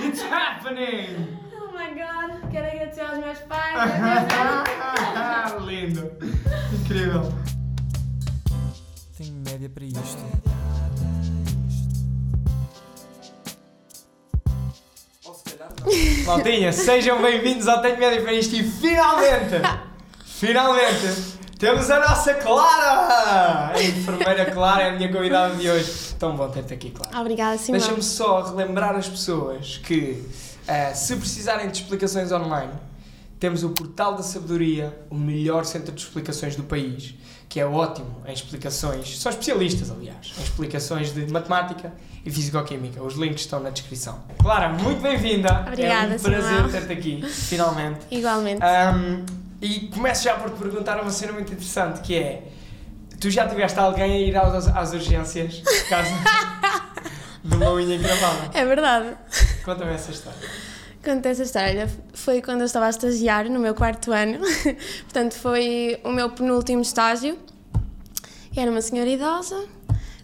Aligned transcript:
It's 0.00 0.20
happening! 0.22 1.38
Oh 1.56 1.70
my 1.72 1.94
god, 1.94 2.50
quero 2.50 2.66
agradecer 2.66 3.00
aos 3.02 3.18
meus 3.18 3.38
pais. 3.40 3.74
Lindo! 5.66 6.10
Incrível! 6.72 7.32
Tenho 9.16 9.34
média 9.44 9.70
para 9.70 9.84
isto. 9.84 10.24
Maltinha, 16.26 16.72
sejam 16.72 17.22
bem-vindos 17.22 17.68
ao 17.68 17.80
Tenho 17.80 17.98
Média 17.98 18.20
para 18.20 18.32
isto 18.32 18.56
e 18.56 18.64
finalmente, 18.64 19.60
finalmente, 20.24 21.38
temos 21.58 21.90
a 21.90 22.00
nossa 22.00 22.34
Clara! 22.34 23.72
A 23.74 23.82
enfermeira 23.82 24.50
Clara 24.50 24.82
é 24.82 24.90
a 24.90 24.92
minha 24.94 25.12
convidada 25.12 25.54
de 25.54 25.70
hoje. 25.70 26.03
Tão 26.18 26.36
bom 26.36 26.48
ter-te 26.48 26.74
aqui, 26.74 26.90
Clara. 26.90 27.20
Obrigada, 27.20 27.58
Simão. 27.58 27.80
Deixa-me 27.80 28.02
só 28.02 28.42
relembrar 28.42 28.94
as 28.94 29.08
pessoas 29.08 29.78
que, 29.78 30.22
eh, 30.66 30.94
se 30.94 31.16
precisarem 31.16 31.68
de 31.70 31.78
explicações 31.78 32.30
online, 32.32 32.72
temos 33.38 33.62
o 33.62 33.70
Portal 33.70 34.14
da 34.14 34.22
Sabedoria, 34.22 34.96
o 35.10 35.14
melhor 35.16 35.64
centro 35.64 35.92
de 35.92 36.00
explicações 36.00 36.56
do 36.56 36.62
país, 36.62 37.14
que 37.48 37.60
é 37.60 37.66
ótimo 37.66 38.22
em 38.26 38.32
explicações, 38.32 39.18
são 39.20 39.30
especialistas, 39.30 39.90
aliás, 39.90 40.32
em 40.38 40.42
explicações 40.42 41.12
de 41.12 41.30
matemática 41.30 41.92
e 42.24 42.30
fisicoquímica. 42.30 43.02
Os 43.02 43.14
links 43.14 43.42
estão 43.42 43.60
na 43.60 43.70
descrição. 43.70 44.22
Clara, 44.38 44.70
muito 44.70 45.00
bem-vinda. 45.02 45.64
Obrigada, 45.66 46.14
É 46.14 46.16
um 46.16 46.20
prazer 46.20 46.70
ter-te 46.70 46.92
aqui, 46.92 47.22
finalmente. 47.28 48.00
Igualmente. 48.10 48.62
Ahm, 48.62 49.24
e 49.60 49.88
começo 49.88 50.24
já 50.24 50.34
por 50.34 50.50
te 50.50 50.58
perguntar 50.58 51.00
uma 51.00 51.10
cena 51.10 51.32
muito 51.32 51.52
interessante, 51.52 52.00
que 52.00 52.16
é... 52.16 52.48
Tu 53.24 53.30
já 53.30 53.48
tiveste 53.48 53.78
alguém 53.78 54.12
a 54.12 54.18
ir 54.18 54.36
às, 54.36 54.68
às 54.68 54.92
urgências, 54.92 55.60
por 55.60 55.88
causa 55.88 56.10
de 57.42 57.56
uma 57.56 57.72
unha 57.72 57.96
encravada? 57.96 58.50
É 58.52 58.66
verdade. 58.66 59.16
Conta-me 59.64 59.94
essa 59.94 60.10
história. 60.10 60.38
Conto 61.02 61.24
essa 61.26 61.42
história. 61.42 61.88
Foi 62.12 62.42
quando 62.42 62.60
eu 62.60 62.66
estava 62.66 62.84
a 62.84 62.90
estagiar 62.90 63.48
no 63.48 63.58
meu 63.58 63.74
quarto 63.74 64.12
ano. 64.12 64.40
Portanto, 65.08 65.36
foi 65.36 65.98
o 66.04 66.10
meu 66.10 66.28
penúltimo 66.32 66.82
estágio. 66.82 67.38
Era 68.54 68.70
uma 68.70 68.82
senhora 68.82 69.08
idosa. 69.08 69.68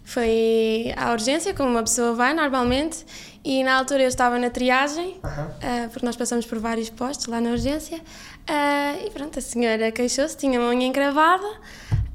Foi 0.03 0.93
à 0.95 1.11
urgência, 1.11 1.55
como 1.55 1.71
uma 1.71 1.81
pessoa 1.81 2.13
vai 2.13 2.35
normalmente. 2.35 3.03
E 3.43 3.63
na 3.63 3.79
altura 3.79 4.03
eu 4.03 4.09
estava 4.09 4.37
na 4.37 4.51
triagem, 4.51 5.19
Aham. 5.23 5.51
ah, 5.63 5.89
porque 5.91 6.05
nós 6.05 6.15
passamos 6.15 6.45
por 6.45 6.59
vários 6.59 6.91
postos 6.91 7.25
lá 7.25 7.41
na 7.41 7.49
urgência. 7.49 7.99
Ah, 8.47 8.93
e 9.03 9.09
pronto, 9.09 9.39
a 9.39 9.41
senhora 9.41 9.91
queixou-se, 9.91 10.37
tinha 10.37 10.59
uma 10.59 10.69
unha 10.69 10.85
encravada. 10.85 11.47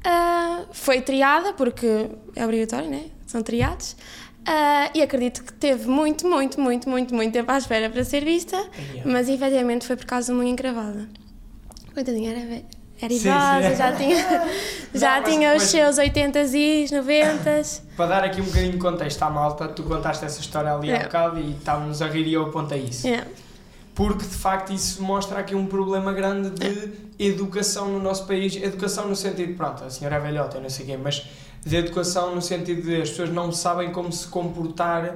Ah, 0.03 0.63
foi 0.71 1.01
triada, 1.01 1.53
porque 1.53 2.09
é 2.35 2.43
obrigatório, 2.45 2.89
né? 2.89 3.05
São 3.25 3.41
triados. 3.43 3.95
Ah, 4.45 4.89
e 4.93 5.01
acredito 5.01 5.43
que 5.43 5.51
teve 5.53 5.87
muito, 5.89 6.25
muito, 6.27 6.59
muito, 6.61 6.89
muito, 6.89 7.13
muito 7.13 7.33
tempo 7.33 7.51
à 7.51 7.57
espera 7.57 7.89
para 7.89 8.03
ser 8.05 8.23
vista, 8.23 8.55
Yeah. 8.55 9.11
mas 9.11 9.27
efetivamente 9.27 9.85
foi 9.85 9.97
por 9.97 10.05
causa 10.05 10.27
de 10.31 10.39
uma 10.39 10.45
encravada. 10.47 11.09
Coitadinha, 11.93 12.31
era, 12.31 12.39
ve- 12.45 12.65
era 13.01 13.13
idosa, 13.13 13.75
já 13.75 13.91
tinha, 13.91 14.15
já 14.95 15.15
Não, 15.15 15.21
mas- 15.21 15.29
tinha 15.33 15.49
os 15.49 15.63
mas- 15.63 15.71
seus 15.71 15.97
80 15.97 16.39
e 16.55 16.87
90 16.91 17.63
Para 17.97 18.05
dar 18.07 18.23
aqui 18.23 18.39
um 18.39 18.45
bocadinho 18.45 18.71
de 18.71 18.77
contexto 18.77 19.21
à 19.23 19.29
malta, 19.29 19.67
tu 19.67 19.83
contaste 19.83 20.23
essa 20.23 20.39
história 20.39 20.73
ali 20.73 20.91
há 20.93 20.95
É. 20.97 21.03
bocado 21.03 21.39
e 21.39 21.51
estávamos 21.51 22.01
a 22.01 22.07
rir 22.07 22.25
e 22.27 22.33
eu 22.33 22.43
apontei 22.43 22.79
isso. 22.83 23.05
yeah. 23.05 23.27
Porque 23.97 24.25
de 24.25 24.35
facto 24.35 24.71
isso 24.71 25.01
mostra 25.01 25.39
aqui 25.39 25.55
um 25.55 25.65
problema 25.65 26.13
grande 26.13 26.51
de 26.51 26.91
educação 27.17 27.89
no 27.89 27.99
nosso 27.99 28.27
país. 28.27 28.55
Educação 28.55 29.07
no 29.07 29.15
sentido, 29.15 29.57
pronto, 29.57 29.83
a 29.83 29.89
senhora 29.89 30.17
é 30.17 30.19
velhota, 30.19 30.59
não 30.59 30.69
sei 30.69 30.85
quê, 30.85 30.95
mas 30.95 31.25
de 31.65 31.75
educação 31.75 32.35
no 32.35 32.39
sentido 32.39 32.83
de 32.83 33.01
as 33.01 33.09
pessoas 33.09 33.31
não 33.31 33.51
sabem 33.51 33.91
como 33.91 34.13
se 34.13 34.27
comportar 34.27 35.15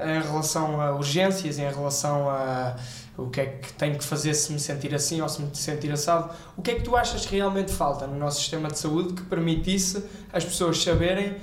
em 0.00 0.22
relação 0.22 0.80
a 0.80 0.96
urgências, 0.96 1.58
em 1.58 1.70
relação 1.70 2.30
a 2.30 2.76
o 3.18 3.28
que 3.28 3.42
é 3.42 3.46
que 3.46 3.74
tenho 3.74 3.98
que 3.98 4.04
fazer 4.04 4.32
se 4.32 4.54
me 4.54 4.58
sentir 4.58 4.94
assim 4.94 5.20
ou 5.20 5.28
se 5.28 5.42
me 5.42 5.54
sentir 5.54 5.92
assado. 5.92 6.34
O 6.56 6.62
que 6.62 6.70
é 6.70 6.74
que 6.76 6.82
tu 6.82 6.96
achas 6.96 7.26
que 7.26 7.36
realmente 7.36 7.72
falta 7.72 8.06
no 8.06 8.18
nosso 8.18 8.40
sistema 8.40 8.70
de 8.70 8.78
saúde 8.78 9.12
que 9.12 9.22
permitisse 9.24 10.02
as 10.32 10.42
pessoas 10.42 10.82
saberem 10.82 11.36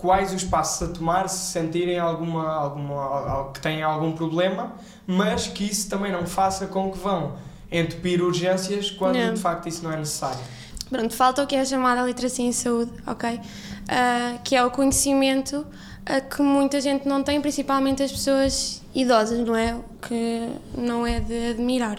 quais 0.00 0.32
os 0.32 0.44
passos 0.44 0.88
a 0.88 0.92
tomar 0.92 1.28
se 1.28 1.52
sentirem 1.52 1.98
alguma, 1.98 2.48
alguma, 2.52 2.94
al- 3.02 3.52
que 3.52 3.60
têm 3.60 3.82
algum 3.82 4.12
problema, 4.12 4.72
mas 5.06 5.46
que 5.46 5.64
isso 5.64 5.88
também 5.90 6.10
não 6.12 6.26
faça 6.26 6.66
com 6.66 6.90
que 6.90 6.98
vão 6.98 7.34
entupir 7.70 8.22
urgências 8.22 8.90
quando 8.90 9.16
Não. 9.16 9.34
de 9.34 9.40
facto 9.40 9.68
isso 9.68 9.82
não 9.84 9.92
é 9.92 9.96
necessário. 9.96 10.40
Pronto, 10.88 11.14
falta 11.14 11.42
o 11.42 11.46
que 11.46 11.54
é 11.54 11.64
chamada 11.64 12.02
literacia 12.02 12.44
em 12.44 12.50
saúde, 12.52 12.90
ok? 13.06 13.40
Ah, 13.88 14.38
que 14.42 14.56
é 14.56 14.64
o 14.64 14.70
conhecimento 14.70 15.64
ah, 16.06 16.20
que 16.20 16.42
muita 16.42 16.80
gente 16.80 17.06
não 17.06 17.22
tem, 17.22 17.40
principalmente 17.40 18.02
as 18.02 18.10
pessoas 18.10 18.82
idosas, 18.94 19.38
não 19.46 19.54
é? 19.54 19.76
Que 20.02 20.48
não 20.76 21.06
é 21.06 21.20
de 21.20 21.50
admirar. 21.50 21.98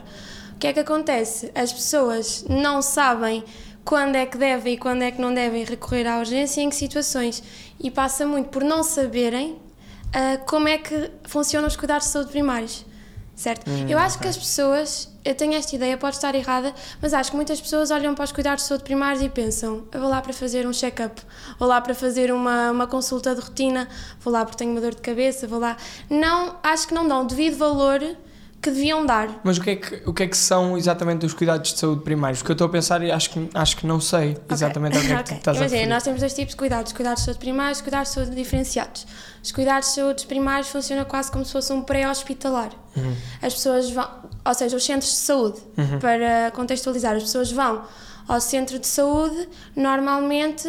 O 0.56 0.60
que 0.62 0.68
é 0.68 0.74
que 0.74 0.80
acontece? 0.82 1.52
As 1.56 1.72
pessoas 1.72 2.46
não 2.50 2.82
sabem 2.82 3.44
quando 3.84 4.16
é 4.16 4.26
que 4.26 4.38
devem 4.38 4.74
e 4.74 4.78
quando 4.78 5.02
é 5.02 5.12
que 5.12 5.22
não 5.22 5.34
devem 5.34 5.64
recorrer 5.64 6.08
à 6.08 6.20
urgência 6.20 6.62
e 6.62 6.64
em 6.64 6.70
que 6.70 6.76
situações. 6.76 7.44
E 7.80 7.90
passa 7.90 8.26
muito 8.26 8.50
por 8.50 8.64
não 8.64 8.84
saberem 8.84 9.58
ah, 10.14 10.38
como 10.46 10.68
é 10.68 10.78
que 10.78 11.10
funcionam 11.24 11.68
os 11.68 11.76
cuidados 11.76 12.08
de 12.08 12.14
saúde 12.14 12.32
primários. 12.32 12.86
Certo? 13.34 13.68
Hum, 13.68 13.88
eu 13.90 13.98
acho 13.98 14.18
ok. 14.18 14.24
que 14.24 14.28
as 14.28 14.38
pessoas, 14.38 15.10
eu 15.26 15.34
tenho 15.34 15.56
esta 15.56 15.76
ideia, 15.76 15.98
pode 15.98 16.16
estar 16.16 16.36
errada, 16.36 16.76
mas 17.02 17.12
acho 17.12 17.32
que 17.32 17.36
muitas 17.36 17.60
pessoas 17.60 17.90
olham 17.90 18.14
para 18.14 18.26
os 18.26 18.32
cuidados 18.32 18.64
de 18.64 18.68
saúde 18.68 18.84
primários 18.84 19.24
e 19.24 19.30
pensam: 19.30 19.86
eu 19.92 20.00
vou 20.00 20.10
lá 20.10 20.22
para 20.22 20.34
fazer 20.34 20.68
um 20.68 20.74
check-up, 20.74 21.20
vou 21.58 21.68
lá 21.68 21.82
para 21.82 21.96
fazer 21.96 22.32
uma, 22.32 22.70
uma 22.70 22.86
consulta 22.86 23.34
de 23.34 23.42
rotina, 23.42 23.88
vou 24.20 24.32
lá 24.32 24.46
porque 24.46 24.58
tenho 24.58 24.72
uma 24.72 24.82
dor 24.82 24.94
de 24.94 25.02
cabeça, 25.02 25.48
vou 25.48 25.60
lá. 25.60 25.76
Não, 26.08 26.58
acho 26.62 26.88
que 26.88 26.94
não 26.94 27.08
dão 27.08 27.26
devido 27.26 27.58
valor 27.58 28.00
que 28.62 28.70
deviam 28.70 29.06
dar. 29.06 29.42
Mas 29.44 29.58
o 29.58 29.62
que, 29.62 29.70
é 29.72 29.76
que, 29.76 30.04
o 30.06 30.14
que 30.14 30.24
é 30.24 30.28
que 30.28 30.38
são 30.38 30.78
exatamente 30.78 31.26
os 31.26 31.34
cuidados 31.34 31.74
de 31.74 31.80
saúde 31.80 32.04
primários? 32.04 32.40
Porque 32.40 32.52
eu 32.52 32.54
estou 32.54 32.68
a 32.68 32.70
pensar 32.70 33.02
e 33.02 33.12
acho 33.12 33.32
que, 33.32 33.50
acho 33.54 33.76
que 33.76 33.88
não 33.88 34.00
sei 34.00 34.38
exatamente 34.50 34.98
o 34.98 35.02
que 35.02 35.12
é 35.12 35.24
que 35.24 35.34
estás 35.34 35.58
a 35.58 35.66
Imagina, 35.66 35.96
nós 35.96 36.04
temos 36.04 36.20
dois 36.20 36.34
tipos 36.34 36.52
de 36.52 36.58
cuidados: 36.58 36.94
cuidados 36.94 37.22
de 37.22 37.26
saúde 37.26 37.40
primários 37.40 37.80
e 37.80 37.84
cuidados 37.84 38.10
de 38.10 38.16
saúde 38.16 38.36
diferenciados. 38.36 39.08
Os 39.44 39.52
cuidados 39.52 39.90
de 39.90 39.96
saúde 39.96 40.28
primários 40.28 40.68
funcionam 40.68 41.06
quase 41.06 41.32
como 41.32 41.44
se 41.44 41.52
fosse 41.52 41.74
um 41.74 41.82
pré-hospitalar. 41.82 42.70
Uhum. 42.96 43.16
As 43.42 43.54
pessoas 43.54 43.90
vão, 43.90 44.08
ou 44.46 44.54
seja, 44.54 44.78
os 44.78 44.86
centros 44.86 45.10
de 45.10 45.18
saúde, 45.18 45.60
para 46.00 46.52
contextualizar, 46.52 47.16
as 47.16 47.24
pessoas 47.24 47.52
vão 47.52 47.84
ao 48.28 48.40
centro 48.40 48.78
de 48.78 48.86
saúde 48.86 49.50
normalmente 49.76 50.68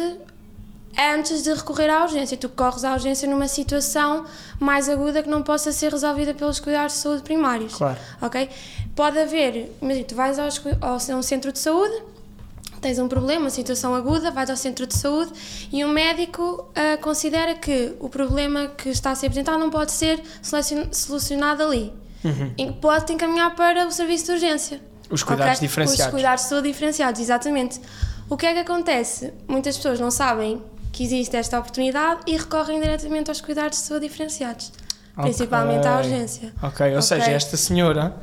antes 0.97 1.43
de 1.43 1.53
recorrer 1.53 1.89
à 1.89 2.03
urgência. 2.03 2.37
Tu 2.37 2.49
corres 2.49 2.83
à 2.83 2.93
urgência 2.93 3.27
numa 3.27 3.47
situação 3.47 4.25
mais 4.59 4.87
aguda 4.89 5.21
que 5.23 5.29
não 5.29 5.41
possa 5.43 5.71
ser 5.71 5.91
resolvida 5.91 6.33
pelos 6.33 6.59
cuidados 6.59 6.93
de 6.93 6.99
saúde 6.99 7.21
primários. 7.23 7.73
Claro. 7.75 7.97
Ok? 8.21 8.49
Pode 8.95 9.17
haver, 9.19 9.71
imagina, 9.81 10.05
tu 10.05 10.15
vais 10.15 10.37
aos, 10.39 10.61
ao, 10.81 10.93
a 11.15 11.17
um 11.17 11.21
centro 11.23 11.51
de 11.51 11.59
saúde, 11.59 11.93
tens 12.79 12.99
um 12.99 13.07
problema, 13.07 13.41
uma 13.45 13.49
situação 13.49 13.95
aguda, 13.95 14.29
vais 14.29 14.49
ao 14.49 14.57
centro 14.57 14.85
de 14.85 14.95
saúde 14.95 15.31
e 15.71 15.83
o 15.83 15.87
médico 15.89 16.69
ah, 16.75 16.97
considera 16.97 17.55
que 17.55 17.95
o 17.99 18.07
problema 18.09 18.67
que 18.67 18.89
está 18.89 19.11
a 19.11 19.15
ser 19.15 19.27
apresentado 19.27 19.57
não 19.57 19.69
pode 19.69 19.91
ser 19.93 20.21
solucion- 20.41 20.87
solucionado 20.91 21.63
ali. 21.63 21.91
E 22.57 22.71
Pode-te 22.71 23.11
encaminhar 23.13 23.53
para 23.55 23.85
o 23.87 23.91
serviço 23.91 24.25
de 24.27 24.31
urgência. 24.33 24.81
Os 25.09 25.23
cuidados 25.23 25.57
Ok? 25.57 25.67
diferenciados. 25.67 26.05
Os 26.05 26.11
cuidados 26.11 26.43
de 26.43 26.49
saúde 26.49 26.67
diferenciados, 26.69 27.19
exatamente. 27.19 27.81
O 28.29 28.37
que 28.37 28.45
é 28.45 28.53
que 28.53 28.59
acontece? 28.59 29.33
Muitas 29.47 29.75
pessoas 29.75 29.99
não 29.99 30.09
sabem 30.09 30.61
que 30.93 31.03
existe 31.03 31.35
esta 31.35 31.57
oportunidade 31.59 32.21
e 32.27 32.37
recorrem 32.37 32.79
diretamente 32.79 33.29
aos 33.29 33.41
cuidados 33.41 33.79
de 33.79 33.83
saúde 33.83 34.07
diferenciados. 34.07 34.71
Principalmente 35.15 35.87
à 35.87 35.97
urgência. 35.97 36.53
Ok, 36.61 36.85
ou 36.87 36.93
Ok. 36.93 37.01
seja, 37.01 37.31
esta 37.31 37.57
senhora, 37.57 38.15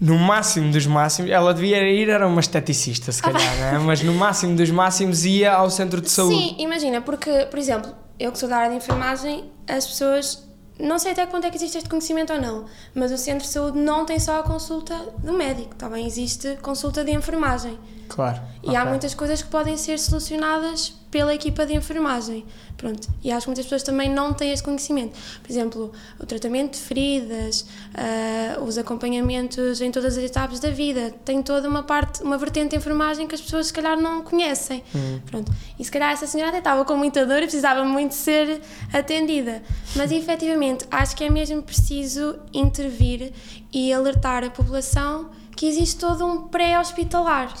no 0.00 0.18
máximo 0.18 0.72
dos 0.72 0.86
máximos, 0.86 1.30
ela 1.30 1.52
devia 1.52 1.82
ir, 1.88 2.08
era 2.08 2.26
uma 2.26 2.40
esteticista, 2.40 3.12
se 3.12 3.22
calhar, 3.22 3.56
não 3.58 3.66
é? 3.66 3.78
mas 3.78 4.02
no 4.02 4.14
máximo 4.14 4.56
dos 4.56 4.70
máximos 4.70 5.24
ia 5.24 5.52
ao 5.52 5.70
centro 5.70 6.00
de 6.00 6.10
saúde. 6.10 6.36
Sim, 6.36 6.56
imagina, 6.58 7.00
porque, 7.02 7.46
por 7.50 7.58
exemplo, 7.58 7.94
eu 8.18 8.32
que 8.32 8.38
sou 8.38 8.48
da 8.48 8.56
área 8.56 8.70
de 8.70 8.76
enfermagem, 8.76 9.44
as 9.68 9.86
pessoas. 9.86 10.48
Não 10.80 10.96
sei 10.96 11.10
até 11.10 11.26
quanto 11.26 11.44
é 11.44 11.50
que 11.50 11.56
existe 11.56 11.76
este 11.76 11.88
conhecimento 11.90 12.32
ou 12.32 12.40
não, 12.40 12.64
mas 12.94 13.10
o 13.10 13.18
centro 13.18 13.44
de 13.44 13.52
saúde 13.52 13.78
não 13.78 14.06
tem 14.06 14.20
só 14.20 14.38
a 14.38 14.42
consulta 14.44 14.94
do 15.18 15.32
médico, 15.32 15.74
também 15.74 16.06
existe 16.06 16.56
consulta 16.62 17.04
de 17.04 17.10
enfermagem. 17.10 17.76
Claro. 18.08 18.40
E 18.62 18.76
há 18.76 18.80
ok. 18.82 18.90
muitas 18.90 19.12
coisas 19.12 19.42
que 19.42 19.48
podem 19.48 19.76
ser 19.76 19.98
solucionadas 19.98 20.94
pela 21.10 21.34
equipa 21.34 21.64
de 21.64 21.74
enfermagem. 21.74 22.44
Pronto. 22.76 23.08
E 23.24 23.32
acho 23.32 23.44
que 23.44 23.48
muitas 23.48 23.64
pessoas 23.64 23.82
também 23.82 24.08
não 24.08 24.32
têm 24.32 24.52
este 24.52 24.62
conhecimento. 24.62 25.18
Por 25.42 25.50
exemplo, 25.50 25.92
o 26.20 26.26
tratamento 26.26 26.74
de 26.74 26.78
feridas, 26.78 27.66
ah, 27.94 28.60
os 28.62 28.78
acompanhamentos 28.78 29.80
em 29.80 29.90
todas 29.90 30.16
as 30.16 30.24
etapas 30.24 30.60
da 30.60 30.70
vida. 30.70 31.12
Tem 31.24 31.42
toda 31.42 31.68
uma 31.68 31.82
parte, 31.82 32.22
uma 32.22 32.38
vertente 32.38 32.70
de 32.70 32.76
enfermagem 32.76 33.26
que 33.26 33.34
as 33.34 33.40
pessoas 33.40 33.66
se 33.66 33.72
calhar 33.72 34.00
não 34.00 34.22
conhecem. 34.22 34.84
Pronto. 35.26 35.52
E 35.78 35.84
se 35.84 35.90
calhar 35.90 36.12
essa 36.12 36.26
senhora 36.26 36.50
até 36.50 36.58
estava 36.58 36.84
com 36.84 36.96
muita 36.96 37.26
dor 37.26 37.38
e 37.38 37.42
precisava 37.42 37.84
muito 37.84 38.14
ser 38.14 38.60
atendida. 38.92 39.62
Mas 39.96 40.12
efetivamente 40.12 40.86
acho 40.90 41.16
que 41.16 41.24
é 41.24 41.30
mesmo 41.30 41.62
preciso 41.62 42.38
intervir 42.52 43.32
e 43.72 43.92
alertar 43.92 44.44
a 44.44 44.50
população 44.50 45.30
que 45.58 45.66
existe 45.66 45.96
todo 45.98 46.24
um 46.24 46.46
pré-hospitalar 46.46 47.52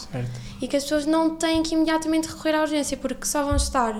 e 0.62 0.68
que 0.68 0.76
as 0.76 0.84
pessoas 0.84 1.04
não 1.04 1.34
têm 1.34 1.64
que 1.64 1.74
imediatamente 1.74 2.28
recorrer 2.28 2.54
à 2.54 2.60
urgência 2.60 2.96
porque 2.96 3.26
só 3.26 3.42
vão 3.42 3.56
estar 3.56 3.92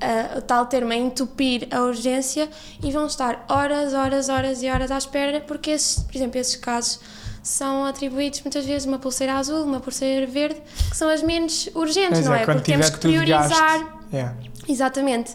a- 0.00 0.38
o 0.38 0.42
tal 0.42 0.66
termo, 0.66 0.92
a 0.92 0.96
entupir 0.96 1.66
a 1.72 1.80
urgência 1.82 2.48
e 2.80 2.92
vão 2.92 3.06
estar 3.06 3.44
horas, 3.48 3.92
horas, 3.92 4.28
horas 4.28 4.62
e 4.62 4.68
horas 4.70 4.92
à 4.92 4.98
espera, 4.98 5.40
porque, 5.40 5.70
esses, 5.72 6.00
por 6.04 6.14
exemplo, 6.16 6.38
esses 6.38 6.54
casos 6.54 7.00
são 7.42 7.84
atribuídos 7.84 8.40
muitas 8.42 8.64
vezes 8.64 8.86
uma 8.86 9.00
pulseira 9.00 9.34
azul, 9.34 9.64
uma 9.64 9.80
pulseira 9.80 10.24
verde, 10.24 10.62
que 10.88 10.96
são 10.96 11.08
as 11.08 11.20
menos 11.20 11.68
urgentes, 11.74 12.24
não 12.24 12.32
é, 12.34 12.42
é? 12.42 12.44
Porque 12.44 12.60
temos 12.70 12.88
que 12.88 12.98
priorizar. 12.98 13.98
Yeah. 14.12 14.36
Exatamente. 14.68 15.34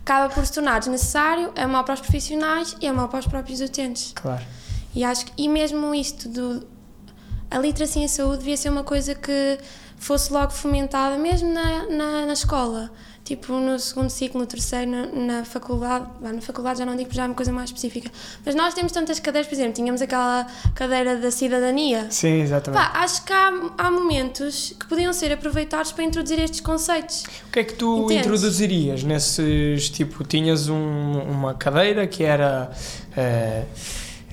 Acaba 0.00 0.28
por 0.34 0.44
se 0.44 0.52
tornar 0.52 0.80
desnecessário, 0.80 1.50
é 1.54 1.66
mau 1.66 1.82
para 1.82 1.94
os 1.94 2.00
profissionais 2.00 2.76
e 2.78 2.86
é 2.86 2.92
mau 2.92 3.08
para 3.08 3.20
os 3.20 3.26
próprios 3.26 3.60
utentes. 3.62 4.12
Claro. 4.14 4.42
E 4.94 5.02
acho 5.02 5.24
que, 5.24 5.32
e 5.38 5.48
mesmo 5.48 5.94
isto 5.94 6.28
do. 6.28 6.70
A 7.52 7.58
literacia 7.58 8.02
em 8.02 8.08
saúde 8.08 8.38
devia 8.38 8.56
ser 8.56 8.70
uma 8.70 8.82
coisa 8.84 9.14
que 9.14 9.58
fosse 9.98 10.32
logo 10.32 10.50
fomentada, 10.52 11.16
mesmo 11.18 11.52
na, 11.52 11.86
na, 11.88 12.26
na 12.26 12.32
escola. 12.32 12.90
Tipo, 13.24 13.52
no 13.52 13.78
segundo 13.78 14.10
ciclo, 14.10 14.40
no 14.40 14.46
terceiro, 14.46 14.90
na, 14.90 15.06
na 15.38 15.44
faculdade. 15.44 16.06
Bem, 16.20 16.32
na 16.32 16.40
faculdade 16.40 16.80
já 16.80 16.84
não 16.84 16.96
digo, 16.96 17.08
já 17.14 17.22
é 17.22 17.26
uma 17.26 17.34
coisa 17.36 17.52
mais 17.52 17.70
específica. 17.70 18.10
Mas 18.44 18.56
nós 18.56 18.74
temos 18.74 18.90
tantas 18.90 19.20
cadeiras, 19.20 19.46
por 19.48 19.54
exemplo, 19.54 19.74
tínhamos 19.74 20.02
aquela 20.02 20.44
cadeira 20.74 21.16
da 21.16 21.30
cidadania. 21.30 22.08
Sim, 22.10 22.40
exatamente. 22.40 22.82
Pá, 22.82 22.98
acho 22.98 23.24
que 23.24 23.32
há, 23.32 23.52
há 23.78 23.90
momentos 23.92 24.74
que 24.78 24.86
podiam 24.86 25.12
ser 25.12 25.30
aproveitados 25.32 25.92
para 25.92 26.02
introduzir 26.02 26.40
estes 26.40 26.60
conceitos. 26.60 27.22
O 27.48 27.52
que 27.52 27.60
é 27.60 27.64
que 27.64 27.74
tu 27.74 27.98
Entendes? 28.06 28.26
introduzirias 28.26 29.04
nesses, 29.04 29.88
tipo, 29.88 30.24
tinhas 30.24 30.68
um- 30.68 31.20
uma 31.22 31.54
cadeira 31.54 32.04
que 32.08 32.24
era 32.24 32.72
eh, 33.16 33.62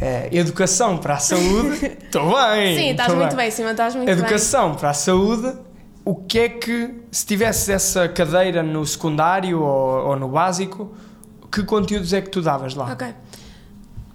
eh, 0.02 0.30
educação 0.32 0.98
para 0.98 1.16
a 1.16 1.20
saúde, 1.20 1.86
estou 2.04 2.34
bem, 2.34 2.78
Sim, 2.78 2.90
estás 2.92 3.14
muito 3.14 3.36
bem, 3.36 3.52
Simão, 3.52 3.72
estás 3.72 3.96
muito 3.96 4.08
bem. 4.08 4.18
Educação 4.18 4.76
para 4.76 4.92
a 4.92 4.94
saúde, 4.94 5.58
o 6.06 6.16
que 6.16 6.40
é 6.40 6.50
que, 6.50 7.02
se 7.12 7.26
tivesses 7.26 7.68
essa 7.70 8.08
cadeira 8.08 8.64
no 8.64 8.86
secundário 8.86 9.62
ou, 9.62 10.08
ou 10.08 10.16
no 10.16 10.30
básico, 10.30 10.96
que 11.52 11.64
conteúdos 11.64 12.14
é 12.14 12.22
que 12.22 12.30
tu 12.30 12.42
davas 12.42 12.76
lá? 12.76 12.92
Ok. 12.94 13.14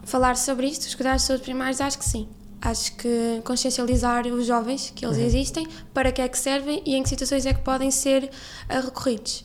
Falar 0.05 0.37
sobre 0.37 0.67
isto, 0.67 0.83
os 0.83 0.95
cuidados 0.95 1.23
de 1.23 1.29
saúde 1.29 1.43
primários, 1.43 1.81
acho 1.81 1.99
que 1.99 2.05
sim. 2.05 2.29
Acho 2.61 2.97
que 2.97 3.43
consciencializar 3.45 4.27
os 4.27 4.47
jovens 4.47 4.91
que 4.95 5.05
eles 5.05 5.19
existem, 5.19 5.67
para 5.93 6.11
que 6.11 6.23
é 6.23 6.29
que 6.29 6.39
servem 6.39 6.83
e 6.87 6.95
em 6.95 7.03
que 7.03 7.09
situações 7.11 7.45
é 7.45 7.53
que 7.53 7.61
podem 7.61 7.91
ser 7.91 8.31
ah, 8.69 8.81
recorridos. 8.81 9.45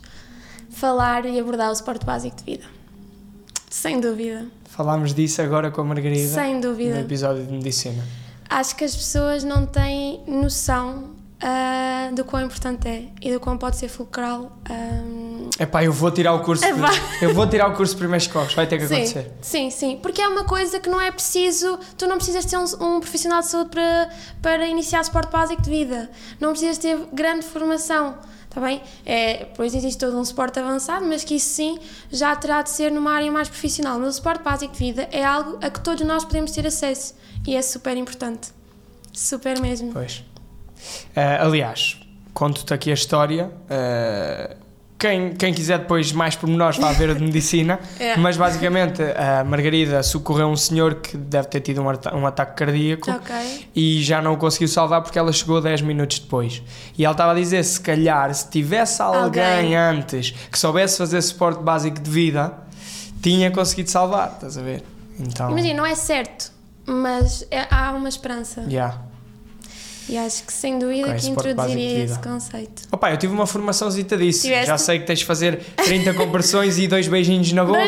Falar 0.69 1.25
e 1.25 1.37
abordar 1.37 1.69
o 1.69 1.75
suporte 1.75 2.05
básico 2.05 2.37
de 2.37 2.43
vida. 2.43 2.65
Sem 3.69 3.99
dúvida. 3.99 4.47
Falámos 4.79 5.13
disso 5.13 5.41
agora 5.41 5.69
com 5.69 5.81
a 5.81 5.83
Margarida 5.83 6.33
Sem 6.33 6.55
no 6.55 6.61
dúvida. 6.61 7.01
episódio 7.01 7.43
de 7.43 7.51
medicina. 7.51 8.01
Acho 8.49 8.77
que 8.77 8.85
as 8.85 8.95
pessoas 8.95 9.43
não 9.43 9.65
têm 9.65 10.21
noção 10.25 11.09
ah, 11.41 12.09
do 12.15 12.23
quão 12.23 12.43
importante 12.45 12.87
é 12.87 13.03
e 13.21 13.29
do 13.33 13.41
quão 13.41 13.57
pode 13.57 13.75
ser 13.75 13.89
fulcral. 13.89 14.57
ah, 14.69 15.63
Epá, 15.63 15.83
eu 15.83 15.91
vou 15.91 16.09
tirar 16.11 16.31
o 16.33 16.39
curso. 16.43 16.63
Ah, 16.63 16.71
de- 16.71 17.25
eu 17.25 17.33
vou 17.33 17.45
tirar 17.45 17.67
o 17.69 17.73
curso 17.75 17.91
de 17.93 17.99
primeiros 17.99 18.23
socorros, 18.25 18.53
vai 18.53 18.65
ter 18.67 18.77
que 18.77 18.87
sim, 18.87 18.93
acontecer. 18.95 19.31
Sim, 19.41 19.69
sim, 19.69 19.99
porque 20.01 20.21
é 20.21 20.27
uma 20.29 20.45
coisa 20.45 20.79
que 20.79 20.89
não 20.89 21.01
é 21.01 21.11
preciso, 21.11 21.77
tu 21.97 22.07
não 22.07 22.15
precisas 22.15 22.45
ter 22.45 22.57
um, 22.57 22.63
um 22.79 22.99
profissional 23.01 23.41
de 23.41 23.47
saúde 23.47 23.71
para, 23.71 24.09
para 24.41 24.65
iniciar 24.65 25.03
suporte 25.03 25.29
básico 25.29 25.61
de 25.61 25.69
vida, 25.69 26.09
não 26.39 26.51
precisas 26.51 26.77
ter 26.77 26.97
grande 27.11 27.45
formação, 27.45 28.15
está 28.49 28.59
bem? 28.59 28.81
É, 29.05 29.45
pois 29.55 29.75
existe 29.75 29.99
todo 29.99 30.17
um 30.17 30.25
suporte 30.25 30.59
avançado, 30.59 31.05
mas 31.05 31.23
que 31.23 31.35
isso 31.35 31.49
sim 31.49 31.79
já 32.11 32.35
terá 32.35 32.61
de 32.61 32.71
ser 32.71 32.91
numa 32.91 33.11
área 33.11 33.31
mais 33.31 33.47
profissional. 33.47 33.99
Mas 33.99 34.09
o 34.09 34.13
suporte 34.17 34.43
básico 34.43 34.73
de 34.73 34.79
vida 34.79 35.07
é 35.11 35.23
algo 35.23 35.57
a 35.61 35.69
que 35.69 35.79
todos 35.79 36.05
nós 36.05 36.25
podemos 36.25 36.51
ter 36.51 36.65
acesso 36.65 37.15
e 37.47 37.55
é 37.55 37.61
super 37.61 37.95
importante, 37.95 38.49
super 39.13 39.59
mesmo. 39.59 39.93
Pois. 39.93 40.23
Ah, 41.15 41.45
aliás, 41.45 41.99
conto-te 42.33 42.73
aqui 42.73 42.89
a 42.91 42.93
história. 42.93 43.51
ah, 43.69 44.55
quem, 44.99 45.31
quem 45.33 45.53
quiser 45.53 45.79
depois 45.79 46.11
mais 46.11 46.35
pormenores 46.35 46.77
vai 46.77 46.93
ver 46.93 47.15
de 47.15 47.23
medicina, 47.23 47.79
É. 47.99 48.17
mas 48.17 48.35
basicamente 48.35 49.01
a 49.01 49.43
Margarida 49.45 50.03
socorreu 50.03 50.47
um 50.49 50.55
senhor 50.57 50.95
que 50.95 51.15
deve 51.15 51.47
ter 51.47 51.61
tido 51.61 51.81
um, 51.81 51.89
ata- 51.89 52.13
um 52.15 52.27
ataque 52.27 52.57
cardíaco 52.57 53.09
Ok. 53.09 53.67
e 53.75 54.03
já 54.03 54.21
não 54.21 54.33
o 54.33 54.37
conseguiu 54.37 54.67
salvar 54.67 55.01
porque 55.01 55.17
ela 55.17 55.31
chegou 55.31 55.61
10 55.61 55.81
minutos 55.83 56.19
depois. 56.19 56.61
E 56.97 57.05
ela 57.05 57.13
estava 57.13 57.31
a 57.31 57.35
dizer: 57.35 57.63
se 57.63 57.79
calhar, 57.79 58.33
se 58.33 58.49
tivesse 58.49 59.01
alguém, 59.01 59.41
Alguém. 59.43 59.75
antes 59.77 60.31
que 60.51 60.59
soubesse 60.59 60.97
fazer 60.97 61.21
suporte 61.21 61.63
básico 61.63 61.99
de 62.01 62.09
vida, 62.11 62.53
tinha 63.21 63.49
conseguido 63.51 63.89
salvar, 63.89 64.33
estás 64.35 64.57
a 64.57 64.61
ver? 64.61 64.83
Então, 65.17 65.49
Imagina, 65.51 65.75
não 65.77 65.85
é 65.85 65.95
certo, 65.95 66.51
mas 66.85 67.45
é- 67.49 67.67
há 67.71 67.91
uma 67.93 68.09
esperança. 68.09 68.61
yeah. 68.69 68.97
E 70.09 70.17
acho 70.17 70.43
que 70.43 70.51
sem 70.51 70.79
dúvida 70.79 71.13
que 71.13 71.27
introduziria 71.27 72.03
esse 72.03 72.17
conceito. 72.19 72.81
Opa, 72.91 73.11
eu 73.11 73.17
tive 73.17 73.31
uma 73.31 73.45
formaçãozita 73.45 74.17
disso. 74.17 74.41
Tiveste? 74.41 74.65
Já 74.65 74.77
sei 74.77 74.99
que 74.99 75.05
tens 75.05 75.19
de 75.19 75.25
fazer 75.25 75.57
30 75.77 76.13
compressões 76.15 76.79
e 76.79 76.87
dois 76.87 77.07
beijinhos 77.07 77.51
na 77.53 77.63
boca, 77.63 77.79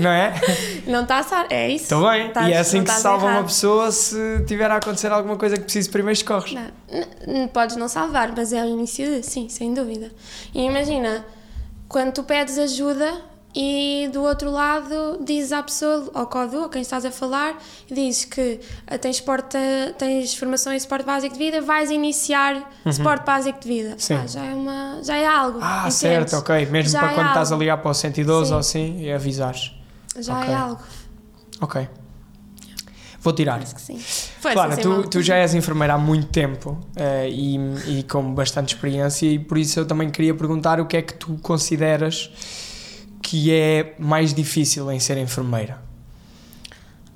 não 0.00 0.10
é? 0.10 0.34
Não 0.86 1.02
está 1.04 1.18
a 1.20 1.22
sar, 1.22 1.46
é 1.50 1.68
isso? 1.70 1.84
Estou 1.84 2.10
bem. 2.10 2.26
Estás- 2.26 2.48
e 2.48 2.52
é 2.52 2.58
assim 2.58 2.78
não 2.78 2.84
que 2.84 2.90
se 2.90 2.96
estás 2.98 3.02
salva 3.02 3.24
uma 3.26 3.32
errado. 3.36 3.46
pessoa 3.46 3.90
se 3.92 4.44
tiver 4.46 4.70
a 4.70 4.76
acontecer 4.76 5.10
alguma 5.10 5.36
coisa 5.36 5.56
que 5.56 5.62
precise 5.62 5.88
primeiros 5.88 6.18
socorros. 6.18 6.52
Não, 6.52 6.62
n- 6.92 7.06
n- 7.26 7.48
podes 7.48 7.76
não 7.76 7.88
salvar, 7.88 8.30
mas 8.36 8.52
é 8.52 8.62
o 8.62 8.66
início 8.68 9.06
de, 9.06 9.22
sim, 9.22 9.48
sem 9.48 9.72
dúvida. 9.72 10.10
E 10.54 10.60
imagina, 10.62 11.24
quando 11.88 12.12
tu 12.12 12.22
pedes 12.24 12.58
ajuda 12.58 13.14
e 13.54 14.08
do 14.12 14.22
outro 14.22 14.50
lado 14.50 15.18
dizes 15.24 15.52
à 15.52 15.62
pessoa, 15.62 16.10
ao 16.12 16.26
CODU, 16.26 16.62
ou 16.62 16.68
quem 16.68 16.82
estás 16.82 17.04
a 17.04 17.10
falar, 17.10 17.56
dizes 17.90 18.24
que 18.24 18.58
ah, 18.86 18.98
tens, 18.98 19.18
suporte, 19.18 19.56
tens 19.96 20.34
formação 20.34 20.72
em 20.72 20.78
suporte 20.80 21.04
básico 21.04 21.34
de 21.34 21.38
vida, 21.38 21.60
vais 21.62 21.90
iniciar 21.90 22.68
suporte 22.92 23.24
básico 23.24 23.60
de 23.60 23.68
vida. 23.68 23.90
Uhum. 23.90 23.98
Sim. 23.98 24.14
Ah, 24.14 24.26
já, 24.26 24.44
é 24.44 24.54
uma, 24.54 25.00
já 25.04 25.16
é 25.16 25.26
algo. 25.26 25.58
Ah, 25.62 25.78
entendes? 25.80 25.94
certo, 25.96 26.36
ok. 26.36 26.66
Mesmo 26.66 26.90
Já 26.90 27.00
para 27.00 27.12
é 27.12 27.14
quando 27.14 27.28
estás 27.28 27.50
a 27.52 27.54
algo. 27.54 27.62
ligar 27.62 27.76
para 27.78 27.90
o 27.90 27.94
112 27.94 28.46
Sim. 28.48 28.52
ou 28.54 28.58
assim 28.58 29.00
e 29.02 29.12
avisares. 29.12 29.72
Já 30.18 30.38
Ok. 30.40 30.50
é 30.50 30.54
algo. 30.54 30.82
Ok. 31.60 31.88
Vou 33.20 33.32
tirar. 33.32 33.58
Que 33.60 33.80
sim. 33.80 33.98
Força, 33.98 34.52
Clara, 34.52 34.76
Simão. 34.76 35.02
tu, 35.02 35.08
tu 35.08 35.22
já 35.22 35.36
és 35.36 35.54
enfermeira 35.54 35.94
há 35.94 35.98
muito 35.98 36.26
tempo 36.26 36.78
eh, 36.94 37.28
e, 37.30 37.56
e 38.00 38.02
com 38.02 38.34
bastante 38.34 38.74
experiência 38.74 39.26
e 39.26 39.38
por 39.38 39.56
isso 39.56 39.80
eu 39.80 39.86
também 39.86 40.10
queria 40.10 40.34
perguntar 40.34 40.78
o 40.78 40.84
que 40.86 40.98
é 40.98 41.00
que 41.02 41.14
tu 41.14 41.38
consideras 41.40 42.30
que 43.34 43.52
é 43.52 43.96
mais 43.98 44.32
difícil 44.32 44.88
em 44.92 45.00
ser 45.00 45.18
enfermeira. 45.18 45.82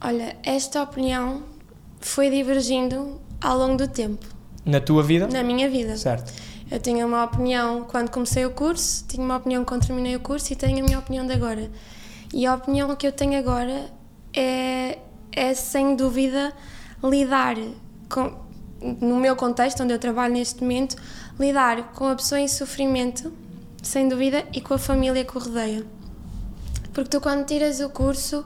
Olha, 0.00 0.37
esta 0.43 0.82
opinião 0.82 1.44
foi 2.00 2.29
divergindo 2.29 3.20
ao 3.41 3.56
longo 3.56 3.76
do 3.76 3.87
tempo, 3.87 4.26
Na 4.67 4.81
tua 4.81 5.05
vida? 5.05 5.29
na 5.29 5.44
minha 5.44 5.70
vida. 5.70 5.97
Certo. 5.97 6.32
Eu 6.69 6.81
tinha 6.81 7.06
uma 7.06 7.23
opinião 7.23 7.85
quando 7.85 8.11
comecei 8.11 8.44
o 8.44 8.50
curso, 8.50 9.05
tinha 9.06 9.25
uma 9.25 9.37
opinião 9.37 9.65
quando 9.65 9.87
terminei 9.87 10.17
o 10.17 10.19
curso 10.19 10.53
e 10.53 10.56
tenho 10.56 10.81
a 10.81 10.82
minha 10.82 10.99
opinião 10.99 11.25
de 11.25 11.35
agora. 11.35 11.70
E 12.35 12.44
a 12.47 12.55
opinião 12.56 12.97
que 12.97 13.06
eu 13.06 13.12
tenho 13.12 13.38
agora 13.38 13.88
é, 14.35 14.99
é 15.31 15.54
sem 15.54 15.95
dúvida 15.95 16.52
lidar 17.00 17.54
com, 18.09 18.35
no 19.00 19.14
meu 19.19 19.37
contexto, 19.37 19.85
onde 19.85 19.93
eu 19.93 20.00
trabalho 20.00 20.35
neste 20.35 20.62
momento, 20.62 20.97
lidar 21.38 21.93
com 21.93 22.09
a 22.09 22.16
pessoa 22.16 22.40
em 22.40 22.49
sofrimento, 22.49 23.33
sem 23.81 24.09
dúvida, 24.09 24.45
e 24.52 24.61
com 24.61 24.75
a 24.75 24.78
família 24.78 25.25
que 25.25 25.38
o 25.38 25.40
rodeia. 25.40 25.87
Porque 26.99 27.11
tu, 27.11 27.21
quando 27.21 27.47
tiras 27.47 27.78
o 27.78 27.88
curso, 27.90 28.45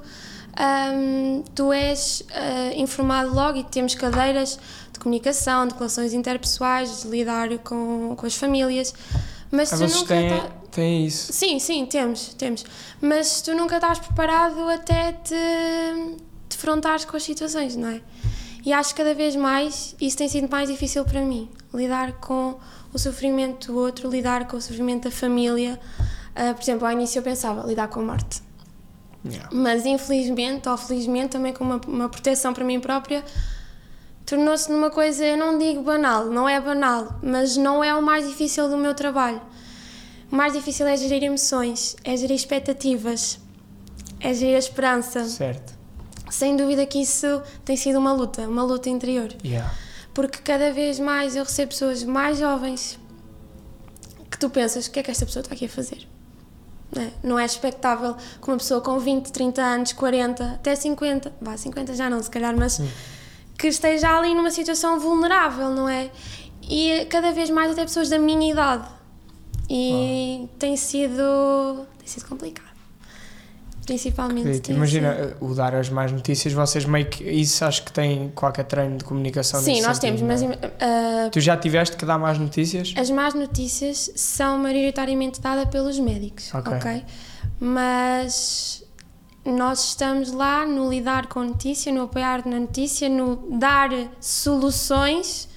hum, 0.95 1.43
tu 1.55 1.73
és 1.73 2.23
ah, 2.35 2.75
informado 2.77 3.33
logo 3.35 3.57
e 3.59 3.65
temos 3.65 3.95
cadeiras 3.95 4.59
de 4.93 4.99
comunicação, 5.01 5.67
de 5.67 5.73
relações 5.73 6.13
interpessoais, 6.13 7.01
de 7.03 7.09
lidar 7.09 7.49
com, 7.61 8.15
com 8.15 8.27
as 8.27 8.35
famílias. 8.37 8.93
Mas 9.51 9.73
Ah, 9.73 9.79
tu 9.79 9.87
nunca 9.95 10.07
têm, 10.15 10.29
tá- 10.29 10.51
têm 10.71 11.07
isso. 11.07 11.33
Sim, 11.33 11.59
sim, 11.59 11.87
temos, 11.87 12.35
temos. 12.35 12.63
Mas 13.01 13.41
tu 13.41 13.55
nunca 13.55 13.77
estás 13.77 13.99
preparado 13.99 14.69
até 14.69 15.13
te 15.13 15.35
defrontares 16.51 17.07
com 17.07 17.17
as 17.17 17.23
situações, 17.23 17.75
não 17.75 17.89
é? 17.89 18.03
E 18.67 18.71
acho 18.71 18.91
que 18.91 18.97
cada 19.03 19.15
vez 19.15 19.35
mais 19.35 19.97
isso 19.99 20.19
tem 20.19 20.29
sido 20.29 20.47
mais 20.51 20.69
difícil 20.69 21.07
para 21.07 21.23
mim. 21.23 21.49
Lidar 21.73 22.13
com 22.21 22.57
o 22.93 22.99
sofrimento 22.99 23.73
do 23.73 23.79
outro, 23.79 24.11
lidar 24.11 24.47
com 24.47 24.59
o 24.59 24.61
sofrimento 24.61 25.05
da 25.05 25.11
família. 25.11 25.81
Ah, 26.35 26.55
por 26.55 26.63
exemplo, 26.63 26.87
ao 26.87 26.93
início 26.93 27.19
eu 27.19 27.23
pensava 27.23 27.67
lidar 27.67 27.89
com 27.89 28.01
a 28.01 28.05
morte. 28.05 28.43
Yeah. 29.25 29.49
Mas 29.53 29.87
infelizmente, 29.87 30.69
ou 30.69 30.77
felizmente, 30.77 31.31
também 31.31 31.53
com 31.53 31.65
uma, 31.65 31.81
uma 31.87 32.09
proteção 32.09 32.53
para 32.53 32.65
mim 32.65 32.81
própria, 32.81 33.25
tornou-se 34.27 34.71
numa 34.71 34.91
coisa, 34.91 35.25
eu 35.25 35.37
não 35.37 35.59
digo 35.59 35.83
banal, 35.83 36.27
não 36.27 36.49
é 36.49 36.61
banal, 36.61 37.19
mas 37.23 37.57
não 37.57 37.85
é 37.85 37.95
o 37.95 38.03
mais 38.03 38.27
difícil 38.27 38.69
do 38.69 38.77
meu 38.77 38.95
trabalho. 38.95 39.41
O 40.31 40.35
mais 40.35 40.55
difícil 40.55 40.87
é 40.87 40.97
gerir 40.97 41.23
emoções, 41.23 41.95
é 42.03 42.17
gerir 42.17 42.35
expectativas, 42.35 43.39
é 44.19 44.33
gerir 44.33 44.57
a 44.57 44.59
esperança. 44.59 45.25
Certo. 45.25 45.75
Sem 46.31 46.57
dúvida 46.57 46.87
que 46.87 46.99
isso 47.03 47.43
tem 47.65 47.77
sido 47.77 47.99
uma 47.99 48.13
luta, 48.13 48.49
uma 48.49 48.63
luta 48.65 48.89
interior. 48.89 49.29
Yeah. 49.45 49.73
Porque 50.15 50.39
cada 50.39 50.73
vez 50.73 50.99
mais 50.99 51.37
eu 51.37 51.45
recebo 51.45 51.71
pessoas 51.71 52.03
mais 52.03 52.39
jovens 52.39 52.99
que 54.31 54.39
tu 54.39 54.49
pensas, 54.49 54.87
o 54.87 54.91
que 54.91 54.99
é 54.99 55.03
que 55.03 55.11
esta 55.11 55.27
pessoa 55.27 55.43
está 55.43 55.55
aqui 55.55 55.67
a 55.67 55.69
fazer? 55.69 56.09
Não 56.95 57.03
é, 57.03 57.11
não 57.23 57.39
é 57.39 57.45
expectável 57.45 58.15
que 58.15 58.49
uma 58.49 58.57
pessoa 58.59 58.81
com 58.81 58.99
20, 58.99 59.33
30 59.33 59.63
anos, 59.63 59.93
40, 59.93 60.45
até 60.45 60.75
50, 60.75 61.33
vá, 61.41 61.57
50 61.57 61.95
já 61.95 62.11
não, 62.11 62.23
se 62.23 62.31
calhar, 62.31 62.55
mas 62.57 62.81
que 63.59 63.69
esteja 63.69 64.19
ali 64.19 64.35
numa 64.35 64.51
situação 64.51 64.99
vulnerável, 65.01 65.71
não 65.71 65.89
é? 65.89 66.11
E 66.69 67.07
cada 67.07 67.33
vez 67.33 67.49
mais 67.51 67.73
até 67.73 67.83
pessoas 67.83 68.09
da 68.09 68.19
minha 68.19 68.51
idade. 68.51 68.89
E 69.71 70.49
tem 70.59 70.77
sido 70.77 71.87
tem 71.99 72.07
sido 72.07 72.27
complicado. 72.27 72.72
Principalmente. 73.85 74.61
Tem 74.61 74.77
Imagina, 74.77 75.15
sido- 75.15 75.37
o 75.41 75.55
dar 75.55 75.75
as 75.75 75.89
más 75.89 76.13
notícias, 76.13 76.53
vocês 76.53 76.85
meio 76.85 77.07
que. 77.07 77.25
Isso 77.25 77.65
acho 77.65 77.83
que 77.85 77.93
tem 77.93 78.31
qualquer 78.35 78.65
treino 78.65 78.97
de 78.99 79.05
comunicação 79.05 79.61
Sim, 79.61 79.81
nós 79.83 79.97
sentido, 79.99 80.19
temos, 80.27 80.43
mas 80.43 80.59
ah, 80.81 81.29
Tu 81.31 81.41
já 81.41 81.57
tiveste 81.57 81.97
que 81.97 82.05
dar 82.07 82.19
más 82.19 82.39
notícias? 82.39 82.95
as 82.97 83.11
más 83.11 83.35
notícias 83.35 84.11
são 84.15 84.57
maioritariamente 84.59 85.41
dadas 85.41 85.69
pelos 85.69 85.99
médicos, 85.99 86.53
Ok. 86.55 86.73
ok? 86.77 87.05
Mas 87.61 88.85
nós 89.45 89.89
estamos 89.89 90.31
lá 90.33 90.65
no 90.67 90.89
lidar 90.89 91.27
com 91.27 91.41
a 91.41 91.45
notícia, 91.45 91.93
no 91.93 92.03
apoiar 92.03 92.47
na 92.47 92.61
notícia, 92.61 93.09
no 93.09 93.59
dar 93.59 93.91
soluções, 94.21 95.49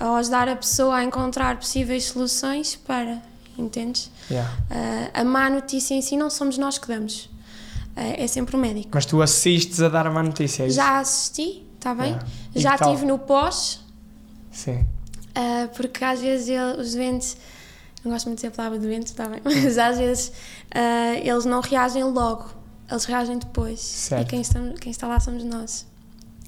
ou 0.00 0.14
ajudar 0.16 0.48
a 0.48 0.54
pessoa 0.54 0.96
a 0.96 1.04
encontrar 1.04 1.56
possíveis 1.56 2.04
soluções 2.04 2.76
para, 2.76 3.20
entendes? 3.58 4.10
Yeah. 4.30 4.48
Ah, 4.70 5.20
a 5.20 5.24
má 5.24 5.50
notícia 5.50 5.94
em 5.94 6.02
si 6.02 6.16
não 6.16 6.30
somos 6.30 6.56
nós 6.58 6.78
que 6.78 6.86
damos, 6.86 7.28
é 8.02 8.26
sempre 8.26 8.56
o 8.56 8.58
médico. 8.58 8.88
Mas 8.92 9.06
tu 9.06 9.20
assistes 9.22 9.80
a 9.80 9.88
dar 9.88 10.10
má 10.10 10.22
notícia, 10.22 10.64
é? 10.64 10.70
Já 10.70 10.98
assisti, 11.00 11.64
está 11.76 11.94
bem? 11.94 12.18
E 12.54 12.60
Já 12.60 12.74
estive 12.74 13.04
no 13.06 13.18
pós, 13.18 13.80
Sim. 14.50 14.86
ah, 15.34 15.68
porque 15.76 16.04
às 16.04 16.20
vezes 16.20 16.48
ele- 16.48 16.80
os 16.80 16.94
doentes, 16.94 17.36
não 18.04 18.12
gosto 18.12 18.26
muito 18.26 18.38
de 18.40 18.46
dizer 18.46 18.54
a 18.54 18.56
palavra 18.56 18.78
doente, 18.78 19.06
está 19.06 19.28
bem? 19.28 19.40
Mas 19.44 19.78
às 19.78 19.98
vezes 19.98 20.32
ah, 20.74 21.14
eles 21.22 21.44
não 21.44 21.60
reagem 21.60 22.04
logo, 22.04 22.50
eles 22.90 23.04
reagem 23.04 23.38
depois. 23.38 23.80
Certo. 23.80 24.22
E 24.22 24.24
quem 24.30 24.40
está, 24.40 24.60
quem 24.80 24.90
está 24.90 25.06
lá 25.06 25.18
somos 25.20 25.44
nós. 25.44 25.86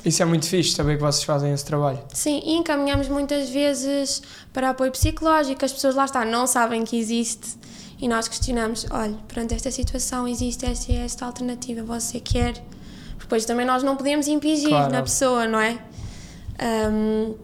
Isso 0.03 0.23
é 0.23 0.25
muito 0.25 0.47
fixe, 0.47 0.71
saber 0.75 0.97
que 0.97 1.03
vocês 1.03 1.25
fazem 1.25 1.53
esse 1.53 1.63
trabalho. 1.65 1.99
Sim, 2.15 2.41
e 2.43 2.55
encaminhamos 2.55 3.07
muitas 3.09 3.51
vezes 3.51 4.23
para 4.51 4.71
apoio 4.71 4.91
psicológico, 4.91 5.63
as 5.63 5.73
pessoas 5.75 5.95
lá 5.95 6.07
está, 6.07 6.25
não 6.25 6.47
sabem 6.47 6.85
que 6.85 6.97
existe 6.99 7.59
e 8.01 8.09
nós 8.09 8.27
questionamos, 8.29 8.87
olha, 8.91 9.15
perante 9.29 9.55
esta 9.55 9.71
situação 9.71 10.27
existe 10.27 10.65
esta 10.67 10.91
e 10.93 10.97
esta 10.97 11.27
alternativa, 11.27 11.83
você 11.83 12.19
quer? 12.21 12.55
Depois 13.19 13.45
também 13.45 13.67
nós 13.67 13.83
não 13.83 13.97
podemos 13.97 14.27
impingir 14.27 14.71
Claro. 14.71 14.93
na 14.93 15.03
pessoa, 15.03 15.47
não 15.47 15.61
é? 15.61 15.79
Ahm, 16.59 17.35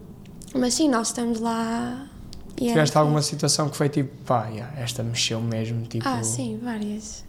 mas 0.54 0.74
sim, 0.74 0.88
nós 0.88 1.08
estamos 1.08 1.38
lá 1.40 2.06
e 2.58 2.66
é 2.66 2.68
Tiveste 2.70 2.92
assim. 2.92 2.98
alguma 2.98 3.22
situação 3.22 3.68
que 3.68 3.76
foi 3.76 3.88
tipo, 3.88 4.10
pá, 4.24 4.46
yeah, 4.48 4.80
esta 4.80 5.02
mexeu 5.02 5.40
mesmo, 5.40 5.82
tipo. 5.86 6.08
Ah, 6.08 6.22
sim, 6.22 6.58
várias. 6.62 7.24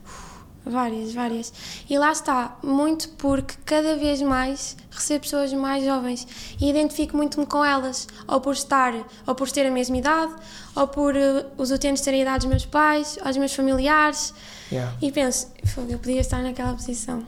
Várias, 0.69 1.13
várias. 1.13 1.53
E 1.89 1.97
lá 1.97 2.11
está, 2.11 2.57
muito 2.63 3.09
porque 3.09 3.55
cada 3.65 3.95
vez 3.95 4.21
mais 4.21 4.75
recebo 4.91 5.21
pessoas 5.21 5.53
mais 5.53 5.83
jovens 5.85 6.27
e 6.59 6.69
identifico 6.69 7.15
muito-me 7.15 7.45
com 7.45 7.63
elas, 7.63 8.07
ou 8.27 8.41
por 8.41 8.53
estar, 8.53 8.93
ou 9.25 9.35
por 9.35 9.49
ter 9.51 9.65
a 9.65 9.71
mesma 9.71 9.97
idade, 9.97 10.33
ou 10.75 10.87
por 10.87 11.15
eh, 11.15 11.45
os 11.57 11.71
utentes 11.71 12.01
terem 12.03 12.21
a 12.21 12.23
idade 12.23 12.39
dos 12.39 12.49
meus 12.49 12.65
pais, 12.65 13.17
dos 13.23 13.37
meus 13.37 13.53
familiares, 13.53 14.33
Yeah. 14.71 14.93
e 15.01 15.11
penso, 15.11 15.47
"Fogo, 15.73 15.89
eu 15.91 15.97
podia 15.99 16.19
estar 16.19 16.41
naquela 16.43 16.73
posição. 16.73 17.23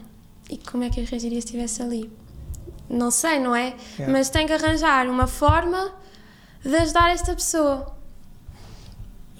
E 0.49 0.57
como 0.57 0.83
é 0.83 0.89
que 0.89 0.99
eu 0.99 1.05
reagiria 1.05 1.39
se 1.39 1.45
estivesse 1.47 1.81
ali? 1.81 2.11
Não 2.89 3.11
sei, 3.11 3.39
não 3.39 3.55
é? 3.55 3.75
Yeah. 3.97 4.11
Mas 4.11 4.29
tenho 4.29 4.47
que 4.47 4.53
arranjar 4.53 5.07
uma 5.07 5.25
forma 5.27 5.93
de 6.65 6.75
ajudar 6.75 7.11
esta 7.11 7.33
pessoa. 7.35 7.95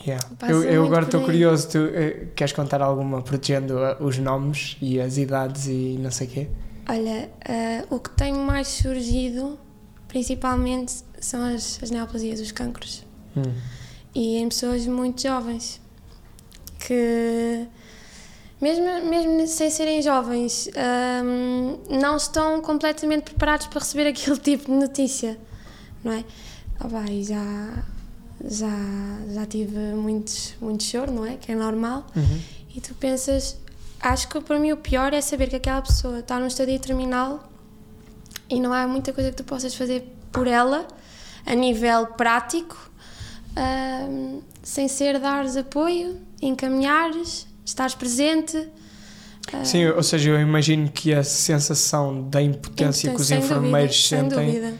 Yeah. 0.05 0.25
Eu, 0.47 0.63
eu 0.63 0.85
agora 0.85 1.05
estou 1.05 1.21
curioso, 1.21 1.69
tu 1.69 1.77
eh, 1.77 2.27
queres 2.35 2.53
contar 2.53 2.81
alguma 2.81 3.21
protegendo 3.21 3.77
ah, 3.79 3.97
os 3.99 4.17
nomes 4.17 4.77
e 4.81 4.99
as 4.99 5.17
idades 5.17 5.67
e 5.67 5.97
não 5.99 6.09
sei 6.09 6.27
o 6.27 6.29
quê? 6.29 6.47
Olha, 6.87 7.29
eh, 7.45 7.85
o 7.89 7.99
que 7.99 8.09
tem 8.11 8.33
mais 8.33 8.67
surgido, 8.67 9.59
principalmente, 10.07 11.03
são 11.19 11.43
as, 11.43 11.83
as 11.83 11.91
neoplasias, 11.91 12.39
os 12.39 12.51
cancros. 12.51 13.05
Hum. 13.35 13.53
E 14.15 14.37
em 14.37 14.47
pessoas 14.47 14.87
muito 14.87 15.21
jovens, 15.21 15.81
que, 16.79 17.67
mesmo, 18.59 18.85
mesmo 19.07 19.47
sem 19.47 19.69
serem 19.69 20.01
jovens, 20.01 20.69
ahm, 20.75 21.77
não 21.89 22.17
estão 22.17 22.61
completamente 22.61 23.23
preparados 23.23 23.67
para 23.67 23.79
receber 23.79 24.07
aquele 24.07 24.37
tipo 24.39 24.65
de 24.65 24.71
notícia, 24.71 25.37
não 26.03 26.11
é? 26.11 26.23
Ah, 26.79 26.87
vai, 26.87 27.21
já, 27.21 27.83
já, 28.43 28.69
já 29.33 29.45
tive 29.45 29.77
muitos, 29.93 30.53
muito 30.61 30.83
choro, 30.83 31.11
não 31.11 31.25
é? 31.25 31.35
Que 31.35 31.51
é 31.51 31.55
normal. 31.55 32.05
Uhum. 32.15 32.39
E 32.75 32.81
tu 32.81 32.93
pensas, 32.95 33.57
acho 33.99 34.27
que 34.29 34.39
para 34.41 34.59
mim 34.59 34.71
o 34.71 34.77
pior 34.77 35.13
é 35.13 35.21
saber 35.21 35.49
que 35.49 35.55
aquela 35.55 35.81
pessoa 35.81 36.19
está 36.19 36.39
num 36.39 36.47
estadio 36.47 36.79
terminal 36.79 37.49
e 38.49 38.59
não 38.59 38.73
há 38.73 38.87
muita 38.87 39.13
coisa 39.13 39.29
que 39.29 39.37
tu 39.37 39.43
possas 39.43 39.75
fazer 39.75 40.15
por 40.31 40.47
ela 40.47 40.87
a 41.45 41.55
nível 41.55 42.07
prático, 42.07 42.77
ahm, 43.55 44.39
sem 44.63 44.87
ser 44.87 45.19
dares 45.19 45.55
apoio, 45.57 46.17
encaminhares, 46.41 47.47
estares 47.65 47.95
presente. 47.95 48.67
Sim, 49.63 49.87
ou 49.87 50.03
seja, 50.03 50.29
eu 50.29 50.39
imagino 50.39 50.89
que 50.91 51.11
a 51.11 51.23
sensação 51.23 52.29
da 52.29 52.39
impotência 52.39 53.09
que 53.11 53.19
os 53.19 53.31
enfermeiros 53.31 54.09
dúvida, 54.11 54.29
sentem. 54.35 54.79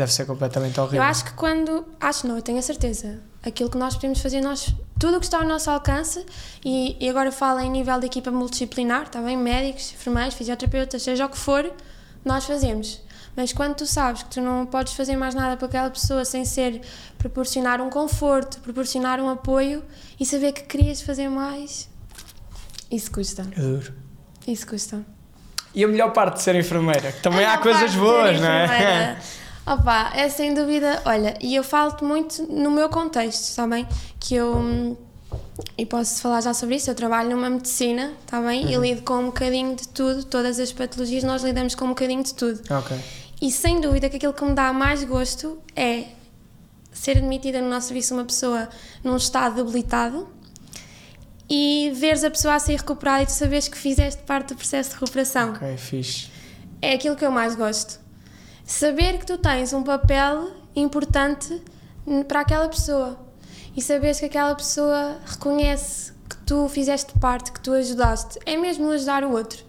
Deve 0.00 0.12
ser 0.12 0.26
completamente 0.26 0.80
horrível. 0.80 1.02
Eu 1.02 1.02
acho 1.02 1.24
que 1.24 1.32
quando. 1.34 1.86
Acho 2.00 2.26
não, 2.26 2.36
eu 2.36 2.42
tenho 2.42 2.58
a 2.58 2.62
certeza. 2.62 3.20
Aquilo 3.42 3.70
que 3.70 3.78
nós 3.78 3.94
podemos 3.94 4.20
fazer, 4.20 4.40
nós. 4.40 4.74
Tudo 4.98 5.16
o 5.16 5.20
que 5.20 5.26
está 5.26 5.38
ao 5.38 5.46
nosso 5.46 5.70
alcance, 5.70 6.24
e, 6.64 6.96
e 7.00 7.08
agora 7.08 7.32
falo 7.32 7.60
em 7.60 7.70
nível 7.70 7.98
de 8.00 8.06
equipa 8.06 8.30
multidisciplinar, 8.30 9.04
está 9.04 9.20
bem? 9.20 9.36
Médicos, 9.36 9.92
enfermeiros, 9.92 10.34
fisioterapeutas, 10.34 11.02
seja 11.02 11.24
o 11.24 11.28
que 11.28 11.38
for, 11.38 11.70
nós 12.24 12.44
fazemos. 12.44 13.00
Mas 13.34 13.52
quando 13.52 13.76
tu 13.76 13.86
sabes 13.86 14.22
que 14.24 14.30
tu 14.30 14.40
não 14.40 14.66
podes 14.66 14.92
fazer 14.92 15.16
mais 15.16 15.34
nada 15.34 15.56
para 15.56 15.66
aquela 15.66 15.90
pessoa 15.90 16.24
sem 16.24 16.44
ser 16.44 16.82
proporcionar 17.16 17.80
um 17.80 17.88
conforto, 17.88 18.60
proporcionar 18.60 19.20
um 19.20 19.30
apoio 19.30 19.82
e 20.18 20.26
saber 20.26 20.52
que 20.52 20.62
querias 20.62 21.00
fazer 21.00 21.28
mais, 21.28 21.88
isso 22.90 23.10
custa. 23.10 23.46
É 23.56 23.60
duro. 23.60 23.94
Isso 24.46 24.66
custa. 24.66 25.02
E 25.74 25.84
a 25.84 25.88
melhor 25.88 26.12
parte 26.12 26.34
de 26.34 26.42
ser 26.42 26.56
enfermeira, 26.56 27.12
que 27.12 27.22
também 27.22 27.46
há 27.46 27.56
coisas 27.56 27.94
boas, 27.94 28.38
não 28.40 28.48
é? 28.48 29.16
Opa, 29.66 30.10
é 30.14 30.28
sem 30.28 30.52
dúvida. 30.54 31.00
Olha, 31.04 31.36
e 31.40 31.54
eu 31.54 31.62
falo-te 31.62 32.02
muito 32.02 32.42
no 32.50 32.70
meu 32.70 32.88
contexto, 32.88 33.42
está 33.42 33.66
bem? 33.66 33.86
Que 34.18 34.34
eu. 34.34 34.96
E 35.76 35.86
posso 35.86 36.20
falar 36.20 36.40
já 36.40 36.52
sobre 36.52 36.76
isso. 36.76 36.90
Eu 36.90 36.94
trabalho 36.94 37.30
numa 37.30 37.48
medicina, 37.48 38.12
está 38.24 38.40
bem? 38.40 38.64
Uhum. 38.64 38.84
E 38.84 38.88
lido 38.88 39.02
com 39.02 39.14
um 39.14 39.26
bocadinho 39.26 39.76
de 39.76 39.86
tudo. 39.88 40.24
Todas 40.24 40.58
as 40.58 40.72
patologias 40.72 41.22
nós 41.22 41.42
lidamos 41.42 41.74
com 41.74 41.84
um 41.84 41.88
bocadinho 41.90 42.22
de 42.22 42.34
tudo. 42.34 42.60
ok. 42.74 42.98
E 43.42 43.50
sem 43.50 43.80
dúvida 43.80 44.10
que 44.10 44.16
aquilo 44.16 44.34
que 44.34 44.44
me 44.44 44.52
dá 44.54 44.70
mais 44.72 45.02
gosto 45.04 45.58
é 45.74 46.04
ser 46.92 47.16
admitida 47.16 47.60
no 47.62 47.70
nosso 47.70 47.86
serviço 47.88 48.12
uma 48.12 48.24
pessoa 48.24 48.68
num 49.02 49.16
estado 49.16 49.56
debilitado 49.64 50.28
e 51.48 51.90
veres 51.94 52.22
a 52.22 52.30
pessoa 52.30 52.54
a 52.54 52.58
ser 52.58 52.76
recuperada 52.76 53.22
e 53.22 53.26
tu 53.26 53.32
saberes 53.32 53.66
que 53.66 53.78
fizeste 53.78 54.22
parte 54.24 54.48
do 54.48 54.56
processo 54.56 54.90
de 54.90 54.94
recuperação 54.96 55.52
Ok, 55.52 55.74
fixe. 55.78 56.28
é 56.82 56.92
aquilo 56.92 57.16
que 57.16 57.24
eu 57.24 57.30
mais 57.30 57.54
gosto. 57.54 57.98
Saber 58.70 59.18
que 59.18 59.26
tu 59.26 59.36
tens 59.36 59.72
um 59.72 59.82
papel 59.82 60.52
importante 60.76 61.60
para 62.28 62.40
aquela 62.40 62.68
pessoa 62.68 63.18
e 63.76 63.82
saberes 63.82 64.20
que 64.20 64.26
aquela 64.26 64.54
pessoa 64.54 65.18
reconhece 65.26 66.12
que 66.28 66.36
tu 66.46 66.68
fizeste 66.68 67.12
parte, 67.18 67.50
que 67.50 67.58
tu 67.60 67.72
ajudaste, 67.72 68.38
é 68.46 68.56
mesmo 68.56 68.88
ajudar 68.92 69.24
o 69.24 69.32
outro. 69.32 69.64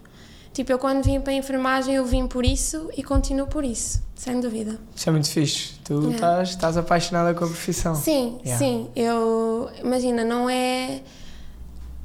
Tipo, 0.53 0.71
eu 0.73 0.77
quando 0.77 1.03
vim 1.03 1.19
para 1.19 1.33
a 1.33 1.35
enfermagem, 1.35 1.95
eu 1.95 2.05
vim 2.05 2.27
por 2.27 2.45
isso 2.45 2.91
e 2.95 3.01
continuo 3.01 3.47
por 3.47 3.65
isso, 3.65 4.03
sem 4.15 4.39
dúvida. 4.39 4.79
Isso 4.95 5.09
é 5.09 5.11
muito 5.11 5.29
fixe. 5.31 5.73
Tu 5.83 5.93
Yeah. 5.93 6.13
estás, 6.13 6.49
estás 6.49 6.77
apaixonada 6.77 7.33
com 7.33 7.45
a 7.45 7.47
profissão. 7.47 7.95
Sim, 7.95 8.39
Yeah. 8.45 8.59
sim. 8.59 8.89
Eu 8.95 9.67
imagina, 9.83 10.23
não 10.23 10.47
é 10.47 11.01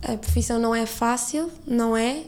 a 0.02 0.16
profissão 0.16 0.58
não 0.58 0.74
é 0.74 0.86
fácil, 0.86 1.50
não 1.66 1.94
é, 1.94 2.22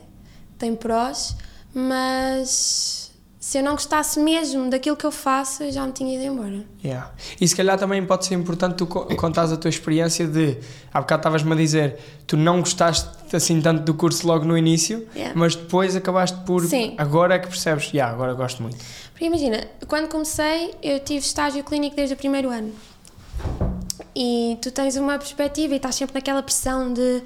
tem 0.59 0.77
prós, 0.77 1.35
mas 1.73 3.08
se 3.49 3.57
eu 3.57 3.63
não 3.63 3.73
gostasse 3.73 4.21
mesmo 4.21 4.69
daquilo 4.69 4.95
que 4.95 5.07
eu 5.07 5.11
faço, 5.11 5.63
eu 5.63 5.73
já 5.73 5.87
me 5.87 5.93
tinha 5.93 6.15
ido 6.17 6.25
embora. 6.35 6.63
Yeah. 6.85 7.11
E 7.41 7.49
se 7.49 7.57
calhar 7.57 7.79
também 7.79 8.05
pode 8.05 8.27
ser 8.27 8.35
importante 8.35 8.75
tu 8.75 8.87
co- 8.87 9.07
contares 9.17 9.51
a 9.51 9.57
tua 9.57 9.71
experiência 9.71 10.27
de. 10.27 10.59
Há 10.93 11.01
bocado 11.01 11.21
estavas-me 11.21 11.53
a 11.53 11.57
dizer, 11.57 11.99
tu 12.27 12.37
não 12.37 12.61
gostaste 12.61 13.09
assim 13.35 13.59
tanto 13.63 13.85
do 13.85 13.95
curso 13.95 14.27
logo 14.27 14.45
no 14.45 14.55
início, 14.59 15.09
Yeah. 15.17 15.33
mas 15.35 15.55
depois 15.57 15.97
acabaste 15.97 16.37
por. 16.45 16.63
Sim. 16.67 16.95
Agora 16.99 17.37
é 17.37 17.39
que 17.39 17.49
percebes, 17.49 17.91
yeah, 17.91 18.13
agora 18.13 18.35
gosto 18.35 18.63
muito. 18.63 18.77
Porque 19.13 19.25
imagina, 19.25 19.67
quando 19.87 20.09
comecei, 20.09 20.75
eu 20.83 21.01
tive 21.01 21.21
estágio 21.21 21.65
clínico 21.65 21.97
desde 21.97 22.13
o 22.13 22.17
primeiro 22.19 22.51
ano. 22.51 22.71
E 24.15 24.59
tu 24.61 24.71
tens 24.71 24.97
uma 24.97 25.17
perspectiva 25.19 25.73
e 25.73 25.77
estás 25.77 25.95
sempre 25.95 26.15
naquela 26.17 26.43
pressão 26.43 26.93
de 26.93 27.23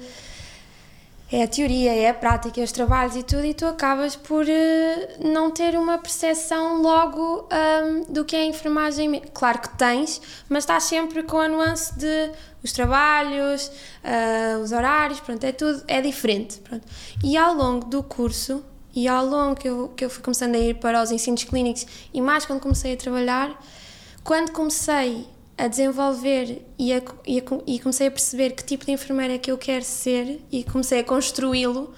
é 1.33 1.41
a 1.41 1.47
teoria, 1.47 1.91
é 1.91 2.09
a 2.09 2.13
prática, 2.13 2.61
é 2.61 2.63
os 2.63 2.71
trabalhos 2.71 3.15
e 3.15 3.23
tudo, 3.23 3.43
e 3.43 3.55
tu 3.55 3.65
acabas 3.65 4.15
por 4.15 4.47
eh, 4.47 5.17
não 5.19 5.49
ter 5.49 5.75
uma 5.75 5.97
percepção 5.97 6.79
logo 6.79 7.47
ahm, 7.49 8.03
do 8.07 8.23
que 8.23 8.35
é 8.35 8.41
a 8.41 8.45
enfermagem. 8.45 9.19
Claro 9.33 9.57
que 9.57 9.75
tens, 9.75 10.21
mas 10.47 10.63
estás 10.63 10.83
sempre 10.83 11.23
com 11.23 11.39
a 11.39 11.47
nuance 11.47 11.97
de 11.97 12.29
os 12.63 12.71
trabalhos, 12.71 13.71
ah, 14.03 14.59
os 14.63 14.71
horários, 14.71 15.19
pronto, 15.21 15.43
é 15.43 15.51
tudo, 15.51 15.83
é 15.87 16.01
diferente. 16.01 16.59
Pronto. 16.59 16.85
E 17.23 17.35
ao 17.35 17.55
longo 17.55 17.85
do 17.85 18.03
curso, 18.03 18.63
e 18.93 19.07
ao 19.07 19.25
longo 19.25 19.55
que 19.55 19.67
eu, 19.67 19.91
que 19.97 20.05
eu 20.05 20.11
fui 20.11 20.21
começando 20.21 20.53
a 20.53 20.59
ir 20.59 20.75
para 20.75 21.01
os 21.01 21.11
ensinos 21.11 21.43
clínicos, 21.45 21.87
e 22.13 22.21
mais 22.21 22.45
quando 22.45 22.59
comecei 22.59 22.93
a 22.93 22.97
trabalhar, 22.97 23.59
quando 24.23 24.51
comecei 24.51 25.25
a 25.57 25.67
desenvolver 25.67 26.65
e, 26.77 26.93
a, 26.93 27.01
e, 27.25 27.39
a, 27.39 27.43
e 27.67 27.79
comecei 27.79 28.07
a 28.07 28.11
perceber 28.11 28.51
que 28.51 28.63
tipo 28.63 28.85
de 28.85 28.91
enfermeira 28.91 29.35
é 29.35 29.37
que 29.37 29.51
eu 29.51 29.57
quero 29.57 29.83
ser 29.83 30.41
e 30.51 30.63
comecei 30.63 30.99
a 30.99 31.03
construí-lo, 31.03 31.93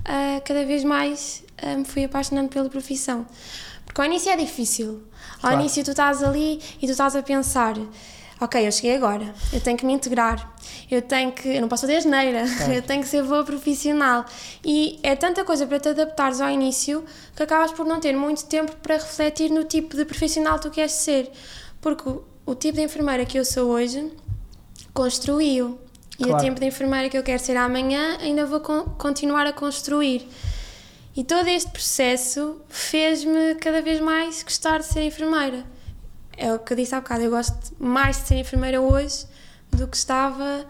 uh, 0.00 0.40
cada 0.44 0.64
vez 0.64 0.82
mais 0.84 1.44
uh, 1.62 1.78
me 1.78 1.84
fui 1.84 2.04
apaixonando 2.04 2.48
pela 2.48 2.68
profissão. 2.68 3.26
Porque 3.84 4.00
ao 4.00 4.06
início 4.06 4.30
é 4.30 4.36
difícil. 4.36 5.04
Ao 5.34 5.40
Claro. 5.40 5.60
início 5.60 5.84
tu 5.84 5.90
estás 5.90 6.22
ali 6.22 6.60
e 6.82 6.86
tu 6.86 6.92
estás 6.92 7.14
a 7.14 7.22
pensar 7.22 7.76
ok, 8.40 8.66
eu 8.66 8.72
cheguei 8.72 8.96
agora, 8.96 9.34
eu 9.52 9.60
tenho 9.60 9.76
que 9.76 9.86
me 9.86 9.92
integrar, 9.92 10.54
eu 10.90 11.00
tenho 11.00 11.32
que, 11.32 11.48
eu 11.48 11.60
não 11.60 11.68
posso 11.68 11.82
fazer 11.82 11.96
asneira, 11.96 12.44
eu 12.74 12.82
tenho 12.82 13.02
que 13.02 13.08
ser 13.08 13.22
boa 13.22 13.44
profissional. 13.44 14.24
E 14.64 14.98
é 15.02 15.16
tanta 15.16 15.44
coisa 15.44 15.66
para 15.66 15.80
te 15.80 15.88
adaptares 15.88 16.40
ao 16.40 16.50
início 16.50 17.04
que 17.34 17.42
acabas 17.42 17.72
por 17.72 17.86
não 17.86 17.98
ter 17.98 18.14
muito 18.14 18.44
tempo 18.46 18.74
para 18.76 18.96
refletir 18.96 19.50
no 19.50 19.64
tipo 19.64 19.96
de 19.96 20.04
profissional 20.04 20.58
que 20.58 20.68
tu 20.68 20.70
queres 20.70 20.92
ser. 20.92 21.30
Porque 21.80 22.10
o, 22.46 22.54
tipo 22.54 22.76
de 22.78 22.84
enfermeira 22.84 23.24
que 23.26 23.38
eu 23.38 23.44
sou 23.44 23.70
hoje 23.70 24.10
construiu. 24.94 25.78
E 26.18 26.24
o 26.24 26.28
Claro. 26.28 26.44
tipo 26.44 26.58
de 26.60 26.66
enfermeira 26.66 27.08
que 27.10 27.18
eu 27.18 27.22
quero 27.22 27.42
ser 27.42 27.56
amanhã 27.56 28.16
ainda 28.20 28.46
vou 28.46 28.60
con- 28.60 28.84
continuar 28.96 29.46
a 29.46 29.52
construir. 29.52 30.26
E 31.14 31.22
todo 31.24 31.46
este 31.48 31.70
processo 31.70 32.60
fez-me 32.68 33.54
cada 33.56 33.82
vez 33.82 34.00
mais 34.00 34.42
gostar 34.42 34.78
de 34.78 34.86
ser 34.86 35.02
enfermeira. 35.02 35.64
É 36.36 36.52
o 36.52 36.58
que 36.58 36.72
eu 36.72 36.76
disse 36.76 36.94
há 36.94 37.00
bocado, 37.00 37.22
eu 37.22 37.30
gosto 37.30 37.54
mais 37.78 38.18
de 38.20 38.28
ser 38.28 38.36
enfermeira 38.36 38.80
hoje 38.80 39.26
do 39.70 39.86
que 39.88 39.96
estava 39.96 40.64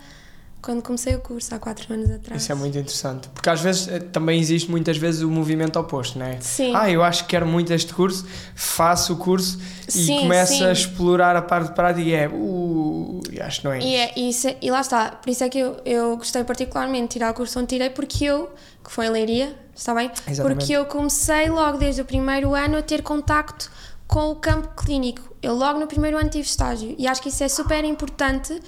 quando 0.67 0.83
comecei 0.83 1.15
o 1.15 1.21
curso, 1.21 1.55
há 1.55 1.61
quatro 1.61 1.95
anos 1.95 2.11
atrás. 2.11 2.43
Isso 2.43 2.51
é 2.51 2.55
muito 2.57 2.77
interessante. 2.77 3.29
Porque 3.29 3.49
às 3.49 3.61
vezes 3.61 3.87
eh, 3.87 4.01
também 4.01 4.41
existe 4.41 4.69
muitas 4.69 4.97
vezes 4.97 5.23
o 5.23 5.31
movimento 5.31 5.79
oposto, 5.79 6.19
não 6.19 6.27
é? 6.27 6.41
Sim. 6.41 6.75
Ah, 6.75 6.91
eu 6.91 7.05
acho 7.05 7.23
que 7.23 7.29
quero 7.31 7.47
muito 7.47 7.73
este 7.73 7.95
curso, 7.95 8.27
faço 8.57 9.13
o 9.13 9.17
curso 9.17 9.61
e 9.87 9.93
Sim, 9.93 10.19
começo 10.23 10.55
sim. 10.55 10.65
a 10.65 10.73
explorar 10.73 11.37
a 11.37 11.43
parte 11.43 11.73
prática 11.73 12.01
e 12.09 12.13
é. 12.13 12.29
Uh, 12.29 13.21
acho 13.43 13.61
que 13.61 13.65
não 13.65 13.73
é. 13.75 13.79
E, 13.81 13.95
é, 13.95 14.19
isso 14.19 14.49
é- 14.49 14.57
e 14.61 14.69
lá 14.69 14.81
está, 14.81 15.13
por 15.13 15.31
isso 15.31 15.45
é 15.45 15.49
que 15.49 15.57
eu, 15.57 15.77
eu 15.85 16.17
gostei 16.17 16.43
particularmente 16.43 17.03
de 17.03 17.09
tirar 17.11 17.31
o 17.31 17.35
curso 17.35 17.61
onde 17.61 17.69
tirei, 17.69 17.91
porque 17.91 18.25
eu, 18.25 18.51
que 18.85 18.91
foi 18.91 19.07
em 19.07 19.11
Leiria, 19.11 19.57
está 19.73 19.95
bem? 19.95 20.11
Exatamente. 20.27 20.59
Porque 20.59 20.73
eu 20.73 20.85
comecei 20.87 21.49
logo 21.49 21.79
desde 21.79 22.01
o 22.01 22.05
primeiro 22.05 22.57
ano 22.57 22.77
a 22.77 22.83
ter 22.83 23.03
contacto 23.03 23.71
com 24.09 24.33
o 24.33 24.35
campo 24.35 24.71
clínico. 24.77 25.33
Eu 25.41 25.55
logo 25.55 25.79
no 25.79 25.87
primeiro 25.87 26.19
ano 26.19 26.29
tive 26.29 26.49
estágio 26.49 26.93
e 26.99 27.07
acho 27.07 27.23
que 27.23 27.29
isso 27.29 27.45
é 27.45 27.49
super 27.49 27.85
importante 27.85 28.61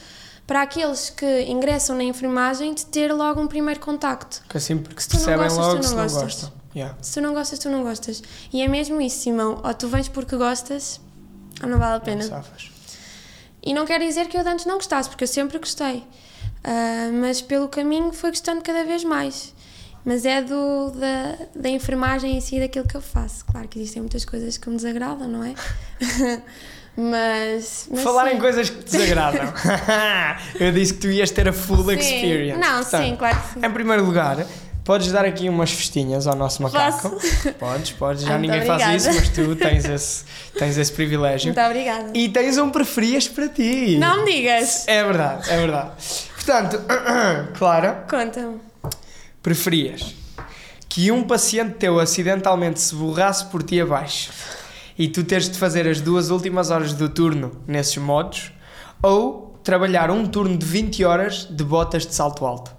para 0.48 0.62
aqueles 0.62 1.10
que 1.10 1.42
ingressam 1.42 1.94
na 1.94 2.04
enfermagem 2.04 2.72
de 2.72 2.86
ter 2.86 3.12
logo 3.12 3.38
um 3.38 3.46
primeiro 3.46 3.78
contacto. 3.80 4.40
Porque 4.44 4.56
assim, 4.56 4.78
porque 4.78 5.00
se 5.02 5.10
Se 5.10 5.10
percebem 5.16 5.44
gostas, 5.46 5.58
logo 5.58 5.82
se 5.82 5.88
não 5.94 6.02
gostas. 6.02 6.22
gostam. 6.22 6.52
Yeah. 6.74 6.96
Se 7.02 7.12
tu 7.14 7.20
não 7.20 7.34
gostas, 7.34 7.58
tu 7.58 7.68
não 7.68 7.82
gostas. 7.82 8.22
E 8.50 8.62
é 8.62 8.66
mesmo 8.66 8.98
isso, 8.98 9.18
Simão. 9.20 9.60
Ou 9.62 9.74
tu 9.74 9.88
vens 9.88 10.08
porque 10.08 10.36
gostas, 10.36 11.00
ou 11.62 11.68
não 11.68 11.78
vale 11.78 11.96
a 11.96 12.00
pena. 12.00 12.44
E 13.62 13.74
não 13.74 13.84
quer 13.84 14.00
dizer 14.00 14.26
que 14.26 14.38
eu 14.38 14.48
antes 14.48 14.64
não 14.64 14.76
gostasse, 14.76 15.08
porque 15.10 15.24
eu 15.24 15.28
sempre 15.28 15.58
gostei. 15.58 16.02
Ah, 16.64 17.10
mas 17.12 17.42
pelo 17.42 17.68
caminho 17.68 18.10
fui 18.12 18.30
gostando 18.30 18.62
cada 18.62 18.84
vez 18.84 19.04
mais. 19.04 19.54
Mas 20.02 20.24
é 20.24 20.40
do, 20.40 20.90
da, 20.92 21.36
da 21.54 21.68
enfermagem 21.68 22.38
em 22.38 22.40
si, 22.40 22.58
daquilo 22.58 22.86
que 22.88 22.96
eu 22.96 23.02
faço. 23.02 23.44
Claro 23.44 23.68
que 23.68 23.78
existem 23.78 24.00
muitas 24.00 24.24
coisas 24.24 24.56
que 24.56 24.70
me 24.70 24.76
desagradam, 24.76 25.28
não 25.28 25.44
é? 25.44 25.54
mas. 27.00 27.86
mas 27.90 28.02
Falar 28.02 28.28
sim. 28.28 28.36
em 28.36 28.38
coisas 28.40 28.68
que 28.68 28.82
te 28.82 28.90
desagradam. 28.98 29.52
eu 30.58 30.72
disse 30.72 30.94
que 30.94 31.00
tu 31.00 31.06
ias 31.08 31.30
ter 31.30 31.48
a 31.48 31.52
full 31.52 31.84
Sim. 31.84 31.92
experience. 31.92 32.58
Não, 32.58 32.82
Portanto, 32.82 33.04
sim, 33.04 33.16
claro 33.16 33.36
que 33.40 33.54
sim. 33.60 33.66
Em 33.66 33.70
primeiro 33.70 34.04
lugar, 34.04 34.44
podes 34.84 35.12
dar 35.12 35.24
aqui 35.24 35.48
umas 35.48 35.70
festinhas 35.70 36.26
ao 36.26 36.34
nosso 36.34 36.62
macaco. 36.62 37.10
Posso? 37.10 37.52
Podes, 37.54 37.90
podes. 37.92 38.22
Já 38.24 38.34
Ah, 38.34 38.38
ninguém 38.38 38.62
faz 38.62 39.04
isso, 39.04 39.14
mas 39.14 39.28
tu 39.28 39.54
tens 39.54 39.84
esse, 39.84 40.24
tens 40.58 40.76
esse 40.76 40.92
privilégio. 40.92 41.54
Muito 41.54 41.64
obrigada. 41.66 42.10
E 42.14 42.28
tens 42.28 42.58
um 42.58 42.68
preferias 42.70 43.28
para 43.28 43.48
ti. 43.48 43.96
Não 43.98 44.24
me 44.24 44.32
digas! 44.32 44.86
É 44.88 45.04
verdade, 45.04 45.48
é 45.50 45.56
verdade. 45.56 45.90
Portanto, 46.34 46.80
Clara, 47.56 48.04
Conta-me. 48.10 48.56
preferias 49.42 50.14
que 50.88 51.12
um 51.12 51.22
paciente 51.22 51.74
teu 51.74 52.00
acidentalmente 52.00 52.80
se 52.80 52.94
borrasse 52.94 53.44
por 53.46 53.62
ti 53.62 53.80
abaixo 53.80 54.30
e 54.98 55.08
tu 55.08 55.22
teres 55.24 55.48
de 55.48 55.58
fazer 55.58 55.86
as 55.86 56.00
duas 56.00 56.30
últimas 56.30 56.70
horas 56.70 56.92
do 56.92 57.08
turno 57.08 57.62
nesses 57.66 57.96
modos 57.96 58.52
ou 59.02 59.58
trabalhar 59.62 60.10
um 60.10 60.26
turno 60.26 60.56
de 60.58 60.66
20 60.66 61.04
horas 61.04 61.44
de 61.48 61.62
botas 61.62 62.04
de 62.06 62.14
salto 62.14 62.44
alto? 62.44 62.76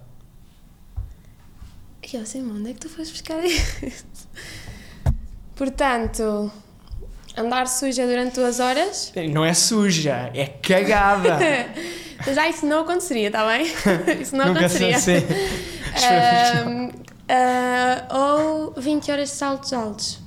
Eu 2.12 2.25
sei, 2.25 2.41
onde 2.41 2.71
é 2.71 2.73
que 2.73 2.79
tu 2.79 2.89
foste 2.89 3.12
buscar 3.12 3.41
isso? 3.45 4.27
Portanto, 5.55 6.51
andar 7.38 7.67
suja 7.67 8.05
durante 8.08 8.36
duas 8.36 8.60
horas. 8.60 9.13
Não 9.32 9.45
é 9.45 9.53
suja, 9.53 10.32
é 10.34 10.47
cagada. 10.47 11.38
Já 12.34 12.49
isso 12.49 12.65
não 12.65 12.82
aconteceria, 12.82 13.27
está 13.27 13.47
bem? 13.47 13.65
Isso 14.19 14.36
não 14.36 14.47
Nunca 14.47 14.65
aconteceria. 14.65 14.99
se. 14.99 15.25
Ahm, 16.03 16.89
ah, 17.29 18.08
ou 18.13 18.73
20 18.75 19.10
horas 19.12 19.29
de 19.29 19.36
saltos 19.36 19.71
altos. 19.71 20.19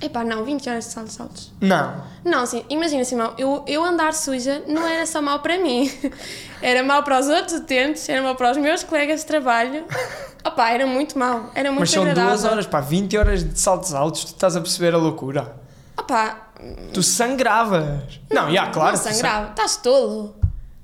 Epá, 0.00 0.24
não, 0.24 0.44
20 0.44 0.68
horas 0.70 0.84
de 0.86 0.90
saltos 0.92 1.20
altos. 1.20 1.52
Não. 1.60 2.02
Não, 2.24 2.46
sim, 2.46 2.64
imagina, 2.70 3.04
Simão, 3.04 3.34
eu, 3.36 3.62
eu 3.66 3.84
andar 3.84 4.14
suja 4.14 4.62
não 4.66 4.86
era 4.86 5.04
só 5.04 5.20
mau 5.20 5.40
para 5.40 5.58
mim. 5.58 5.90
Era 6.62 6.82
mau 6.82 7.02
para 7.02 7.18
os 7.18 7.26
outros 7.26 7.54
utentes, 7.54 8.06
era 8.06 8.20
mau 8.20 8.34
para 8.34 8.50
os 8.50 8.58
meus 8.58 8.82
colegas 8.82 9.20
de 9.20 9.26
trabalho. 9.26 9.82
Opá, 10.44 10.68
era 10.70 10.86
muito 10.86 11.18
mau, 11.18 11.50
era 11.54 11.70
muito 11.70 11.80
Mas 11.80 11.90
são 11.90 12.02
agradável. 12.02 12.30
duas 12.32 12.44
horas, 12.44 12.66
pá, 12.66 12.80
20 12.80 13.16
horas 13.16 13.42
de 13.44 13.58
saltos 13.58 13.94
altos, 13.94 14.24
tu 14.24 14.32
estás 14.34 14.56
a 14.56 14.60
perceber 14.60 14.92
a 14.94 14.98
loucura. 14.98 15.54
Opá, 15.98 16.48
Tu 16.92 17.02
sangravas. 17.02 18.20
Não, 18.30 18.50
já, 18.52 18.66
claro. 18.68 18.94
não 18.94 19.02
tu 19.02 19.08
sangrava, 19.10 19.50
estás 19.50 19.76
tolo. 19.78 20.34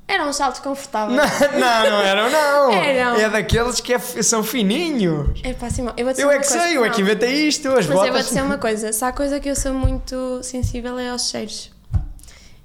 Eram 0.08 0.28
uns 0.28 0.36
saltos 0.36 0.60
confortáveis. 0.60 1.18
Não, 1.18 1.58
não, 1.60 1.90
não 1.90 2.00
eram, 2.02 2.30
não. 2.30 2.72
Eram. 2.72 3.16
É 3.16 3.28
daqueles 3.28 3.80
que 3.80 3.92
é- 3.92 3.98
são 3.98 4.44
fininhos. 4.44 5.40
Epá, 5.42 5.68
Simão, 5.68 5.92
eu 5.96 6.04
vou 6.04 6.12
dizer 6.12 6.24
Eu 6.24 6.30
é 6.30 6.38
que 6.38 6.46
coisa, 6.46 6.62
sei, 6.64 6.76
eu 6.76 6.84
é 6.84 6.90
que 6.90 7.00
inventei 7.00 7.48
isto, 7.48 7.66
as 7.68 7.74
Mas 7.74 7.86
eu 7.88 7.92
vou 7.96 8.06
botas. 8.06 8.26
dizer 8.28 8.42
uma 8.42 8.56
coisa, 8.58 8.92
se 8.92 9.04
há 9.04 9.10
coisa 9.12 9.40
que 9.40 9.48
eu 9.48 9.56
sou 9.56 9.72
muito 9.74 10.40
sensível 10.44 10.96
é 10.98 11.10
aos 11.10 11.28
cheiros. 11.28 11.72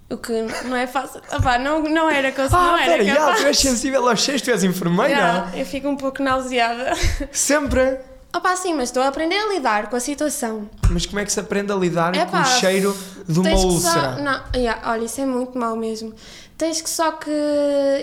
O 0.09 0.17
que 0.17 0.33
não 0.65 0.75
é 0.75 0.85
fácil. 0.85 1.21
Opá, 1.31 1.57
não, 1.57 1.81
não 1.83 2.09
era 2.09 2.31
que 2.33 2.41
eu 2.41 2.45
Ah, 2.45 2.49
não 2.51 2.77
era 2.77 3.03
pera, 3.03 3.15
capaz. 3.15 3.39
tu 3.39 3.47
és 3.47 3.57
sensível 3.57 4.07
aos 4.09 4.19
cheiros, 4.21 4.41
tu 4.41 4.51
és 4.51 4.63
enfermeira. 4.63 5.47
Eu 5.55 5.65
fico 5.65 5.87
um 5.87 5.95
pouco 5.95 6.21
nauseada. 6.21 6.91
Sempre. 7.31 7.97
Opá, 8.33 8.55
sim, 8.55 8.73
mas 8.73 8.89
estou 8.89 9.03
a 9.03 9.07
aprender 9.07 9.35
a 9.35 9.53
lidar 9.53 9.89
com 9.89 9.95
a 9.95 9.99
situação. 9.99 10.69
Mas 10.89 11.05
como 11.05 11.19
é 11.19 11.25
que 11.25 11.31
se 11.31 11.39
aprende 11.39 11.71
a 11.71 11.75
lidar 11.75 12.13
com 12.29 12.37
o 12.37 12.45
cheiro 12.45 12.97
de 13.27 13.39
uma 13.39 13.51
úlcera? 13.51 14.15
Só, 14.15 14.21
não, 14.21 14.41
yeah, 14.55 14.89
olha, 14.89 15.03
isso 15.03 15.19
é 15.19 15.25
muito 15.25 15.57
mau 15.57 15.75
mesmo. 15.75 16.13
Tens 16.57 16.79
que 16.79 16.89
só 16.89 17.11
que 17.11 17.31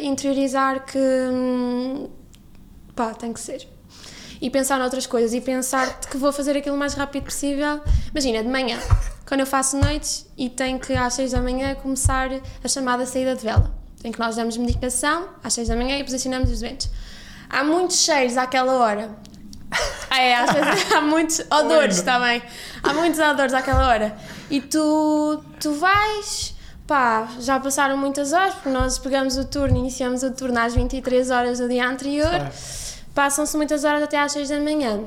interiorizar 0.03 0.85
que. 0.85 0.99
hum, 0.99 2.09
pá, 2.95 3.15
tem 3.15 3.33
que 3.33 3.41
ser. 3.41 3.67
E 4.41 4.51
pensar 4.51 4.79
noutras 4.79 5.07
coisas 5.07 5.33
e 5.33 5.41
pensar 5.41 5.99
que 6.01 6.17
vou 6.17 6.33
fazer 6.33 6.57
aquilo 6.57 6.77
o 6.77 6.79
mais 6.79 6.95
rápido 6.95 7.25
possível. 7.25 7.81
Imagina, 8.11 8.43
de 8.43 8.49
manhã, 8.49 8.79
quando 9.27 9.41
eu 9.41 9.47
faço 9.47 9.79
noites 9.79 10.27
e 10.37 10.51
tenho 10.51 10.79
que 10.79 10.93
às 10.93 11.15
6 11.15 11.33
da 11.33 11.41
manhã 11.41 11.75
começar 11.75 12.31
a 12.63 12.69
chamada 12.69 13.07
saída 13.07 13.35
de 13.35 13.43
vela. 13.43 13.75
Em 14.05 14.13
que 14.13 14.19
nós 14.19 14.37
damos 14.37 14.57
medicação 14.57 15.29
às 15.43 15.55
6 15.55 15.69
da 15.69 15.77
manhã 15.77 15.99
e 15.99 16.05
posicionamos 16.05 16.51
os 16.51 16.61
doentes. 16.61 16.91
Há 17.49 17.65
muitos 17.65 17.97
cheiros 17.99 18.37
àquela 18.37 18.77
hora. 18.77 19.11
É, 20.11 20.35
às 20.37 20.51
vezes 20.53 20.91
há 20.93 21.01
muitos 21.01 21.41
odores 21.51 22.01
também. 22.03 22.43
Há 22.83 22.93
muitos 22.95 23.21
odores 23.21 23.53
àquela 23.55 23.87
hora. 23.89 24.17
E 24.51 24.61
tu, 24.61 25.45
tu 25.61 25.75
vais, 25.75 26.55
pá, 26.87 27.29
já 27.39 27.61
passaram 27.61 27.97
muitas 27.97 28.33
horas, 28.33 28.55
porque 28.55 28.71
nós 28.71 28.99
pegamos 28.99 29.37
o 29.37 29.45
turno, 29.45 29.77
iniciamos 29.77 30.23
o 30.25 30.33
turno 30.33 30.59
às 30.59 30.75
23 30.75 31.31
horas 31.31 31.59
do 31.59 31.69
dia 31.69 31.87
anterior, 31.87 32.29
Claro. 32.31 32.51
passam-se 33.15 33.57
muitas 33.57 33.85
horas 33.85 34.03
até 34.03 34.19
às 34.19 34.33
6 34.33 34.49
da 34.49 34.59
manhã. 34.59 34.99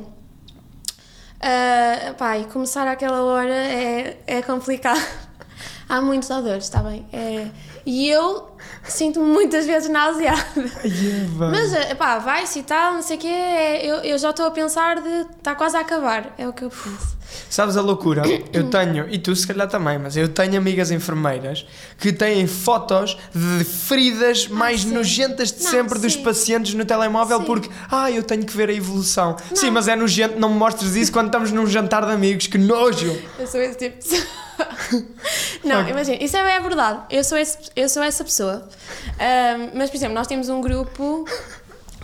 Ah, 1.41 2.13
pá, 2.17 2.37
e 2.37 2.45
começar 2.45 2.87
àquela 2.87 3.21
hora 3.23 3.53
é, 3.53 4.17
é 4.27 4.41
complicado. 4.41 5.01
Há 5.89 5.99
muitos 5.99 6.29
odores, 6.29 6.65
está 6.65 6.79
bem? 6.81 7.05
É, 7.11 7.47
e 7.85 8.07
eu 8.07 8.50
sinto-me 8.83 9.25
muitas 9.25 9.65
vezes 9.65 9.89
nauseada. 9.89 10.41
Eva. 10.83 11.49
Mas, 11.49 11.73
eh, 11.73 11.95
pá, 11.95 12.17
vai-se 12.19 12.59
e 12.59 12.63
tal, 12.63 12.93
não 12.95 13.01
sei 13.01 13.17
o 13.17 13.19
quê, 13.19 13.27
é- 13.27 13.85
eu, 13.85 13.95
eu 13.97 14.17
já 14.17 14.29
estou 14.31 14.45
a 14.45 14.51
pensar 14.51 15.01
de. 15.01 15.09
está 15.37 15.55
quase 15.55 15.77
a 15.77 15.81
acabar, 15.81 16.33
é 16.37 16.47
o 16.47 16.53
que 16.53 16.63
eu 16.63 16.69
penso. 16.69 17.17
Sabes 17.49 17.75
a 17.77 17.81
loucura? 17.81 18.23
Eu 18.53 18.69
tenho, 18.69 19.07
e 19.09 19.17
tu 19.19 19.35
se 19.35 19.45
calhar 19.47 19.67
também, 19.67 19.97
mas 19.99 20.15
eu 20.17 20.27
tenho 20.29 20.57
amigas 20.57 20.91
enfermeiras 20.91 21.65
que 21.97 22.11
têm 22.13 22.47
fotos 22.47 23.17
de 23.33 23.63
feridas 23.63 24.47
mais 24.47 24.81
Ah, 24.81 24.83
sim. 24.87 24.93
nojentas 24.93 25.51
de 25.51 25.63
Não, 25.63 25.71
sempre 25.71 25.99
dos 25.99 26.13
sim. 26.13 26.23
pacientes 26.23 26.73
no 26.73 26.85
telemóvel 26.85 27.39
Sim. 27.39 27.45
porque, 27.45 27.69
ah, 27.89 28.09
eu 28.11 28.23
tenho 28.23 28.45
que 28.45 28.55
ver 28.55 28.69
a 28.69 28.73
evolução. 28.73 29.35
Não. 29.49 29.55
Sim, 29.55 29.71
mas 29.71 29.87
é 29.87 29.95
nojento, 29.95 30.39
não 30.39 30.49
me 30.49 30.55
mostres 30.57 30.95
isso 30.95 31.11
quando 31.11 31.27
estamos 31.27 31.51
num 31.51 31.65
jantar 31.67 32.05
de 32.05 32.11
amigos, 32.11 32.47
que 32.47 32.57
nojo! 32.57 33.17
Eu 33.37 33.47
sou 33.47 33.61
esse 33.61 33.77
tipo 33.77 33.97
de 34.01 34.09
pessoa. 34.09 34.27
Não, 35.63 35.87
imagina, 35.87 36.17
isso 36.23 36.35
é, 36.37 36.59
verdade. 36.59 36.99
Eu 37.09 37.23
sou, 37.23 37.37
esse, 37.37 37.57
eu 37.75 37.87
sou 37.89 38.03
essa 38.03 38.23
pessoa. 38.23 38.67
Ahm, 39.19 39.69
mas, 39.75 39.89
por 39.89 39.97
exemplo, 39.97 40.13
nós 40.15 40.27
temos 40.27 40.49
um 40.49 40.61
grupo 40.61 41.25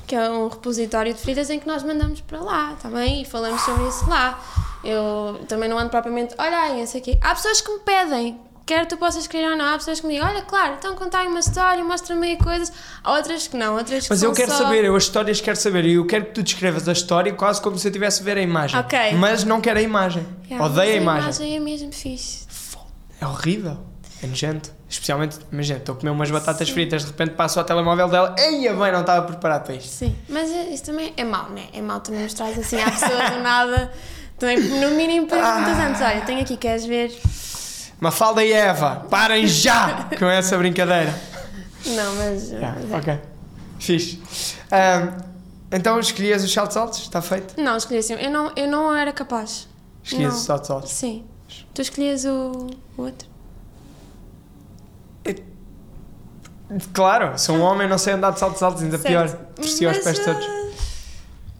que 0.06 0.16
é 0.16 0.30
um 0.30 0.48
repositório 0.48 1.14
de 1.14 1.20
feridas 1.20 1.50
em 1.50 1.60
que 1.60 1.68
nós 1.68 1.84
mandamos 1.84 2.22
para 2.22 2.40
lá, 2.40 2.74
está 2.74 2.90
bem? 2.90 3.22
E 3.22 3.26
falamos 3.26 3.62
sobre 3.62 3.88
isso 3.88 4.08
lá. 4.10 4.40
Eu 4.90 5.46
também 5.48 5.68
não 5.68 5.78
ando 5.78 5.90
propriamente, 5.90 6.34
olha 6.38 6.58
aí, 6.58 6.80
não 6.80 6.88
sei 6.88 7.02
o 7.02 7.04
quê. 7.04 7.18
Há 7.22 7.36
pessoas 7.36 7.60
que 7.60 7.70
me 7.72 7.80
pedem 7.80 8.40
quer 8.66 8.86
tu 8.86 8.98
possas 8.98 9.26
querer 9.28 9.50
ou 9.52 9.58
não, 9.58 9.74
há 9.74 9.78
pessoas 9.78 10.02
que 10.02 10.06
me 10.08 10.14
digam, 10.16 10.28
olha, 10.28 10.42
claro, 10.42 10.76
então 10.78 10.94
contar 10.94 11.26
uma 11.26 11.40
história, 11.40 11.82
mostra-me 11.86 12.28
aí 12.28 12.38
coisas. 12.38 12.72
Há 13.02 13.14
outras 13.14 13.48
que 13.48 13.56
não, 13.56 13.78
outras 13.78 14.04
que 14.04 14.10
Mas 14.10 14.22
eu 14.22 14.34
quero 14.34 14.52
só... 14.52 14.58
saber, 14.58 14.84
eu 14.84 14.94
as 14.94 15.04
histórias 15.04 15.40
quero 15.40 15.56
saber 15.58 15.86
e 15.86 15.94
eu 15.94 16.06
quero 16.06 16.26
que 16.26 16.32
tu 16.32 16.44
descrevas 16.44 16.88
a 16.88 16.92
história 16.92 17.34
quase 17.34 17.62
como 17.62 17.78
se 17.80 17.88
eu 17.88 17.92
estivesse 17.92 18.22
a 18.22 18.26
ver 18.26 18.38
a 18.38 18.42
imagem. 18.42 18.78
Ok. 18.78 19.14
Mas 19.14 19.46
não 19.46 19.62
quero 19.62 19.80
a 19.80 19.82
imagem. 19.82 20.28
Yeah, 20.50 20.66
Odeio 20.66 20.94
a 20.94 20.96
imagem. 20.96 21.22
A 21.22 21.24
imagem 21.24 21.56
é 21.56 21.60
mesmo 21.62 21.94
fixe. 21.94 22.46
É 23.22 23.26
horrível. 23.26 23.78
É 24.22 24.28
nojento. 24.28 24.72
Especialmente, 24.90 25.38
imagina, 25.52 25.80
estou 25.80 25.96
a 25.96 25.98
comer 25.98 26.12
umas 26.12 26.32
batatas 26.32 26.70
fritas, 26.70 27.04
de 27.04 27.12
repente 27.12 27.32
passo 27.36 27.60
ao 27.60 27.66
telemóvel 27.66 28.08
dela, 28.08 28.36
eia 28.38 28.74
bem, 28.74 28.92
não 28.92 29.02
estava 29.02 29.26
preparado 29.26 29.66
para 29.66 29.76
isto. 29.76 29.90
Sim, 29.90 30.16
mas 30.30 30.50
é- 30.50 30.70
isso 30.70 30.86
também 30.86 31.14
é 31.18 31.24
mau, 31.26 31.50
né? 31.50 31.68
É 31.74 31.82
mau 31.82 32.00
tu 32.00 32.12
não 32.12 32.22
mostrares 32.22 32.58
assim 32.58 32.82
à 32.82 32.90
pessoa 32.90 33.30
do 33.32 33.40
nada. 33.42 33.92
Também, 34.40 34.60
no 34.60 34.92
mínimo, 34.92 35.28
perguntas 35.28 35.78
antes: 35.80 36.02
olha, 36.02 36.22
tenho 36.22 36.42
aqui, 36.42 36.58
queres 36.58 36.86
ver? 36.86 37.18
Mafalda 38.00 38.44
e 38.44 38.52
Eva, 38.54 39.08
parem 39.10 39.48
já 39.48 40.08
com 40.20 40.26
essa 40.26 40.58
brincadeira. 40.58 41.14
Não, 41.86 42.16
mas. 42.16 42.50
Yeah, 42.52 42.78
mas 42.82 42.92
é. 42.92 42.96
ok. 42.98 43.20
Fixe. 43.80 44.22
Ahm, 44.72 45.18
então 45.72 46.00
escolhias 46.00 46.44
os 46.44 46.52
saltos 46.54 46.78
altos? 46.78 47.00
Está 47.00 47.22
feito? 47.22 47.60
Não, 47.60 47.76
escolhi 47.78 48.00
assim. 48.00 48.14
Eu 48.14 48.30
não, 48.30 48.52
eu 48.56 48.68
não 48.68 48.96
era 48.96 49.12
capaz. 49.12 49.68
Escolhias 50.04 50.34
Não. 50.34 50.40
os 50.40 50.46
saltos 50.46 50.70
altos. 50.70 50.92
Sim. 50.92 51.26
Tu 51.74 51.82
escolhias 51.82 52.26
o, 52.26 52.68
o 52.98 53.02
outro? 53.02 53.28
Claro, 56.94 57.38
sou 57.40 57.56
um 57.56 57.62
homem, 57.62 57.88
não 57.88 57.98
sei 57.98 58.14
andar 58.14 58.32
de 58.32 58.40
saltos 58.40 58.62
altos, 58.62 58.84
ainda 58.84 58.98
Certo. 58.98 59.08
pior. 59.08 59.30
Torci 59.56 59.86
aos 59.86 59.98
pés 60.00 60.20
todos. 60.20 60.46
ah, 60.46 60.67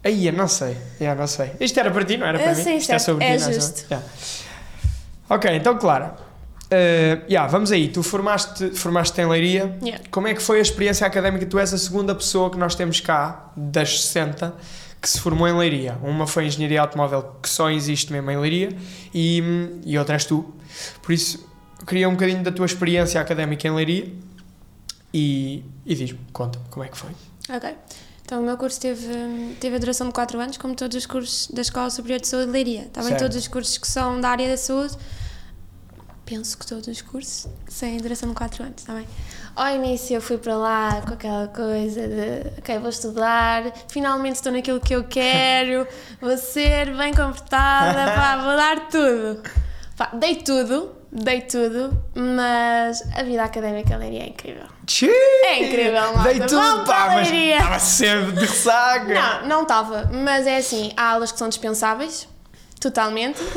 Aí, 0.04 0.26
eu 0.26 0.32
não 0.32 0.48
sei. 0.48 0.76
Yeah, 1.00 1.18
não 1.20 1.26
sei. 1.26 1.52
Isto 1.60 1.80
era 1.80 1.90
para 1.90 2.04
ti, 2.04 2.16
não 2.16 2.26
era 2.26 2.38
para 2.38 2.52
Ah, 2.52 2.54
mim? 2.54 2.62
sim, 2.62 2.76
Isto 2.76 2.92
é 2.92 2.98
certo. 2.98 3.04
sobre 3.04 3.24
É 3.24 3.36
ti, 3.36 3.44
não 3.44 3.52
justo. 3.52 3.84
Yeah. 3.90 4.06
Ok, 5.28 5.56
então, 5.56 5.76
Clara. 5.78 6.16
Uh, 6.70 7.24
yeah, 7.30 7.46
vamos 7.50 7.72
aí. 7.72 7.88
Tu 7.88 8.02
formaste, 8.02 8.70
formaste 8.70 9.18
em 9.20 9.26
Leiria. 9.26 9.76
Yeah. 9.82 10.04
Como 10.10 10.28
é 10.28 10.34
que 10.34 10.42
foi 10.42 10.58
a 10.58 10.62
experiência 10.62 11.06
académica? 11.06 11.44
Tu 11.46 11.58
és 11.58 11.72
a 11.72 11.78
segunda 11.78 12.14
pessoa 12.14 12.50
que 12.50 12.56
nós 12.58 12.74
temos 12.74 13.00
cá, 13.00 13.50
das 13.56 14.02
60, 14.02 14.54
que 15.00 15.08
se 15.08 15.18
formou 15.20 15.48
em 15.48 15.56
Leiria. 15.56 15.96
Uma 16.02 16.26
foi 16.26 16.46
Engenharia 16.46 16.80
Automóvel, 16.82 17.36
que 17.42 17.48
só 17.48 17.70
existe 17.70 18.12
mesmo 18.12 18.30
em 18.30 18.36
Leiria, 18.38 18.68
e, 19.14 19.42
e 19.84 19.98
outra 19.98 20.14
és 20.14 20.24
tu. 20.24 20.54
Por 21.02 21.12
isso, 21.12 21.46
queria 21.86 22.08
um 22.08 22.12
bocadinho 22.12 22.42
da 22.42 22.52
tua 22.52 22.66
experiência 22.66 23.20
académica 23.20 23.66
em 23.66 23.70
Leiria 23.74 24.12
e, 25.12 25.64
e 25.86 25.94
diz-me, 25.94 26.20
conta 26.32 26.58
como 26.70 26.84
é 26.84 26.88
que 26.88 26.96
foi. 26.98 27.10
Ok. 27.50 27.74
Então, 28.28 28.42
o 28.42 28.44
meu 28.44 28.58
curso 28.58 28.78
teve, 28.78 29.56
teve 29.58 29.76
a 29.76 29.78
duração 29.78 30.08
de 30.08 30.12
4 30.12 30.38
anos, 30.38 30.58
como 30.58 30.74
todos 30.74 30.94
os 30.94 31.06
cursos 31.06 31.48
da 31.50 31.62
Escola 31.62 31.88
Superior 31.88 32.20
de 32.20 32.28
Saúde 32.28 32.44
de 32.48 32.52
Leiria. 32.52 32.82
Está 32.82 33.00
bem? 33.00 33.08
Certo. 33.08 33.22
Todos 33.22 33.36
os 33.38 33.48
cursos 33.48 33.78
que 33.78 33.88
são 33.88 34.20
da 34.20 34.28
área 34.28 34.46
da 34.50 34.56
saúde, 34.58 34.94
penso 36.26 36.58
que 36.58 36.66
todos 36.66 36.86
os 36.88 37.00
cursos 37.00 37.48
têm 37.80 37.96
a 37.96 38.00
duração 38.02 38.28
de 38.28 38.34
4 38.34 38.64
anos, 38.64 38.82
está 38.82 38.92
bem? 38.92 39.08
Ao 39.56 39.74
início 39.74 40.14
eu 40.14 40.20
fui 40.20 40.36
para 40.36 40.58
lá 40.58 41.00
com 41.00 41.14
aquela 41.14 41.48
coisa 41.48 42.06
de, 42.06 42.58
ok, 42.58 42.78
vou 42.78 42.90
estudar, 42.90 43.62
finalmente 43.88 44.34
estou 44.34 44.52
naquilo 44.52 44.78
que 44.78 44.94
eu 44.94 45.04
quero, 45.04 45.88
vou 46.20 46.36
ser 46.36 46.94
bem 46.98 47.14
comportada, 47.14 48.12
pá, 48.12 48.36
vou 48.44 48.54
dar 48.54 48.88
tudo. 48.90 49.42
Pá, 49.96 50.10
dei 50.12 50.34
tudo, 50.36 50.97
dei 51.10 51.40
tudo, 51.42 52.02
mas 52.14 53.02
a 53.16 53.22
vida 53.22 53.42
académica 53.42 53.96
Leiria 53.96 54.24
é 54.24 54.28
incrível. 54.28 54.66
É 55.44 55.64
incrível, 55.64 56.14
malta. 56.14 56.22
Dei 56.22 56.40
tudo, 56.40 56.84
pá, 56.84 57.10
mas 57.14 57.30
estava 57.30 57.78
sempre 57.78 58.32
de 58.32 58.40
ressaca. 58.40 59.14
Não, 59.14 59.46
não 59.46 59.62
estava, 59.62 60.10
mas 60.12 60.46
é 60.46 60.58
assim, 60.58 60.92
há 60.96 61.12
aulas 61.12 61.32
que 61.32 61.38
são 61.38 61.48
dispensáveis, 61.48 62.28
totalmente. 62.80 63.40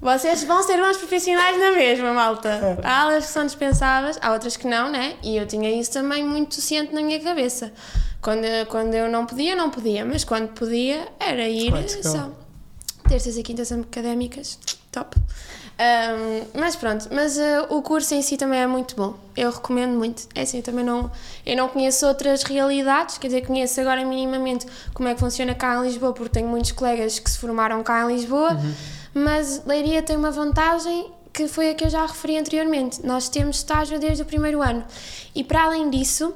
Vocês 0.00 0.44
vão 0.44 0.62
ser 0.62 0.78
bons 0.78 0.96
profissionais 0.96 1.58
na 1.58 1.72
mesma, 1.72 2.14
malta. 2.14 2.78
Há 2.82 3.02
aulas 3.02 3.26
que 3.26 3.32
são 3.32 3.44
dispensáveis, 3.44 4.18
há 4.22 4.32
outras 4.32 4.56
que 4.56 4.66
não, 4.66 4.90
né? 4.90 5.14
E 5.22 5.36
eu 5.36 5.46
tinha 5.46 5.70
isso 5.78 5.92
também 5.92 6.24
muito 6.24 6.54
ciente 6.54 6.94
na 6.94 7.02
minha 7.02 7.20
cabeça. 7.20 7.70
Quando, 8.22 8.46
quando 8.68 8.94
eu 8.94 9.10
não 9.10 9.26
podia, 9.26 9.54
não 9.54 9.68
podia, 9.68 10.04
mas 10.04 10.24
quando 10.24 10.48
podia, 10.48 11.06
era 11.18 11.46
ir 11.46 11.72
só. 12.02 12.30
Terças 13.06 13.36
e 13.36 13.42
quintas 13.42 13.70
académicas, 13.72 14.58
top. 14.90 15.16
Ahm, 15.80 16.44
mas 16.52 16.76
pronto, 16.76 17.08
mas 17.10 17.38
ah, 17.38 17.66
o 17.70 17.80
curso 17.80 18.14
em 18.14 18.20
si 18.20 18.36
também 18.36 18.60
é 18.60 18.66
muito 18.66 18.94
bom. 18.94 19.14
Eu 19.34 19.50
recomendo 19.50 19.96
muito. 19.96 20.28
É 20.34 20.42
assim, 20.42 20.58
eu 20.58 20.62
também 20.62 20.84
não, 20.84 21.10
eu 21.46 21.56
não 21.56 21.68
conheço 21.68 22.06
outras 22.06 22.42
realidades, 22.42 23.16
quer 23.16 23.28
dizer, 23.28 23.46
conheço 23.46 23.80
agora 23.80 24.04
minimamente 24.04 24.66
como 24.92 25.08
é 25.08 25.14
que 25.14 25.20
funciona 25.20 25.54
cá 25.54 25.76
em 25.76 25.84
Lisboa, 25.84 26.12
porque 26.12 26.34
tenho 26.34 26.48
muitos 26.48 26.72
colegas 26.72 27.18
que 27.18 27.30
se 27.30 27.38
formaram 27.38 27.82
cá 27.82 28.04
em 28.04 28.14
Lisboa, 28.14 28.60
mas 29.14 29.62
Leiria 29.64 30.02
tem 30.02 30.18
uma 30.18 30.30
vantagem 30.30 31.10
que 31.32 31.48
foi 31.48 31.70
a 31.70 31.74
que 31.74 31.84
eu 31.84 31.88
já 31.88 32.04
referi 32.04 32.36
anteriormente. 32.36 33.00
Nós 33.06 33.30
temos 33.30 33.56
estágio 33.56 33.98
desde 33.98 34.22
o 34.22 34.26
primeiro 34.26 34.60
ano. 34.60 34.84
E 35.34 35.42
para 35.42 35.62
além 35.62 35.88
disso, 35.88 36.34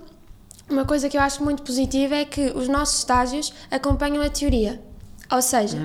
uma 0.71 0.87
coisa 0.87 1.07
que 1.11 1.19
eu 1.19 1.21
acho 1.21 1.45
muito 1.45 1.63
positiva 1.63 2.15
é 2.15 2.25
que 2.25 2.51
os 2.55 2.67
nossos 2.67 3.01
estágios 3.01 3.53
acompanham 3.71 4.23
a 4.25 4.31
teoria. 4.31 4.81
Ou 5.31 5.43
seja, 5.43 5.77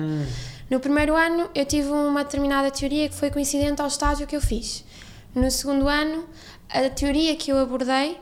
no 0.70 0.80
primeiro 0.80 1.14
ano 1.16 1.50
eu 1.54 1.66
tive 1.66 1.90
uma 1.90 2.22
determinada 2.24 2.70
teoria 2.70 3.08
que 3.08 3.14
foi 3.14 3.30
coincidente 3.30 3.82
ao 3.82 3.88
estágio 3.88 4.26
que 4.26 4.36
eu 4.36 4.40
fiz. 4.40 4.84
No 5.34 5.50
segundo 5.50 5.88
ano, 5.88 6.28
a 6.68 6.88
teoria 6.88 7.34
que 7.36 7.50
eu 7.50 7.58
abordei 7.58 8.16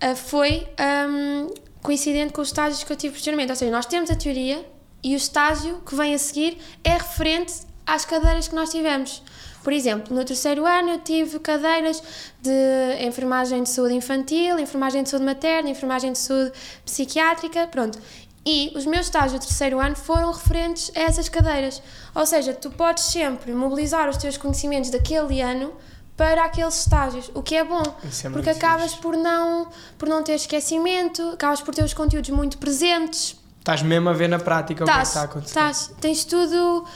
ah, 0.00 0.14
foi 0.14 0.68
ahm, 0.78 1.48
coincidente 1.82 2.32
com 2.32 2.40
os 2.40 2.48
estágios 2.48 2.84
que 2.84 2.92
eu 2.92 2.96
tive 2.96 3.14
posteriormente. 3.14 3.50
Ou 3.50 3.56
seja, 3.56 3.72
nós 3.72 3.86
temos 3.86 4.10
a 4.10 4.14
teoria 4.14 4.64
e 5.02 5.14
o 5.14 5.16
estágio 5.16 5.80
que 5.86 5.94
vem 5.94 6.14
a 6.14 6.18
seguir 6.18 6.58
é 6.84 6.92
referente 6.92 7.54
às 7.86 8.04
cadeiras 8.04 8.46
que 8.46 8.54
nós 8.54 8.70
tivemos. 8.70 9.22
Por 9.62 9.74
exemplo, 9.74 10.16
no 10.16 10.24
terceiro 10.24 10.64
ano 10.64 10.90
eu 10.90 10.98
tive 11.00 11.38
cadeiras 11.38 12.02
de 12.40 13.04
enfermagem 13.06 13.62
de 13.62 13.68
saúde 13.68 13.94
infantil, 13.94 14.58
enfermagem 14.58 15.02
de 15.02 15.10
saúde 15.10 15.26
materna, 15.26 15.68
enfermagem 15.68 16.12
de 16.12 16.18
saúde 16.18 16.52
psiquiátrica, 16.84 17.66
pronto. 17.66 17.98
E 18.44 18.72
os 18.74 18.86
meus 18.86 19.06
estágios 19.06 19.40
do 19.40 19.46
terceiro 19.46 19.78
ano 19.78 19.94
foram 19.94 20.32
referentes 20.32 20.90
a 20.96 21.00
essas 21.00 21.28
cadeiras. 21.28 21.82
Ou 22.14 22.24
seja, 22.24 22.54
tu 22.54 22.70
podes 22.70 23.04
sempre 23.04 23.52
mobilizar 23.52 24.08
os 24.08 24.16
teus 24.16 24.36
conhecimentos 24.36 24.90
daquele 24.90 25.40
ano 25.40 25.72
para 26.16 26.44
aqueles 26.44 26.78
estágios, 26.80 27.30
o 27.34 27.42
que 27.42 27.54
é 27.54 27.64
bom, 27.64 27.82
é 27.82 28.28
porque 28.28 28.50
acabas 28.50 28.90
fixe. 28.90 29.00
por 29.00 29.16
não, 29.16 29.68
por 29.96 30.06
não 30.06 30.22
ter 30.22 30.34
esquecimento, 30.34 31.30
acabas 31.30 31.62
por 31.62 31.74
ter 31.74 31.82
os 31.82 31.94
conteúdos 31.94 32.28
muito 32.28 32.58
presentes, 32.58 33.40
Estás 33.60 33.82
mesmo 33.82 34.08
a 34.08 34.14
ver 34.14 34.28
na 34.28 34.38
prática 34.38 34.84
o 34.84 34.86
que 34.86 34.92
é 34.92 35.02
está 35.02 35.20
a 35.20 35.24
acontecer. 35.24 35.50
Estás, 35.50 35.92
tens 36.00 36.24
tudo. 36.24 36.86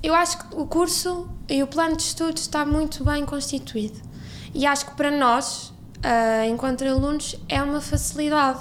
Eu 0.00 0.14
acho 0.14 0.38
que 0.38 0.54
o 0.54 0.64
curso 0.64 1.28
e 1.48 1.60
o 1.60 1.66
plano 1.66 1.96
de 1.96 2.04
estudos 2.04 2.42
está 2.42 2.64
muito 2.64 3.04
bem 3.04 3.26
constituído. 3.26 4.00
E 4.54 4.64
acho 4.64 4.86
que 4.86 4.92
para 4.92 5.10
nós, 5.10 5.72
ah, 6.02 6.46
enquanto 6.46 6.84
alunos, 6.84 7.34
é 7.48 7.60
uma 7.60 7.80
facilidade. 7.80 8.60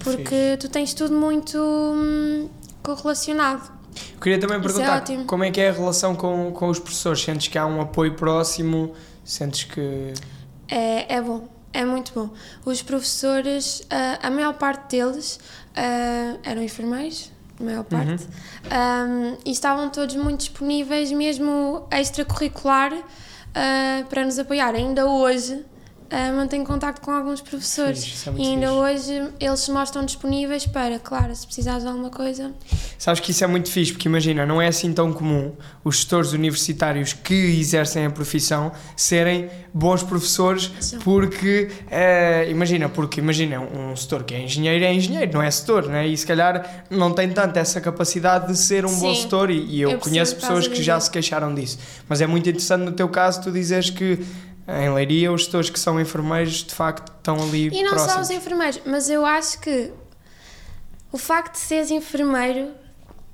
É 0.00 0.04
Porque 0.04 0.56
tu 0.58 0.68
tens 0.68 0.94
tudo 0.94 1.14
muito 1.14 1.58
hum, 1.58 2.48
correlacionado. 2.82 3.70
Eu 4.14 4.20
queria 4.20 4.38
também 4.38 4.56
é 4.56 4.60
perguntar 4.60 4.96
ótimo. 4.98 5.24
como 5.24 5.44
é 5.44 5.50
que 5.50 5.60
é 5.60 5.68
a 5.68 5.72
relação 5.72 6.14
com, 6.14 6.50
com 6.52 6.68
os 6.68 6.78
professores? 6.78 7.22
Sentes 7.22 7.48
que 7.48 7.58
há 7.58 7.66
um 7.66 7.80
apoio 7.80 8.14
próximo? 8.14 8.94
Sentes 9.24 9.64
que. 9.64 10.14
É, 10.68 11.16
é 11.16 11.20
bom, 11.20 11.48
é 11.72 11.84
muito 11.84 12.12
bom. 12.14 12.30
Os 12.64 12.82
professores, 12.82 13.82
ah, 13.90 14.18
a 14.22 14.30
maior 14.30 14.54
parte 14.54 14.96
deles 14.96 15.38
ah, 15.76 16.36
eram 16.42 16.62
enfermeiros, 16.62 17.30
a 17.60 17.64
maior 17.64 17.84
parte, 17.84 18.26
Ah, 18.70 19.36
e 19.44 19.50
estavam 19.50 19.90
todos 19.90 20.16
muito 20.16 20.40
disponíveis, 20.40 21.12
mesmo 21.12 21.86
extracurricular, 21.90 22.92
para 24.08 24.24
nos 24.24 24.38
apoiar. 24.38 24.74
Ainda 24.74 25.06
hoje 25.06 25.64
ah, 26.12 26.30
mantenho 26.30 26.62
contacto 26.62 27.00
com 27.00 27.10
alguns 27.10 27.40
professores 27.40 28.26
é 28.26 28.30
e 28.36 28.46
ainda 28.48 28.66
fixe. 28.66 28.78
hoje 28.78 29.32
eles 29.40 29.60
se 29.60 29.70
mostram 29.70 30.04
disponíveis 30.04 30.66
para, 30.66 30.98
claro, 30.98 31.34
se 31.34 31.46
precisares 31.46 31.84
de 31.84 31.88
alguma 31.88 32.10
coisa. 32.10 32.52
Sabes 32.98 33.18
que 33.20 33.30
isso 33.30 33.42
é 33.42 33.46
muito 33.46 33.70
fixe, 33.70 33.92
porque 33.92 34.08
imagina, 34.08 34.44
não 34.44 34.60
é 34.60 34.68
assim 34.68 34.92
tão 34.92 35.10
comum 35.10 35.52
os 35.82 35.96
gestores 35.96 36.32
universitários 36.32 37.14
que 37.14 37.34
exercem 37.34 38.04
a 38.04 38.10
profissão 38.10 38.72
serem 38.94 39.48
bons 39.72 40.02
professores, 40.02 40.70
São. 40.80 40.98
porque, 41.00 41.70
eh, 41.90 42.46
imagina, 42.50 42.90
porque 42.90 43.18
imagina, 43.18 43.60
um 43.60 43.96
setor 43.96 44.22
que 44.24 44.34
é 44.34 44.42
engenheiro 44.42 44.84
é 44.84 44.92
engenheiro, 44.92 45.32
não 45.32 45.42
é 45.42 45.50
setor, 45.50 45.88
né? 45.88 46.06
e 46.06 46.14
se 46.14 46.26
calhar 46.26 46.84
não 46.90 47.12
tem 47.12 47.30
tanto 47.30 47.58
essa 47.58 47.80
capacidade 47.80 48.48
de 48.48 48.58
ser 48.58 48.84
um 48.84 48.94
bom 48.98 49.14
Sim, 49.14 49.22
setor, 49.22 49.50
e, 49.50 49.64
e 49.64 49.80
eu, 49.80 49.92
eu 49.92 49.98
conheço 49.98 50.36
pessoas 50.36 50.68
que 50.68 50.82
já 50.82 51.00
se 51.00 51.10
queixaram 51.10 51.54
disso. 51.54 51.78
Mas 52.06 52.20
é 52.20 52.26
muito 52.26 52.46
interessante 52.50 52.82
no 52.82 52.92
teu 52.92 53.08
caso 53.08 53.42
tu 53.42 53.50
dizeres 53.50 53.88
que 53.88 54.20
em 54.68 54.92
Leiria 54.92 55.32
os 55.32 55.42
gestores 55.42 55.70
que 55.70 55.78
são 55.78 56.00
enfermeiros 56.00 56.64
de 56.64 56.74
facto 56.74 57.12
estão 57.16 57.36
ali 57.42 57.68
E 57.68 57.82
não 57.82 57.90
próximos. 57.90 58.12
só 58.12 58.20
os 58.20 58.30
enfermeiros, 58.30 58.80
mas 58.86 59.10
eu 59.10 59.24
acho 59.26 59.58
que 59.60 59.92
o 61.10 61.18
facto 61.18 61.52
de 61.54 61.58
seres 61.58 61.90
enfermeiro, 61.90 62.70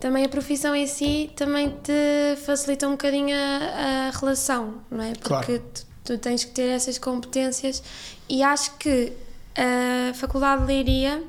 também 0.01 0.25
a 0.25 0.29
profissão 0.29 0.75
em 0.75 0.87
si, 0.87 1.31
também 1.37 1.71
te 1.83 2.37
facilita 2.45 2.89
um 2.89 2.93
bocadinho 2.93 3.37
a, 3.37 4.09
a 4.09 4.19
relação, 4.19 4.83
não 4.91 5.03
é? 5.05 5.13
Claro. 5.21 5.47
Porque 5.47 5.63
tu, 5.73 5.87
tu 6.05 6.19
tens 6.19 6.45
que 6.45 6.51
ter 6.53 6.69
essas 6.71 6.99
competências 6.99 7.83
e 8.29 8.43
acho 8.43 8.77
que 8.77 9.13
a 9.57 10.15
Faculdade 10.15 10.63
de 10.63 10.67
Leiria, 10.69 11.23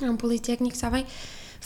é 0.00 0.10
um 0.10 0.16
Politécnico, 0.16 0.74
está 0.74 0.90
bem? 0.90 1.06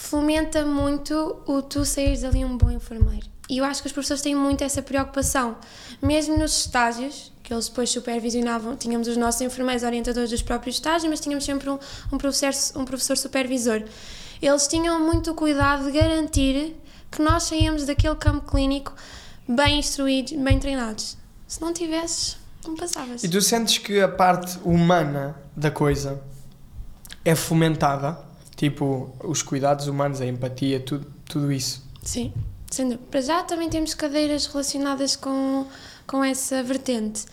fomenta 0.00 0.64
muito 0.64 1.42
o 1.46 1.60
tu 1.60 1.84
saíres 1.84 2.24
ali 2.24 2.42
um 2.42 2.56
bom 2.56 2.70
enfermeiro. 2.70 3.26
E 3.50 3.58
eu 3.58 3.64
acho 3.64 3.82
que 3.82 3.86
os 3.86 3.92
professores 3.92 4.22
têm 4.22 4.34
muito 4.34 4.64
essa 4.64 4.80
preocupação. 4.80 5.56
Mesmo 6.00 6.38
nos 6.38 6.58
estágios, 6.60 7.30
que 7.50 7.54
eles 7.54 7.68
depois 7.68 7.90
supervisionavam, 7.90 8.76
tínhamos 8.76 9.08
os 9.08 9.16
nossos 9.16 9.40
enfermeiros 9.40 9.82
orientadores 9.82 10.30
dos 10.30 10.40
próprios 10.40 10.76
estágios, 10.76 11.10
mas 11.10 11.18
tínhamos 11.18 11.44
sempre 11.44 11.68
um, 11.68 11.80
um, 12.12 12.16
professor, 12.16 12.52
um 12.78 12.84
professor 12.84 13.16
supervisor. 13.16 13.82
Eles 14.40 14.68
tinham 14.68 15.00
muito 15.00 15.34
cuidado 15.34 15.86
de 15.86 15.90
garantir 15.90 16.76
que 17.10 17.20
nós 17.20 17.42
saíamos 17.42 17.86
daquele 17.86 18.14
campo 18.14 18.48
clínico 18.48 18.94
bem 19.48 19.80
instruídos, 19.80 20.32
bem 20.34 20.60
treinados. 20.60 21.16
Se 21.48 21.60
não 21.60 21.72
tivesses, 21.72 22.36
não 22.64 22.76
passavas. 22.76 23.24
E 23.24 23.28
tu 23.28 23.40
sentes 23.42 23.78
que 23.78 24.00
a 24.00 24.08
parte 24.08 24.56
humana 24.62 25.34
da 25.56 25.72
coisa 25.72 26.22
é 27.24 27.34
fomentada? 27.34 28.16
Tipo, 28.54 29.12
os 29.24 29.42
cuidados 29.42 29.88
humanos, 29.88 30.20
a 30.20 30.26
empatia, 30.26 30.78
tudo, 30.78 31.04
tudo 31.24 31.50
isso? 31.50 31.82
Sim, 32.00 32.32
sendo. 32.70 32.96
Para 32.96 33.20
já 33.20 33.42
também 33.42 33.68
temos 33.68 33.92
cadeiras 33.92 34.46
relacionadas 34.46 35.16
com, 35.16 35.66
com 36.10 36.24
essa 36.24 36.60
vertente. 36.60 37.24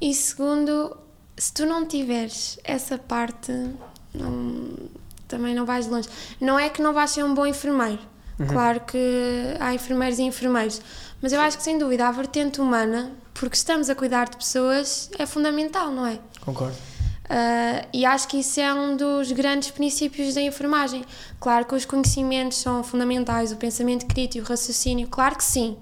E 0.00 0.14
segundo, 0.14 0.96
se 1.36 1.52
tu 1.52 1.66
não 1.66 1.84
tiveres 1.84 2.58
essa 2.64 2.96
parte, 2.96 3.52
não, 4.14 4.70
também 5.28 5.54
não 5.54 5.66
vais 5.66 5.86
longe. 5.86 6.08
Não 6.40 6.58
é 6.58 6.70
que 6.70 6.80
não 6.80 6.94
vais 6.94 7.10
ser 7.10 7.22
um 7.22 7.34
bom 7.34 7.44
enfermeiro. 7.44 8.00
Uhum. 8.38 8.46
Claro 8.46 8.80
que 8.80 9.54
há 9.60 9.74
enfermeiros 9.74 10.18
e 10.18 10.22
enfermeiros. 10.22 10.80
Mas 11.20 11.34
eu 11.34 11.40
acho 11.40 11.58
que, 11.58 11.62
sem 11.62 11.76
dúvida, 11.76 12.08
a 12.08 12.10
vertente 12.10 12.58
humana, 12.58 13.12
porque 13.34 13.54
estamos 13.54 13.90
a 13.90 13.94
cuidar 13.94 14.30
de 14.30 14.38
pessoas, 14.38 15.10
é 15.18 15.26
fundamental, 15.26 15.90
não 15.90 16.06
é? 16.06 16.18
Concordo. 16.40 16.76
Uh, 17.24 17.86
e 17.92 18.06
acho 18.06 18.28
que 18.28 18.38
isso 18.38 18.58
é 18.60 18.72
um 18.72 18.96
dos 18.96 19.30
grandes 19.32 19.70
princípios 19.70 20.34
da 20.34 20.40
enfermagem. 20.40 21.04
Claro 21.38 21.66
que 21.66 21.74
os 21.74 21.84
conhecimentos 21.84 22.58
são 22.58 22.82
fundamentais, 22.82 23.52
o 23.52 23.56
pensamento 23.56 24.06
crítico, 24.06 24.46
o 24.46 24.48
raciocínio, 24.48 25.06
claro 25.06 25.36
que 25.36 25.44
sim. 25.44 25.76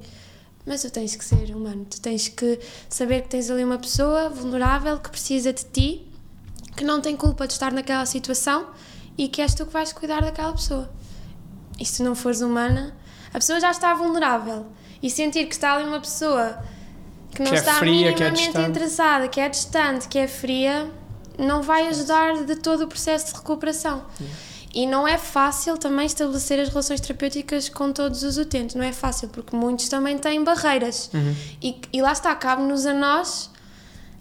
Mas 0.66 0.83
tu 0.83 0.90
tens 0.90 1.14
que 1.14 1.24
ser 1.24 1.55
humano, 1.55 1.85
tu 1.85 2.00
tens 2.00 2.29
que 2.29 2.59
saber 2.88 3.22
que 3.22 3.29
tens 3.29 3.50
ali 3.50 3.62
uma 3.62 3.79
pessoa 3.79 4.31
vulnerável 4.31 4.98
que 4.98 5.11
precisa 5.11 5.53
de 5.53 5.64
ti, 5.64 6.07
que 6.77 6.85
não 6.85 7.00
tem 7.00 7.16
culpa 7.16 7.46
de 7.46 7.53
estar 7.53 7.72
naquela 7.72 8.07
situação 8.07 8.68
e 9.16 9.29
que 9.29 9.42
és 9.42 9.55
tu 9.55 9.66
que 9.66 9.72
vais 9.72 9.92
cuidar 9.92 10.22
daquela 10.22 10.53
pessoa. 10.53 10.90
E 11.79 11.85
se 11.85 11.98
tu 11.98 12.05
não 12.05 12.14
fores 12.14 12.40
humana, 12.40 12.96
a 13.33 13.38
pessoa 13.38 13.61
já 13.61 13.70
está 13.70 13.94
vulnerável 13.94 14.66
e 15.03 15.11
sentir 15.11 15.46
que 15.46 15.55
está 15.55 15.74
ali 15.74 15.85
uma 15.85 16.00
pessoa 16.00 16.59
que 17.31 17.42
não 17.42 17.50
que 17.50 17.57
é 17.57 17.59
está 17.59 17.74
fria, 17.74 18.11
minimamente 18.12 18.50
que 18.50 18.59
é 18.59 18.62
interessada, 18.62 19.29
que 19.29 19.40
é 19.40 19.48
distante, 19.48 20.09
que 20.09 20.18
é 20.18 20.29
fria, 20.29 20.90
não 21.38 21.62
vai 21.62 21.88
ajudar 21.88 22.44
de 22.44 22.57
todo 22.57 22.85
o 22.85 22.88
processo 22.88 23.27
de 23.27 23.35
recuperação. 23.35 24.05
E 24.75 24.87
não 24.87 25.07
é 25.07 25.17
fácil 25.17 25.79
também 25.79 26.05
estabelecer 26.05 26.59
as 26.59 26.69
relações 26.69 27.01
terapêuticas 27.01 27.69
com 27.69 27.93
todos 27.93 28.25
os 28.25 28.37
utentes, 28.37 28.75
não 28.75 28.83
é 28.83 28.93
fácil, 28.93 29.29
porque 29.29 29.55
muitos 29.55 29.89
também 29.89 30.19
têm 30.19 30.43
barreiras. 30.43 31.09
Uhum. 31.15 31.37
E, 31.63 31.81
e 31.93 32.03
lá 32.03 32.11
está, 32.11 32.35
cabe-nos 32.35 32.85
a 32.85 32.93
nós 32.93 33.51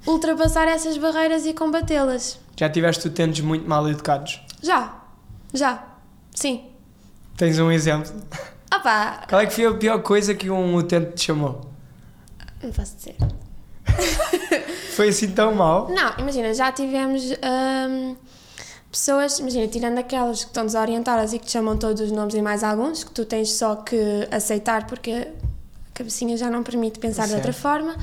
ultrapassar 0.06 0.68
essas 0.68 0.96
barreiras 0.96 1.48
e 1.48 1.54
combatê-las. 1.54 2.40
Já 2.56 2.70
tiveste 2.70 3.08
utentes 3.08 3.44
muito 3.44 3.68
mal 3.68 3.90
educados? 3.90 4.42
Já, 4.62 5.02
já, 5.52 5.84
sim. 6.36 6.66
Tens 7.36 7.58
um 7.58 7.72
exemplo? 7.72 8.14
Opa! 8.76 9.24
Qual 9.28 9.42
é 9.42 9.48
que 9.48 9.54
foi 9.54 9.66
a 9.66 9.74
pior 9.74 10.04
coisa 10.04 10.36
que 10.36 10.52
um 10.52 10.76
utente 10.76 11.14
te 11.14 11.26
chamou? 11.26 11.62
Não 12.62 12.72
posso 12.72 12.96
dizer. 12.96 13.18
Foi 14.96 15.10
assim 15.10 15.32
tão 15.32 15.56
mal? 15.56 15.90
Não, 15.90 16.14
imagina, 16.20 16.54
já 16.54 16.72
tivemos 16.72 17.24
hum, 17.24 18.16
pessoas, 18.94 19.40
imagina, 19.40 19.68
tirando 19.68 19.98
aquelas 19.98 20.44
que 20.44 20.50
estão 20.52 20.66
desorientadas 20.66 21.34
e 21.34 21.40
que 21.40 21.46
te 21.48 21.52
chamam 21.52 21.76
todos 21.76 22.00
os 22.00 22.12
nomes 22.12 22.36
e 22.36 22.42
mais 22.44 22.64
alguns, 22.64 23.04
que 23.04 23.10
tu 23.12 23.26
tens 23.26 23.52
só 23.54 23.76
que 23.76 24.28
aceitar 24.32 24.86
porque 24.86 25.12
a 25.12 25.28
cabecinha 25.96 26.38
já 26.38 26.48
não 26.48 26.62
permite 26.62 27.00
pensar 27.00 27.28
de 27.28 27.34
outra 27.34 27.52
forma. 27.52 27.96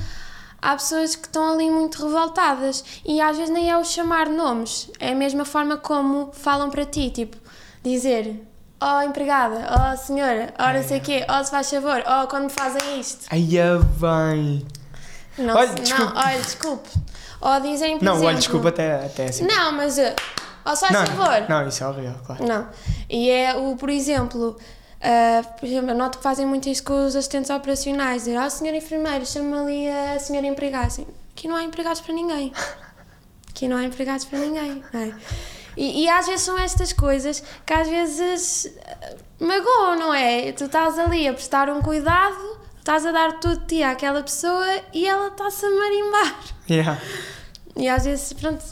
Há 0.61 0.72
pessoas 0.74 1.14
que 1.14 1.26
estão 1.29 1.55
ali 1.55 1.70
muito 1.70 2.05
revoltadas 2.05 2.85
e 3.07 3.20
às 3.20 3.37
vezes 3.37 3.53
nem 3.55 3.70
é 3.70 3.79
o 3.79 3.85
chamar 3.85 4.29
nomes, 4.29 4.90
é 4.98 5.12
a 5.12 5.14
mesma 5.14 5.44
forma 5.44 5.76
como 5.76 6.31
falam 6.33 6.68
para 6.70 6.85
ti, 6.85 7.09
tipo, 7.11 7.37
dizer 7.85 8.44
oh 8.83 9.00
empregada, 9.03 9.68
oh 9.72 9.96
senhora, 9.96 10.53
oh 10.59 10.72
não 10.72 10.83
sei 10.83 10.98
o 10.98 11.00
quê, 11.03 11.24
oh 11.31 11.44
se 11.44 11.50
faz 11.53 11.70
favor, 11.70 12.03
oh 12.05 12.26
quando 12.26 12.44
me 12.44 12.50
fazem 12.50 12.98
isto. 13.00 13.26
Ai, 13.31 13.46
é 13.57 13.79
bem. 13.79 14.66
Não, 15.38 15.55
Olha, 15.57 15.68
se- 15.68 15.74
desculpe. 15.76 16.12
não, 16.14 16.20
olha, 16.20 16.40
desculpe. 16.40 16.88
Ou 17.40 17.61
dizem, 17.61 17.98
por 17.98 18.05
Não, 18.05 18.12
exemplo... 18.12 18.29
olha, 18.29 18.38
desculpa, 18.38 18.68
até, 18.70 18.94
até 19.07 19.24
assim. 19.26 19.46
Não, 19.46 19.72
mas... 19.72 19.96
uh, 19.96 20.14
Ou 20.64 20.77
só 20.77 20.92
não, 20.92 21.07
favor. 21.07 21.49
não, 21.49 21.68
isso 21.68 21.83
é 21.83 21.88
horrível, 21.88 22.14
claro. 22.25 22.46
Não. 22.46 22.68
E 23.09 23.31
é 23.31 23.57
o, 23.57 23.77
por 23.77 23.88
exemplo, 23.88 24.57
uh, 25.01 25.59
por 25.59 25.66
exemplo, 25.66 25.90
eu 25.90 25.94
noto 25.94 26.18
que 26.18 26.25
fazem 26.25 26.46
muito 26.46 26.68
isso 26.68 26.85
com 26.85 27.07
os 27.07 27.16
assistentes 27.16 27.51
operacionais, 27.51 28.25
dizer, 28.25 28.38
oh, 28.38 28.51
senhora 28.51 28.77
enfermeira, 28.77 29.25
chama 29.25 29.62
ali 29.62 29.88
a 29.88 30.18
senhora 30.18 30.46
empregada. 30.46 30.87
Assim, 30.87 31.07
aqui 31.33 31.49
não 31.49 31.57
há 31.57 31.62
empregados 31.62 32.01
para 32.01 32.14
ninguém. 32.14 32.53
Aqui 33.51 33.66
não 33.66 33.77
há 33.77 33.85
empregados 33.85 34.25
para 34.25 34.38
ninguém. 34.38 34.83
é? 34.94 35.12
E, 35.77 36.05
e 36.05 36.09
às 36.09 36.27
vezes 36.27 36.42
são 36.42 36.59
estas 36.59 36.92
coisas 36.92 37.42
que 37.66 37.73
às 37.73 37.88
vezes 37.88 38.64
uh, 38.64 39.44
magoam, 39.44 39.99
não 39.99 40.14
é? 40.14 40.53
Tu 40.53 40.64
estás 40.64 40.99
ali 40.99 41.27
a 41.27 41.33
prestar 41.33 41.68
um 41.68 41.83
cuidado, 41.83 42.59
estás 42.79 43.05
a 43.05 43.12
dar 43.12 43.40
tudo 43.40 43.59
de 43.61 43.66
ti 43.66 43.83
àquela 43.83 44.23
pessoa 44.23 44.66
e 44.92 45.07
ela 45.07 45.29
está-se 45.29 45.66
a 45.66 45.70
marimbar. 45.70 46.40
Yeah. 46.70 47.01
E 47.77 47.88
às 47.88 48.05
vezes, 48.05 48.33
pronto. 48.33 48.64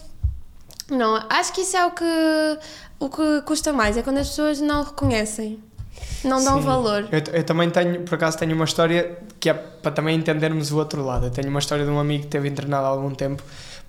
Não, 0.90 1.22
acho 1.28 1.52
que 1.52 1.60
isso 1.60 1.76
é 1.76 1.84
o 1.84 1.90
que, 1.90 2.58
o 2.98 3.08
que 3.08 3.42
custa 3.42 3.72
mais, 3.72 3.96
é 3.96 4.02
quando 4.02 4.18
as 4.18 4.28
pessoas 4.28 4.60
não 4.60 4.82
reconhecem, 4.82 5.62
não 6.24 6.42
dão 6.42 6.58
Sim. 6.58 6.66
valor. 6.66 7.08
Eu, 7.12 7.34
eu 7.34 7.44
também 7.44 7.68
tenho, 7.70 8.02
por 8.02 8.14
acaso, 8.14 8.38
tenho 8.38 8.54
uma 8.54 8.64
história 8.64 9.18
que 9.38 9.50
é 9.50 9.54
para 9.54 9.92
também 9.92 10.16
entendermos 10.16 10.72
o 10.72 10.78
outro 10.78 11.04
lado. 11.04 11.26
Eu 11.26 11.30
tenho 11.30 11.48
uma 11.48 11.58
história 11.60 11.84
de 11.84 11.90
um 11.90 11.98
amigo 11.98 12.24
que 12.24 12.28
teve 12.30 12.48
internado 12.48 12.86
há 12.86 12.88
algum 12.88 13.10
tempo. 13.10 13.42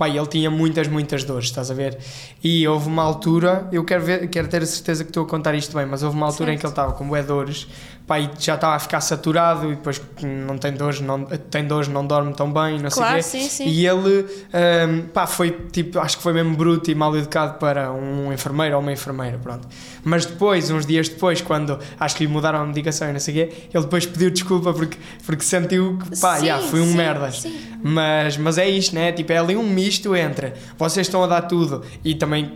E 0.07 0.17
ele 0.17 0.27
tinha 0.27 0.49
muitas, 0.49 0.87
muitas 0.87 1.25
dores, 1.25 1.47
estás 1.49 1.69
a 1.69 1.73
ver? 1.73 1.97
E 2.41 2.65
houve 2.65 2.87
uma 2.87 3.03
altura, 3.03 3.67
eu 3.69 3.83
quero, 3.83 4.01
ver, 4.01 4.29
quero 4.29 4.47
ter 4.47 4.61
a 4.61 4.65
certeza 4.65 5.03
que 5.03 5.09
estou 5.09 5.25
a 5.25 5.27
contar 5.27 5.53
isto 5.55 5.75
bem, 5.75 5.85
mas 5.85 6.03
houve 6.03 6.15
uma 6.15 6.25
altura 6.27 6.53
em 6.53 6.55
que 6.55 6.61
Certo. 6.61 6.71
ele 6.73 6.81
estava 6.87 6.93
com 6.93 7.05
bué 7.05 7.21
dores, 7.21 7.67
pá, 8.07 8.19
e 8.19 8.29
já 8.39 8.55
estava 8.55 8.75
a 8.75 8.79
ficar 8.79 9.01
saturado 9.01 9.67
e 9.71 9.75
depois 9.75 10.01
não 10.23 10.57
tem 10.57 10.73
dores, 10.73 10.99
não, 10.99 11.25
tem 11.25 11.65
dores, 11.65 11.87
não 11.87 12.05
dorme 12.05 12.33
tão 12.33 12.51
bem, 12.51 12.79
não 12.79 12.89
Claro, 12.89 13.21
sei 13.21 13.41
o 13.41 13.43
quê. 13.43 13.49
sim, 13.49 13.65
sim. 13.65 13.69
E 13.69 13.85
ele, 13.87 14.25
hum, 14.25 15.05
pá, 15.13 15.27
foi 15.27 15.51
tipo, 15.71 15.99
acho 15.99 16.17
que 16.17 16.23
foi 16.23 16.33
mesmo 16.33 16.55
bruto 16.55 16.89
e 16.89 16.95
mal 16.95 17.15
educado 17.15 17.59
para 17.59 17.91
um 17.91 18.33
enfermeiro 18.33 18.75
ou 18.75 18.81
uma 18.81 18.91
enfermeira, 18.91 19.37
pronto. 19.37 19.67
Mas 20.03 20.25
depois, 20.25 20.71
uns 20.71 20.85
dias 20.85 21.07
depois, 21.09 21.41
quando 21.41 21.77
acho 21.99 22.15
que 22.15 22.25
lhe 22.25 22.31
mudaram 22.31 22.59
a 22.61 22.65
medicação 22.65 23.09
e 23.09 23.13
não 23.13 23.19
sei 23.19 23.33
o 23.33 23.47
quê, 23.47 23.53
ele 23.73 23.83
depois 23.83 24.05
pediu 24.05 24.29
desculpa 24.31 24.73
porque, 24.73 24.97
porque 25.25 25.43
sentiu 25.43 25.97
que, 26.09 26.19
pá, 26.19 26.37
Sim, 26.39 26.45
já, 26.47 26.59
fui 26.59 26.79
um 26.81 26.85
sim, 26.91 26.97
merda. 26.97 27.31
sim. 27.31 27.59
Mas, 27.83 28.35
mas 28.37 28.57
é 28.57 28.67
isto, 28.67 28.93
né? 28.95 29.11
Tipo, 29.11 29.31
é 29.31 29.37
ali 29.37 29.55
um 29.55 29.63
misto 29.63 30.15
entre 30.15 30.53
vocês 30.77 31.07
estão 31.07 31.23
a 31.23 31.27
dar 31.27 31.43
tudo 31.43 31.81
e 32.03 32.13
também 32.15 32.51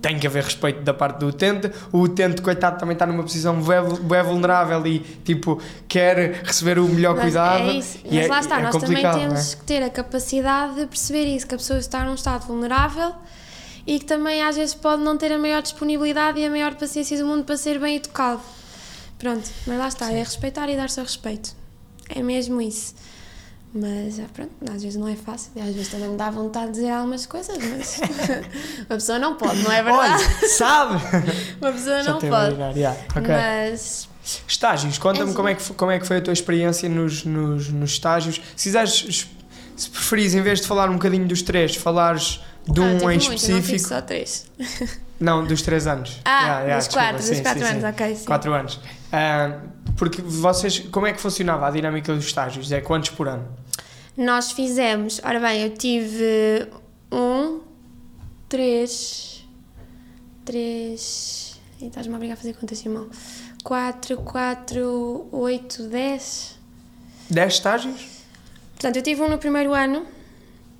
tem 0.00 0.18
que 0.18 0.26
haver 0.26 0.44
respeito 0.44 0.82
da 0.82 0.94
parte 0.94 1.18
do 1.18 1.28
utente. 1.28 1.70
O 1.92 2.00
utente, 2.00 2.42
coitado, 2.42 2.78
também 2.78 2.94
está 2.94 3.06
numa 3.06 3.22
posição 3.22 3.60
bué 3.60 4.22
vulnerável 4.22 4.86
e, 4.86 5.00
tipo, 5.00 5.60
quer 5.88 6.42
receber 6.44 6.78
o 6.78 6.88
melhor 6.88 7.14
Mas 7.14 7.24
cuidado. 7.24 7.62
É 7.62 7.72
isso. 7.74 7.98
Mas 8.04 8.24
é- 8.24 8.28
lá 8.28 8.40
está, 8.40 8.60
é 8.60 8.62
nós 8.62 8.76
também 8.76 9.02
temos 9.02 9.54
que 9.54 9.64
ter 9.64 9.82
a 9.82 9.90
capacidade 9.90 10.74
de 10.76 10.86
perceber 10.86 11.24
isso, 11.24 11.46
que 11.46 11.54
a 11.54 11.58
pessoa 11.58 11.78
está 11.78 12.04
num 12.04 12.14
estado 12.14 12.46
vulnerável 12.46 13.14
e 13.86 13.98
que 13.98 14.04
também 14.04 14.42
às 14.42 14.56
vezes 14.56 14.74
pode 14.74 15.02
não 15.02 15.16
ter 15.16 15.32
a 15.32 15.38
maior 15.38 15.62
disponibilidade 15.62 16.38
e 16.40 16.44
a 16.44 16.50
maior 16.50 16.74
paciência 16.74 17.16
do 17.18 17.26
mundo 17.26 17.44
para 17.44 17.56
ser 17.56 17.78
bem 17.78 17.96
educado. 17.96 18.40
Pronto, 19.18 19.48
mas 19.66 19.78
lá 19.78 19.88
está, 19.88 20.12
é 20.12 20.18
respeitar 20.18 20.68
e 20.68 20.76
dar-se 20.76 21.00
respeito. 21.00 21.54
É 22.08 22.22
mesmo 22.22 22.60
isso. 22.60 22.94
Mas, 23.78 24.18
ah, 24.20 24.24
pronto, 24.32 24.50
às 24.74 24.82
vezes 24.82 24.96
não 24.96 25.06
é 25.06 25.14
fácil 25.14 25.50
e 25.54 25.60
às 25.60 25.66
vezes 25.74 25.88
também 25.88 26.08
me 26.08 26.16
dá 26.16 26.30
vontade 26.30 26.66
de 26.68 26.72
dizer 26.72 26.90
algumas 26.90 27.26
coisas, 27.26 27.58
mas 27.58 28.00
a 28.88 28.94
pessoa 28.94 29.18
não 29.18 29.36
pode, 29.36 29.58
não 29.62 29.70
é 29.70 29.82
né? 29.82 29.92
Olha, 29.92 30.16
verdade? 30.16 30.48
sabe? 30.48 30.94
Uma 31.60 31.72
pessoa 31.72 32.02
Já 32.02 32.10
não 32.12 32.18
pode. 32.20 32.54
imaginar, 32.54 32.76
yeah, 32.76 32.98
ok. 33.14 33.22
Mas 33.34 34.08
Estágios, 34.48 34.96
conta-me 34.98 35.30
É 35.30 35.34
como, 35.34 35.48
é 35.48 35.54
que, 35.54 35.62
foi- 35.62 35.76
como 35.76 35.90
é 35.92 35.98
que 35.98 36.06
foi 36.06 36.16
a 36.16 36.20
tua 36.22 36.32
experiência 36.32 36.88
nos, 36.88 37.24
nos, 37.24 37.68
nos 37.68 37.90
estágios. 37.92 38.40
Se 38.56 38.64
quiseres, 38.64 39.28
se 39.76 39.90
preferires, 39.90 40.34
em 40.34 40.40
vez 40.42 40.60
de 40.60 40.66
falar 40.66 40.88
um 40.88 40.94
bocadinho 40.94 41.28
dos 41.28 41.42
três, 41.42 41.76
falares 41.76 42.40
de 42.66 42.80
ah, 42.80 42.84
um 42.84 42.96
em 42.96 43.02
muitos, 43.02 43.28
não 43.28 43.36
tive 43.36 43.52
específico. 43.58 43.88
só 43.88 44.00
três. 44.00 44.46
Não, 45.18 45.46
dos 45.46 45.62
três 45.62 45.86
anos. 45.86 46.20
Ah, 46.26 46.30
Yeah, 46.40 46.60
yeah, 46.60 46.76
dos 46.76 46.84
desculpa, 46.88 47.06
quatro, 47.08 47.22
sim, 47.22 47.30
dos 47.32 47.40
quatro 47.40 47.58
sim, 47.64 47.70
anos, 47.70 47.82
sim. 47.82 47.88
ok, 47.88 48.16
sim. 48.16 48.24
Quatro 48.26 48.52
anos. 48.52 48.80
Ah, 49.10 49.58
porque 49.96 50.20
vocês, 50.20 50.78
como 50.92 51.06
é 51.06 51.12
que 51.14 51.20
funcionava 51.22 51.66
a 51.66 51.70
dinâmica 51.70 52.12
dos 52.14 52.26
estágios? 52.26 52.70
É 52.70 52.82
quantos 52.82 53.08
por 53.10 53.26
ano? 53.26 53.46
Nós 54.16 54.52
fizemos, 54.52 55.20
ora 55.22 55.38
bem, 55.38 55.62
eu 55.62 55.70
tive 55.76 56.68
um, 57.12 57.60
três, 58.48 59.44
três, 60.44 61.60
e 61.80 61.86
estás-me 61.86 62.14
a 62.14 62.16
obrigar 62.16 62.34
a 62.34 62.36
fazer 62.36 62.54
contas, 62.54 62.78
Simão, 62.78 63.08
quatro, 63.62 64.16
quatro, 64.18 65.28
oito, 65.32 65.82
dez. 65.88 66.58
Dez 67.28 67.54
estágios? 67.54 68.00
Portanto, 68.72 68.96
eu 68.96 69.02
tive 69.02 69.20
um 69.22 69.28
no 69.28 69.38
primeiro 69.38 69.74
ano. 69.74 70.06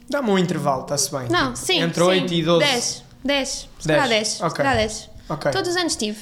Dá-me 0.08 0.30
um 0.30 0.38
intervalo, 0.38 0.82
está-se 0.82 1.10
bem. 1.10 1.28
Não, 1.28 1.54
sim, 1.56 1.80
Entre 1.82 2.02
sim, 2.02 2.08
8 2.08 2.32
e 2.34 2.42
12. 2.42 2.58
Dez, 2.64 3.02
dez, 3.24 3.68
se 3.78 3.88
calhar 3.88 4.08
Dez, 4.08 4.18
dez, 4.20 4.28
se 4.28 4.42
ok. 4.44 4.56
calhar 4.56 4.76
dez. 4.76 5.10
Ok. 5.28 5.50
Todos 5.50 5.70
os 5.70 5.76
anos 5.76 5.96
tive. 5.96 6.18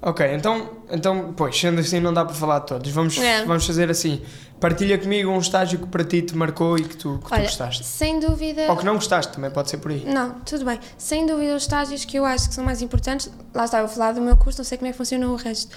Ok, 0.00 0.26
então, 0.34 0.70
então, 0.90 1.32
pois, 1.36 1.58
sendo 1.58 1.80
assim 1.80 2.00
não 2.00 2.12
dá 2.12 2.24
para 2.24 2.34
falar 2.34 2.60
de 2.60 2.66
todos. 2.66 2.90
Vamos, 2.90 3.16
É. 3.18 3.44
vamos 3.44 3.66
fazer 3.66 3.90
assim. 3.90 4.22
Partilha 4.60 4.96
comigo 4.96 5.30
um 5.30 5.38
estágio 5.38 5.78
que 5.78 5.86
para 5.86 6.02
ti 6.02 6.22
te 6.22 6.34
marcou 6.34 6.78
e 6.78 6.82
que 6.84 6.96
tu, 6.96 7.18
que 7.22 7.28
tu 7.28 7.34
Olha, 7.34 7.42
gostaste. 7.42 7.84
sem 7.84 8.18
dúvida. 8.18 8.62
Ou 8.70 8.76
que 8.76 8.86
não 8.86 8.94
gostaste, 8.94 9.32
também 9.34 9.50
pode 9.50 9.68
ser 9.68 9.76
por 9.76 9.90
aí. 9.90 10.02
Não, 10.06 10.30
tudo 10.46 10.64
bem. 10.64 10.80
Sem 10.96 11.26
dúvida, 11.26 11.54
os 11.54 11.62
estágios 11.64 12.06
que 12.06 12.16
eu 12.18 12.24
acho 12.24 12.48
que 12.48 12.54
são 12.54 12.64
mais 12.64 12.80
importantes, 12.80 13.30
lá 13.54 13.66
está, 13.66 13.78
eu 13.80 13.86
vou 13.86 13.94
falar 13.94 14.12
do 14.12 14.20
meu 14.22 14.34
curso, 14.36 14.58
não 14.58 14.64
sei 14.64 14.78
como 14.78 14.88
é 14.88 14.92
que 14.92 14.96
funciona 14.96 15.28
o 15.28 15.36
resto. 15.36 15.70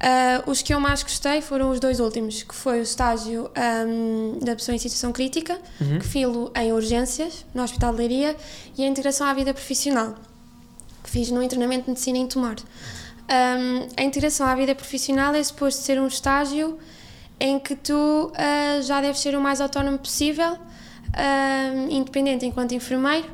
Ah, 0.00 0.42
os 0.46 0.62
que 0.62 0.74
eu 0.74 0.80
mais 0.80 1.02
gostei 1.04 1.40
foram 1.40 1.70
os 1.70 1.78
dois 1.78 2.00
últimos, 2.00 2.42
que 2.42 2.54
foi 2.54 2.80
o 2.80 2.82
estágio 2.82 3.48
ahm, 3.54 4.40
da 4.44 4.56
pessoa 4.56 4.74
em 4.74 4.78
situação 4.78 5.12
crítica, 5.12 5.56
Uhum. 5.80 6.00
que 6.00 6.06
filo 6.06 6.50
em 6.56 6.72
urgências, 6.72 7.46
no 7.54 7.62
Hospital 7.62 7.92
de 7.92 7.98
Leiria, 7.98 8.36
e 8.76 8.82
a 8.84 8.86
integração 8.88 9.28
à 9.28 9.32
vida 9.32 9.54
profissional, 9.54 10.14
que 11.04 11.08
fiz 11.10 11.30
no 11.30 11.40
internamento 11.40 11.84
de 11.84 11.90
medicina 11.90 12.18
em 12.18 12.26
Tomar. 12.26 12.56
Ahm, 13.28 13.86
a 13.96 14.02
integração 14.02 14.44
à 14.46 14.54
vida 14.56 14.74
profissional 14.74 15.34
é 15.34 15.42
suposto 15.42 15.80
ser 15.82 16.00
um 16.00 16.06
estágio 16.08 16.78
em 17.38 17.58
que 17.58 17.74
tu 17.74 18.32
ah, 18.36 18.80
já 18.82 19.00
deves 19.00 19.20
ser 19.20 19.36
o 19.36 19.40
mais 19.40 19.60
autónomo 19.60 19.98
possível, 19.98 20.58
ah, 21.12 21.86
independente 21.90 22.46
enquanto 22.46 22.72
enfermeiro, 22.72 23.28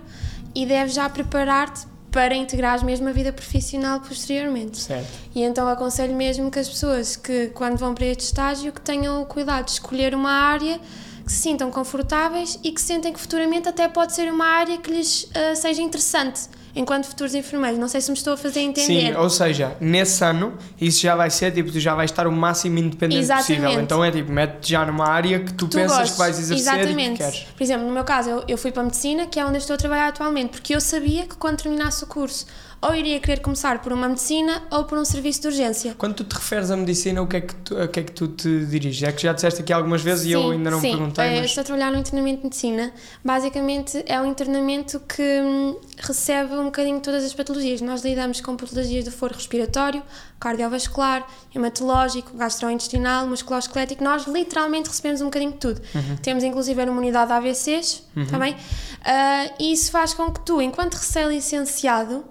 e 0.55 0.67
deves 0.67 0.95
já 0.95 1.09
preparar-te 1.09 1.87
para 2.11 2.35
integrares 2.35 2.83
mesmo 2.83 3.09
a 3.09 3.13
vida 3.13 3.33
profissional 3.33 4.01
posteriormente. 4.01 4.79
Certo. 4.79 5.09
E 5.35 5.43
então 5.43 5.69
aconselho 5.69 6.15
mesmo 6.15 6.51
que 6.51 6.59
as 6.59 6.69
pessoas 6.69 7.15
que 7.15 7.49
quando 7.49 7.77
vão 7.77 7.95
para 7.95 8.07
este 8.07 8.25
estágio 8.25 8.73
que 8.73 8.81
tenham 8.81 9.23
o 9.23 9.27
cuidado 9.27 9.67
de 9.67 9.73
escolher 9.73 10.15
uma 10.15 10.33
área 10.33 10.81
que 11.25 11.31
se 11.31 11.43
sintam 11.43 11.71
confortáveis 11.71 12.59
e 12.65 12.73
que 12.73 12.81
sentem 12.81 13.13
que 13.13 13.21
futuramente 13.21 13.69
até 13.69 13.87
pode 13.87 14.13
ser 14.13 14.33
uma 14.33 14.47
área 14.47 14.77
que 14.79 14.91
lhes 14.91 15.29
ah, 15.35 15.55
seja 15.55 15.81
interessante 15.81 16.49
enquanto 16.75 17.07
futuros 17.07 17.35
enfermeiros. 17.35 17.79
Não 17.79 17.89
sei 17.89 18.01
se 18.01 18.11
me 18.11 18.17
estou 18.17 18.35
a 18.35 18.37
fazer 18.37 18.61
entender. 18.61 19.13
Sim, 19.13 19.17
ou 19.17 19.31
seja, 19.31 19.77
nesse 19.81 20.25
ano 20.25 20.55
isso 20.81 21.01
já 21.01 21.15
vai 21.15 21.31
ser 21.31 21.53
tipo, 21.53 21.71
tu 21.71 21.81
já 21.81 21.95
vais 21.95 22.11
estar 22.11 22.27
o 22.27 22.33
máximo 22.33 22.79
independente 22.79 23.21
Exatamente. 23.21 23.61
possível. 23.63 23.81
Então 23.83 24.05
é 24.05 24.11
tipo, 24.11 24.31
mete 24.31 24.71
já 24.71 24.85
numa 24.85 25.07
área 25.09 25.41
que 25.41 25.53
tu, 25.53 25.67
tu 25.69 25.77
pensas 25.77 25.97
gostes. 25.97 26.13
que 26.13 26.19
vais 26.19 26.39
exercer 26.39 26.57
e 26.57 26.77
que 26.77 26.81
Exatamente. 26.81 27.19
queres. 27.19 27.39
Por 27.57 27.63
exemplo, 27.63 27.87
no 27.87 27.93
meu 27.93 28.05
caso, 28.05 28.31
eu, 28.31 28.45
eu 28.49 28.59
fui 28.59 28.71
para 28.73 28.83
a 28.83 28.85
medicina, 28.85 29.27
que 29.27 29.39
é 29.39 29.45
onde 29.45 29.55
eu 29.55 29.61
estou 29.61 29.75
a 29.75 29.77
trabalhar 29.79 30.09
atualmente, 30.09 30.51
porque 30.51 30.75
eu 30.75 30.81
sabia 30.81 31.27
que 31.27 31.37
quando 31.37 31.63
terminasse 31.63 32.03
o 32.05 32.07
curso, 32.07 32.47
ou 32.83 32.95
iria 32.95 33.21
querer 33.21 33.41
começar 33.41 33.81
por 33.83 33.93
uma 33.93 34.09
medicina 34.09 34.63
ou 34.71 34.85
por 34.85 34.97
um 34.99 35.05
serviço 35.05 35.43
de 35.43 35.49
urgência. 35.49 35.95
Quando 35.99 36.15
tu 36.15 36.25
te 36.25 36.35
referes 36.35 36.71
à 36.71 36.77
medicina, 36.77 37.21
o 37.21 37.27
que 37.27 37.37
é 37.37 37.41
que 37.43 37.55
tu, 37.57 37.77
a 37.77 37.87
que 37.87 38.01
é 38.01 38.03
que 38.03 38.13
tu 38.13 38.29
te 38.29 38.65
diriges? 38.67 39.03
É 39.07 39.13
que 39.13 39.23
já 39.23 39.33
disseste 39.35 39.61
aqui 39.61 39.73
algumas 39.73 40.01
vezes 40.01 40.25
e 40.27 40.33
eu 40.33 40.43
Sim, 40.43 40.53
ainda 40.53 40.71
não 40.71 40.81
sim. 40.81 40.91
perguntei, 40.91 41.25
Eh, 41.27 41.41
mas... 41.41 41.45
Estou 41.47 41.61
a 41.61 41.65
trabalhar 41.65 41.91
no 41.93 41.99
internamento 41.99 42.39
de 42.39 42.45
medicina. 42.45 42.93
Basicamente 43.25 44.03
é 44.07 44.21
um 44.21 44.27
internamento 44.27 44.99
que 45.01 45.23
hum, 45.43 45.77
recebe 45.99 46.55
um 46.55 46.65
bocadinho 46.65 47.01
todas 47.01 47.23
as 47.25 47.35
patologias. 47.35 47.81
Nós 47.83 48.03
lidamos 48.03 48.41
com 48.41 48.57
patologias 48.57 49.05
do 49.05 49.13
foro 49.13 49.35
respiratório, 49.35 50.03
cardiovascular, 50.41 51.27
hematológico, 51.55 52.35
gastrointestinal, 52.37 53.27
musculoesquelético. 53.27 54.03
Nós 54.03 54.27
literalmente 54.27 54.89
recebemos 54.89 55.21
um 55.21 55.27
bocadinho 55.27 55.53
de 55.53 55.59
tudo. 55.59 55.83
Uhum. 55.95 56.17
Temos 56.23 56.43
inclusive 56.45 56.83
uma 56.85 56.99
unidade 56.99 57.27
de 57.29 57.33
AVCs 57.35 58.03
também. 58.31 58.57
Ah, 59.05 59.51
e 59.59 59.73
isso 59.73 59.91
faz 59.91 60.15
com 60.15 60.31
que 60.33 60.41
tu, 60.41 60.61
enquanto 60.63 60.95
recém-licenciado, 60.95 62.25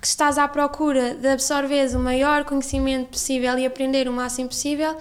que 0.00 0.06
estás 0.06 0.38
à 0.38 0.46
procura 0.46 1.14
de 1.14 1.28
absorveres 1.28 1.94
o 1.94 1.98
maior 1.98 2.44
conhecimento 2.44 3.10
possível 3.10 3.58
e 3.58 3.66
aprender 3.66 4.08
o 4.08 4.12
máximo 4.12 4.48
possível, 4.48 4.96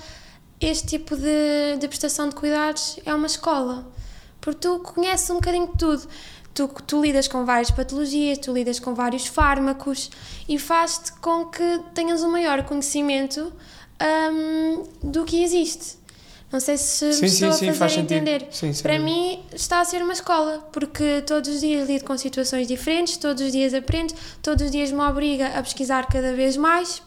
este 0.60 0.88
tipo 0.88 1.16
de, 1.16 1.78
de 1.80 1.88
prestação 1.88 2.30
de 2.30 2.36
cuidados 2.36 3.00
é 3.06 3.14
uma 3.14 3.28
escola. 3.28 3.86
Porque 4.42 4.60
tu 4.60 4.80
conheces 4.80 5.30
um 5.30 5.36
bocadinho 5.36 5.68
de 5.68 5.78
tudo. 5.78 6.08
Tu, 6.54 6.68
tu 6.88 7.02
lidas 7.02 7.28
com 7.28 7.46
várias 7.46 7.70
patologias, 7.70 8.40
tu 8.40 8.52
lidas 8.52 8.80
com 8.80 8.96
vários 8.96 9.28
fármacos 9.28 10.10
e 10.50 10.58
faz-te 10.58 11.14
com 11.20 11.46
que 11.46 11.82
tenhas 11.94 12.24
um 12.24 12.32
maior 12.32 12.64
conhecimento 12.64 13.54
hum, 14.02 14.84
do 15.04 15.24
que 15.24 15.44
existe. 15.44 15.98
Não 16.52 16.62
sei 16.62 16.78
se 16.78 17.12
Sim, 17.12 17.26
estou 17.26 17.52
sim, 17.52 17.70
a 17.70 17.74
faz 17.74 17.94
fazer 17.94 18.00
entender. 18.00 18.48
Sim, 18.52 18.72
sem 18.72 18.84
Para 18.84 18.98
mim 18.98 19.44
está 19.54 19.82
a 19.82 19.86
ser 19.86 20.02
uma 20.02 20.14
escola, 20.14 20.60
porque 20.72 21.22
todos 21.24 21.50
os 21.56 21.60
dias 21.60 21.90
lido 21.90 22.06
com 22.06 22.18
situações 22.18 22.68
diferentes, 22.68 23.18
todos 23.18 23.46
os 23.46 23.52
dias 23.52 23.74
aprendo, 23.74 24.14
todos 24.42 24.66
os 24.66 24.72
dias 24.72 24.92
me 24.92 25.02
obriga 25.02 25.48
a 25.48 25.62
pesquisar 25.62 26.08
cada 26.08 26.34
vez 26.34 26.56
mais. 26.56 27.02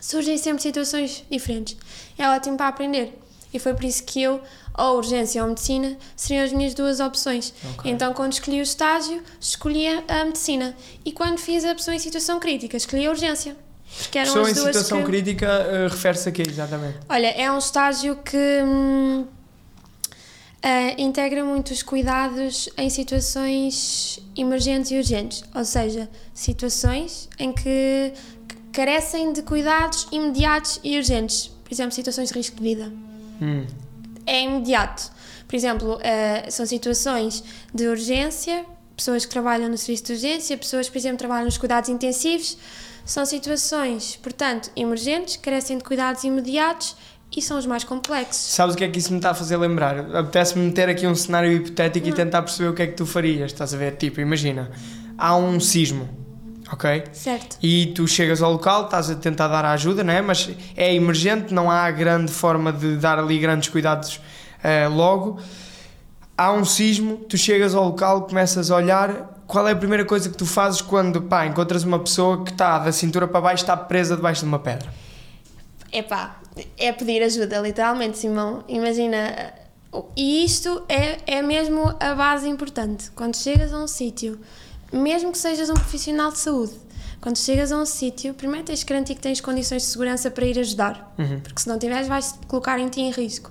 Surgem 0.00 0.36
sempre 0.36 0.62
situações 0.62 1.24
diferentes. 1.30 1.76
É 2.18 2.28
ótimo 2.28 2.56
para 2.56 2.68
aprender. 2.68 3.16
E 3.54 3.58
foi 3.58 3.72
por 3.72 3.84
isso 3.84 4.02
que 4.04 4.20
eu, 4.20 4.40
ou 4.76 4.96
urgência 4.96 5.42
ou 5.42 5.48
medicina, 5.48 5.96
seriam 6.16 6.44
as 6.44 6.52
minhas 6.52 6.74
duas 6.74 7.00
opções. 7.00 7.54
Ok. 7.72 7.90
Então, 7.90 8.12
quando 8.12 8.32
escolhi 8.32 8.58
o 8.60 8.62
estágio, 8.62 9.22
escolhi 9.40 9.86
a 9.86 10.24
medicina. 10.24 10.76
E 11.04 11.12
quando 11.12 11.38
fiz 11.38 11.64
a 11.64 11.74
pessoa 11.74 11.94
em 11.94 11.98
situação 11.98 12.38
crítica, 12.40 12.76
escolhi 12.76 13.06
a 13.06 13.10
urgência. 13.10 13.56
Porque 13.98 14.18
eram 14.18 14.32
Pessoa 14.32 14.50
em 14.50 14.54
situação 14.54 14.98
que... 14.98 15.06
crítica 15.06 15.46
eh, 15.46 15.88
refere-se 15.88 16.28
a 16.28 16.32
quê, 16.32 16.42
exatamente? 16.46 16.98
Olha, 17.08 17.28
é 17.28 17.50
um 17.50 17.58
estágio 17.58 18.16
que 18.16 18.36
hum, 18.64 19.26
eh, 20.62 21.00
integra 21.00 21.44
muitos 21.44 21.82
cuidados 21.82 22.68
em 22.76 22.90
situações 22.90 24.20
emergentes 24.36 24.90
e 24.90 24.96
urgentes, 24.96 25.44
ou 25.54 25.64
seja, 25.64 26.08
situações 26.34 27.28
em 27.38 27.52
que 27.52 28.12
que 28.48 28.56
carecem 28.72 29.32
de 29.32 29.42
cuidados 29.42 30.06
imediatos 30.12 30.80
e 30.84 30.96
urgentes. 30.96 31.50
Por 31.64 31.72
exemplo, 31.72 31.92
situações 31.92 32.28
de 32.28 32.34
risco 32.34 32.56
de 32.56 32.62
vida. 32.62 32.92
Hum. 33.40 33.66
É 34.26 34.42
imediato. 34.42 35.10
Por 35.46 35.54
exemplo, 35.56 35.98
eh, 36.02 36.50
são 36.50 36.66
situações 36.66 37.42
de 37.72 37.86
urgência, 37.86 38.64
pessoas 38.96 39.24
que 39.24 39.30
trabalham 39.30 39.68
no 39.68 39.78
serviço 39.78 40.04
de 40.04 40.12
urgência, 40.12 40.58
pessoas 40.58 40.86
que, 40.86 40.92
por 40.92 40.98
exemplo, 40.98 41.18
trabalham 41.18 41.44
nos 41.44 41.58
cuidados 41.58 41.88
intensivos. 41.88 42.58
São 43.06 43.24
situações, 43.24 44.16
portanto, 44.16 44.68
emergentes, 44.74 45.36
carecem 45.36 45.78
de 45.78 45.84
cuidados 45.84 46.24
imediatos 46.24 46.96
e 47.34 47.40
são 47.40 47.56
os 47.56 47.64
mais 47.64 47.84
complexos. 47.84 48.52
Sabes 48.52 48.74
o 48.74 48.78
que 48.78 48.82
é 48.82 48.88
que 48.88 48.98
isso 48.98 49.12
me 49.12 49.18
está 49.18 49.30
a 49.30 49.34
fazer 49.34 49.56
lembrar? 49.56 49.98
Apetece-me 50.16 50.66
meter 50.66 50.88
aqui 50.88 51.06
um 51.06 51.14
cenário 51.14 51.52
hipotético 51.52 52.08
e 52.08 52.12
tentar 52.12 52.42
perceber 52.42 52.68
o 52.68 52.74
que 52.74 52.82
é 52.82 52.86
que 52.88 52.94
tu 52.94 53.06
farias, 53.06 53.52
estás 53.52 53.72
a 53.72 53.76
ver? 53.76 53.92
Tipo, 53.92 54.20
imagina, 54.20 54.72
há 55.16 55.36
um 55.36 55.60
sismo, 55.60 56.08
ok? 56.72 57.04
Certo? 57.12 57.58
E 57.62 57.92
tu 57.94 58.08
chegas 58.08 58.42
ao 58.42 58.50
local, 58.50 58.86
estás 58.86 59.08
a 59.08 59.14
tentar 59.14 59.46
dar 59.46 59.64
a 59.64 59.70
ajuda, 59.70 60.02
não 60.02 60.12
é? 60.12 60.20
Mas 60.20 60.50
é 60.76 60.92
emergente, 60.92 61.54
não 61.54 61.70
há 61.70 61.88
grande 61.92 62.32
forma 62.32 62.72
de 62.72 62.96
dar 62.96 63.20
ali 63.20 63.38
grandes 63.38 63.68
cuidados 63.68 64.20
eh, 64.64 64.88
logo. 64.88 65.38
Há 66.36 66.50
um 66.50 66.64
sismo, 66.64 67.18
tu 67.18 67.38
chegas 67.38 67.72
ao 67.72 67.84
local, 67.84 68.22
começas 68.22 68.68
a 68.68 68.74
olhar. 68.74 69.35
Qual 69.46 69.66
é 69.68 69.72
a 69.72 69.76
primeira 69.76 70.04
coisa 70.04 70.28
que 70.28 70.36
tu 70.36 70.44
fazes 70.44 70.80
quando 70.80 71.22
pá, 71.22 71.46
encontras 71.46 71.84
uma 71.84 71.98
pessoa 71.98 72.44
que 72.44 72.50
está 72.50 72.78
da 72.78 72.90
cintura 72.90 73.28
para 73.28 73.40
baixo, 73.40 73.62
está 73.62 73.76
presa 73.76 74.16
debaixo 74.16 74.40
de 74.42 74.48
uma 74.48 74.58
pedra? 74.58 74.92
Epá, 75.92 76.40
é 76.76 76.92
pedir 76.92 77.22
ajuda, 77.22 77.58
literalmente, 77.60 78.18
Simão. 78.18 78.64
Imagina. 78.68 79.52
E 80.16 80.44
isto 80.44 80.82
é, 80.88 81.38
é 81.38 81.42
mesmo 81.42 81.94
a 82.00 82.14
base 82.14 82.48
importante. 82.48 83.10
Quando 83.12 83.36
chegas 83.36 83.72
a 83.72 83.78
um 83.78 83.86
sítio, 83.86 84.38
mesmo 84.92 85.32
que 85.32 85.38
sejas 85.38 85.70
um 85.70 85.74
profissional 85.74 86.32
de 86.32 86.38
saúde, 86.38 86.74
quando 87.20 87.38
chegas 87.38 87.72
a 87.72 87.78
um 87.78 87.86
sítio, 87.86 88.34
primeiro 88.34 88.64
tens 88.66 88.82
que 88.82 88.92
garantir 88.92 89.14
que 89.14 89.20
tens 89.20 89.40
condições 89.40 89.82
de 89.82 89.88
segurança 89.88 90.30
para 90.30 90.44
ir 90.44 90.58
ajudar. 90.58 91.14
Uhum. 91.18 91.40
Porque 91.40 91.60
se 91.60 91.68
não 91.68 91.78
tiveres, 91.78 92.08
vais 92.08 92.38
colocar 92.46 92.78
em 92.78 92.88
ti 92.88 93.00
em 93.00 93.10
risco. 93.10 93.50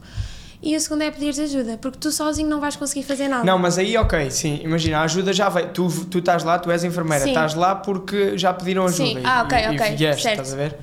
E 0.65 0.75
o 0.75 0.79
segundo 0.81 1.03
é 1.03 1.11
pedir 1.11 1.39
ajuda, 1.39 1.77
porque 1.79 1.99
tu 1.99 2.11
sozinho 2.11 2.49
não 2.49 2.59
vais 2.59 2.75
conseguir 2.75 3.03
fazer 3.03 3.27
nada. 3.27 3.43
Não, 3.43 3.59
mas 3.59 3.77
aí, 3.77 3.95
ok, 3.97 4.31
sim, 4.31 4.59
imagina, 4.63 4.97
a 4.97 5.03
ajuda 5.03 5.31
já 5.31 5.47
veio. 5.47 5.69
Tu, 5.69 5.87
tu 6.05 6.17
estás 6.17 6.43
lá, 6.43 6.57
tu 6.57 6.71
és 6.71 6.83
enfermeira, 6.83 7.23
Sim. 7.23 7.29
estás 7.29 7.53
lá 7.53 7.75
porque 7.75 8.35
já 8.35 8.51
pediram 8.51 8.85
ajuda. 8.85 8.97
Sim. 9.05 9.19
e- 9.19 9.25
Ah, 9.25 9.43
ok, 9.43 9.57
e, 9.59 9.75
ok, 9.75 9.91
e 9.93 9.95
vieste, 9.95 10.23
certo. 10.23 10.41
estás 10.41 10.53
a 10.53 10.57
ver? 10.57 10.75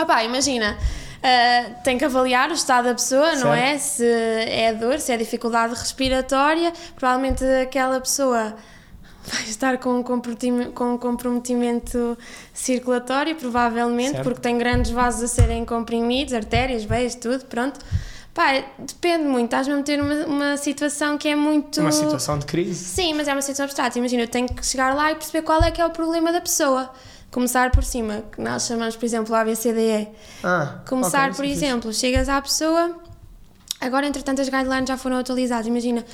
Opá, 0.00 0.22
imagina, 0.22 0.78
ah, 1.24 1.70
tem 1.82 1.98
que 1.98 2.04
avaliar 2.04 2.50
o 2.50 2.54
estado 2.54 2.84
da 2.84 2.94
pessoa, 2.94 3.32
não 3.32 3.48
Certo. 3.52 3.54
é? 3.58 3.78
Se 3.78 4.06
é 4.06 4.72
dor, 4.72 5.00
se 5.00 5.10
é 5.10 5.16
dificuldade 5.16 5.74
respiratória, 5.74 6.72
provavelmente 6.94 7.44
aquela 7.44 8.00
pessoa 8.00 8.54
vai 9.26 9.42
estar 9.42 9.78
com 9.78 9.90
um 9.98 10.02
comprometimento, 10.04 10.70
com 10.70 10.94
um 10.94 10.98
comprometimento 10.98 12.16
circulatório, 12.52 13.34
provavelmente, 13.34 14.12
Certo. 14.12 14.22
porque 14.24 14.40
tem 14.40 14.56
grandes 14.56 14.92
vasos 14.92 15.22
a 15.24 15.26
serem 15.28 15.64
comprimidos, 15.64 16.32
artérias, 16.32 16.84
veias, 16.84 17.16
tudo, 17.16 17.44
pronto. 17.46 17.80
Pá, 18.34 18.64
depende 18.76 19.22
muito, 19.24 19.44
estás 19.44 19.68
mesmo 19.68 19.82
a 19.82 19.84
ter 19.84 20.00
uma, 20.02 20.14
uma 20.26 20.56
situação 20.56 21.16
que 21.16 21.28
é 21.28 21.36
muito... 21.36 21.80
Uma 21.80 21.92
situação 21.92 22.36
de 22.36 22.44
crise. 22.46 22.84
Sim, 22.84 23.14
mas 23.14 23.28
é 23.28 23.32
uma 23.32 23.40
situação 23.40 23.64
abstrata. 23.64 23.96
Imagina, 23.96 24.24
eu 24.24 24.28
tenho 24.28 24.48
que 24.48 24.66
chegar 24.66 24.92
lá 24.92 25.12
e 25.12 25.14
perceber 25.14 25.42
qual 25.42 25.62
é 25.62 25.70
que 25.70 25.80
é 25.80 25.86
o 25.86 25.90
problema 25.90 26.32
da 26.32 26.40
pessoa. 26.40 26.90
Começar 27.30 27.70
por 27.70 27.84
cima, 27.84 28.24
que 28.32 28.40
nós 28.40 28.66
chamamos, 28.66 28.96
por 28.96 29.04
exemplo, 29.04 29.34
ABCDE. 29.36 30.08
Ah, 30.42 30.80
Começar, 30.88 31.30
ok, 31.30 31.36
por 31.36 31.44
é 31.44 31.48
exemplo, 31.48 31.92
chegas 31.92 32.28
à 32.28 32.40
pessoa, 32.42 32.96
agora 33.80 34.06
entretanto 34.06 34.40
as 34.40 34.48
guidelines 34.48 34.88
já 34.88 34.96
foram 34.96 35.16
atualizadas, 35.18 35.66
imagina, 35.66 36.04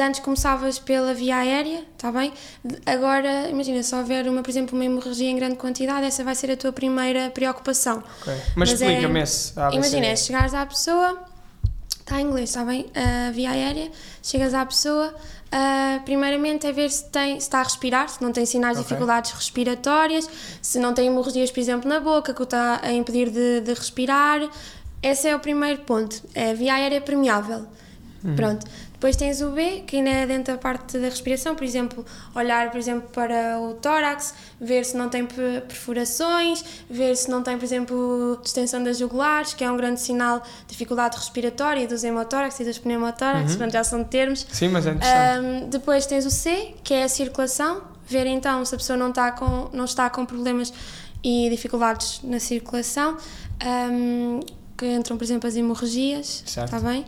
antes 0.00 0.20
começavas 0.20 0.78
pela 0.78 1.12
via 1.14 1.36
aérea, 1.36 1.84
está 1.94 2.10
bem? 2.12 2.32
Agora, 2.86 3.48
imagina, 3.50 3.82
se 3.82 3.94
houver, 3.94 4.26
uma, 4.28 4.42
por 4.42 4.50
exemplo, 4.50 4.74
uma 4.76 4.84
hemorragia 4.84 5.28
em 5.30 5.36
grande 5.36 5.56
quantidade, 5.56 6.06
essa 6.06 6.22
vai 6.24 6.34
ser 6.34 6.50
a 6.50 6.56
tua 6.56 6.72
primeira 6.72 7.30
preocupação. 7.30 8.02
Ok. 8.22 8.32
Mas, 8.56 8.70
Mas 8.70 8.82
é- 8.82 8.86
explica-me 8.86 9.20
esse. 9.22 9.58
ABC. 9.60 9.76
Imagina, 9.76 10.06
é 10.06 10.16
chegares 10.16 10.54
à 10.54 10.64
pessoa, 10.64 11.18
Está 12.12 12.20
em 12.20 12.26
inglês, 12.26 12.50
está 12.50 12.62
bem? 12.62 12.84
A 12.94 13.30
via 13.30 13.52
aérea, 13.52 13.90
chegas 14.22 14.52
à 14.52 14.66
pessoa, 14.66 15.14
ah, 15.50 15.98
primeiramente 16.04 16.66
é 16.66 16.72
ver 16.72 16.90
se, 16.90 17.06
tem, 17.06 17.40
se 17.40 17.46
está 17.46 17.60
a 17.60 17.62
respirar, 17.62 18.06
se 18.06 18.22
não 18.22 18.30
tem 18.30 18.44
sinais 18.44 18.76
de 18.76 18.82
dificuldades 18.82 19.30
respiratórias, 19.30 20.28
se 20.60 20.78
não 20.78 20.92
tem 20.92 21.06
hemorragias, 21.06 21.50
por 21.50 21.60
exemplo, 21.60 21.88
na 21.88 22.00
boca, 22.00 22.34
que 22.34 22.42
o 22.42 22.44
está 22.44 22.80
a 22.82 22.92
impedir 22.92 23.30
de, 23.30 23.62
de 23.62 23.72
respirar. 23.72 24.46
Esse 25.02 25.26
é 25.26 25.34
o 25.34 25.40
primeiro 25.40 25.80
ponto. 25.84 26.22
É 26.34 26.52
via 26.52 26.74
aérea 26.74 27.00
permeável. 27.00 27.66
Pronto. 28.36 28.66
Depois 29.02 29.16
tens 29.16 29.40
o 29.42 29.50
B, 29.50 29.82
que 29.84 29.96
ainda 29.96 30.10
é 30.10 30.24
dentro 30.28 30.52
da 30.54 30.58
parte 30.60 30.96
da 30.96 31.08
respiração, 31.08 31.56
por 31.56 31.64
exemplo, 31.64 32.06
olhar, 32.36 32.70
por 32.70 32.78
exemplo, 32.78 33.08
para 33.12 33.58
o 33.58 33.74
tórax, 33.74 34.32
ver 34.60 34.84
se 34.84 34.96
não 34.96 35.08
tem 35.08 35.26
per- 35.26 35.62
perfurações, 35.62 36.64
ver 36.88 37.16
se 37.16 37.28
não 37.28 37.42
tem, 37.42 37.58
por 37.58 37.64
exemplo, 37.64 38.38
distensão 38.44 38.80
das 38.80 38.98
jugulares, 38.98 39.54
que 39.54 39.64
é 39.64 39.68
um 39.72 39.76
grande 39.76 40.00
sinal 40.00 40.38
de 40.38 40.46
dificuldade 40.68 41.16
respiratória, 41.16 41.84
dos 41.88 42.04
hemotórax 42.04 42.60
e 42.60 42.64
dos 42.64 42.78
pneumotórax, 42.78 43.50
portanto 43.56 43.72
já 43.72 43.82
são 43.82 44.04
termos. 44.04 44.46
Sim, 44.52 44.68
mas 44.68 44.86
é 44.86 44.90
interessante. 44.92 45.46
Ahm, 45.64 45.68
depois 45.68 46.06
tens 46.06 46.24
o 46.24 46.30
C, 46.30 46.72
que 46.84 46.94
é 46.94 47.02
a 47.02 47.08
circulação, 47.08 47.82
ver 48.06 48.26
então 48.28 48.64
se 48.64 48.72
a 48.72 48.78
pessoa 48.78 48.96
não 48.96 49.10
está 49.10 49.32
com, 49.32 49.68
não 49.72 49.84
está 49.84 50.08
com 50.10 50.24
problemas 50.24 50.72
e 51.24 51.50
dificuldades 51.50 52.20
na 52.22 52.38
circulação, 52.38 53.16
ahm, 53.60 54.38
que 54.78 54.86
entram, 54.86 55.16
por 55.18 55.24
exemplo, 55.24 55.48
as 55.48 55.56
hemorragias, 55.56 56.44
Certo. 56.46 56.72
está 56.76 56.78
bem? 56.88 57.04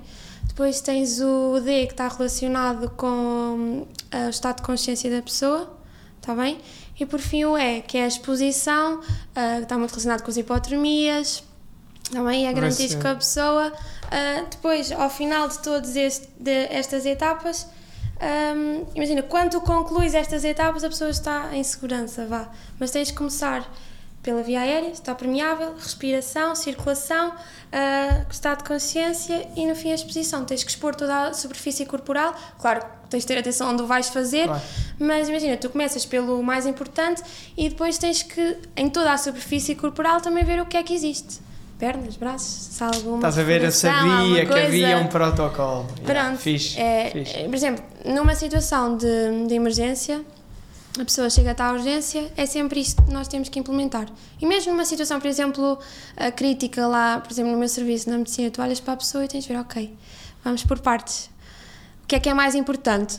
Depois 0.48 0.80
tens 0.80 1.20
o 1.20 1.60
D, 1.60 1.86
que 1.86 1.92
está 1.92 2.08
relacionado 2.08 2.90
com 2.90 3.86
ah, 4.10 4.26
o 4.26 4.30
estado 4.30 4.56
de 4.56 4.62
consciência 4.62 5.10
da 5.10 5.22
pessoa, 5.22 5.76
está 6.20 6.34
bem? 6.34 6.60
E 6.98 7.04
por 7.04 7.18
fim 7.18 7.44
o 7.44 7.58
E, 7.58 7.82
que 7.82 7.98
é 7.98 8.04
a 8.04 8.06
exposição, 8.06 9.00
ah, 9.34 9.56
que 9.56 9.62
está 9.64 9.76
muito 9.76 9.90
relacionado 9.90 10.22
com 10.22 10.30
as 10.30 10.36
hipotermias, 10.36 11.42
está 12.04 12.22
bem? 12.22 12.46
É 12.46 12.50
ser. 12.70 13.00
que 13.00 13.06
a 13.06 13.14
pessoa. 13.14 13.72
ah, 14.10 14.44
depois, 14.50 14.92
ao 14.92 15.10
final 15.10 15.48
de 15.48 15.58
todas 15.58 15.96
estas 15.96 17.04
etapas, 17.04 17.66
Hum, 18.24 18.86
imagina, 18.94 19.22
quando 19.22 19.50
tu 19.50 19.60
concluís 19.60 20.14
estas 20.14 20.44
etapas, 20.44 20.84
a 20.84 20.88
pessoa 20.88 21.10
está 21.10 21.54
em 21.54 21.62
segurança, 21.62 22.26
vá. 22.26 22.48
Mas 22.78 22.90
tens 22.90 23.08
de 23.08 23.14
começar 23.14 23.68
pela 24.22 24.42
via 24.42 24.60
aérea, 24.60 24.88
está 24.88 25.14
permeável, 25.14 25.74
respiração, 25.74 26.54
circulação, 26.54 27.34
ah, 27.74 28.24
estado 28.30 28.58
de 28.58 28.64
consciência 28.68 29.48
e 29.56 29.66
no 29.66 29.74
fim 29.74 29.90
a 29.90 29.94
exposição. 29.96 30.44
Tens 30.44 30.62
que 30.62 30.70
expor 30.70 30.94
toda 30.94 31.26
a 31.28 31.34
superfície 31.34 31.84
corporal. 31.84 32.32
Claro, 32.60 32.82
tens 33.10 33.20
de 33.24 33.26
ter 33.26 33.38
atenção 33.38 33.70
onde 33.72 33.82
o 33.82 33.86
vais 33.86 34.08
fazer, 34.08 34.46
Claro. 34.46 34.62
mas 34.98 35.28
imagina, 35.28 35.56
tu 35.56 35.68
começas 35.68 36.06
pelo 36.06 36.40
mais 36.42 36.66
importante 36.66 37.22
e 37.56 37.68
depois 37.68 37.98
tens 37.98 38.22
que, 38.22 38.56
em 38.76 38.88
toda 38.88 39.12
a 39.12 39.18
superfície 39.18 39.74
corporal, 39.74 40.20
também 40.20 40.44
ver 40.44 40.60
o 40.62 40.66
que 40.66 40.76
é 40.76 40.82
que 40.84 40.94
existe. 40.94 41.40
Pernas, 41.76 42.16
braços, 42.16 42.48
se 42.76 42.84
há 42.84 42.86
alguma 42.86 43.16
Estás 43.16 43.36
a 43.36 43.42
ver, 43.42 43.64
eu 43.64 43.72
sabia 43.72 44.46
que 44.46 44.52
havia 44.52 44.96
um 44.98 45.08
protocolo. 45.08 45.86
Yeah, 46.00 46.24
Pronto. 46.28 46.38
Fixe, 46.40 46.78
É, 46.80 47.10
fixe. 47.10 47.34
por 47.44 47.54
exemplo, 47.54 47.84
numa 48.04 48.34
situação 48.36 48.96
de, 48.96 49.46
de 49.48 49.54
emergência, 49.54 50.24
a 51.00 51.04
pessoa 51.04 51.28
chega 51.28 51.50
até 51.50 51.62
à 51.62 51.72
urgência, 51.72 52.30
é 52.36 52.46
sempre 52.46 52.80
isto 52.80 53.02
que 53.02 53.12
nós 53.12 53.26
temos 53.26 53.48
que 53.48 53.58
implementar. 53.58 54.06
E 54.40 54.46
mesmo 54.46 54.72
numa 54.72 54.84
situação, 54.84 55.18
por 55.20 55.26
exemplo, 55.26 55.78
a 56.16 56.30
crítica 56.30 56.86
lá, 56.86 57.18
por 57.20 57.32
exemplo, 57.32 57.50
no 57.52 57.58
meu 57.58 57.68
serviço 57.68 58.08
na 58.08 58.16
medicina, 58.18 58.50
tu 58.50 58.62
olhas 58.62 58.78
para 58.80 58.94
a 58.94 58.96
pessoa 58.96 59.24
e 59.24 59.28
tens 59.28 59.44
de 59.44 59.52
ver, 59.52 59.58
ok, 59.58 59.92
vamos 60.44 60.62
por 60.64 60.78
partes. 60.78 61.30
O 62.04 62.06
que 62.06 62.14
é 62.16 62.20
que 62.20 62.28
é 62.28 62.34
mais 62.34 62.54
importante? 62.54 63.18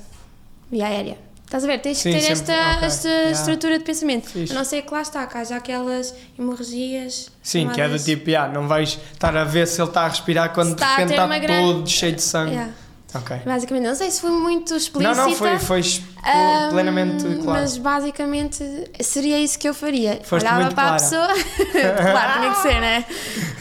Via 0.72 0.86
aérea. 0.88 1.18
Estás 1.44 1.64
a 1.64 1.68
ver? 1.68 1.80
Tens 1.80 2.00
Sim, 2.00 2.12
que 2.12 2.16
ter 2.20 2.36
sempre, 2.36 2.54
esta, 2.54 2.76
ok, 2.78 2.88
esta 2.88 3.08
yeah. 3.08 3.32
estrutura 3.32 3.78
de 3.78 3.84
pensamento. 3.84 4.30
Fixe. 4.30 4.52
A 4.52 4.56
não 4.56 4.64
ser 4.66 4.82
que 4.82 4.92
lá 4.92 5.02
está, 5.02 5.28
que 5.28 5.38
haja 5.38 5.56
aquelas 5.56 6.14
hemorragias. 6.40 7.30
Sim, 7.42 7.70
que 7.70 7.80
é 7.82 7.88
do 7.88 8.00
tipo, 8.00 8.30
yeah, 8.30 8.52
não 8.52 8.68
vais 8.68 8.98
estar 9.14 9.36
a 9.38 9.44
ver 9.44 9.68
se 9.68 9.80
ele 9.80 9.90
está 9.90 10.02
a 10.06 10.08
respirar 10.08 10.54
quando 10.54 10.70
de 10.70 10.74
está 10.76 10.88
a 10.88 10.96
repente 10.98 11.12
está 11.12 11.26
uma 11.26 11.38
grande- 11.38 11.74
todo 11.74 11.88
cheio 11.90 12.16
de 12.16 12.22
sangue. 12.22 12.52
Yeah. 12.54 12.74
Ok. 13.16 13.38
Basicamente, 13.46 13.84
não 13.86 13.96
sei 13.96 14.12
se 14.12 14.22
foi 14.22 14.32
muito 14.32 14.76
explícita. 14.76 15.16
Não, 15.16 15.30
não, 15.30 15.36
foi, 15.36 15.60
foi 15.60 15.82
Ahm, 16.26 16.70
plenamente 16.72 17.24
claro. 17.24 17.62
Mas 17.62 17.78
basicamente 17.78 18.64
seria 19.00 19.40
isso 19.40 19.60
que 19.60 19.70
eu 19.70 19.74
faria. 19.74 20.20
Foste 20.24 20.46
Olhava 20.48 20.74
para 20.74 20.74
clara. 20.74 20.90
a 20.90 21.00
pessoa. 21.00 21.28
claro, 22.12 22.40
tinha 22.42 22.54
que 22.54 22.62
ser, 22.62 22.82
né? 22.82 23.06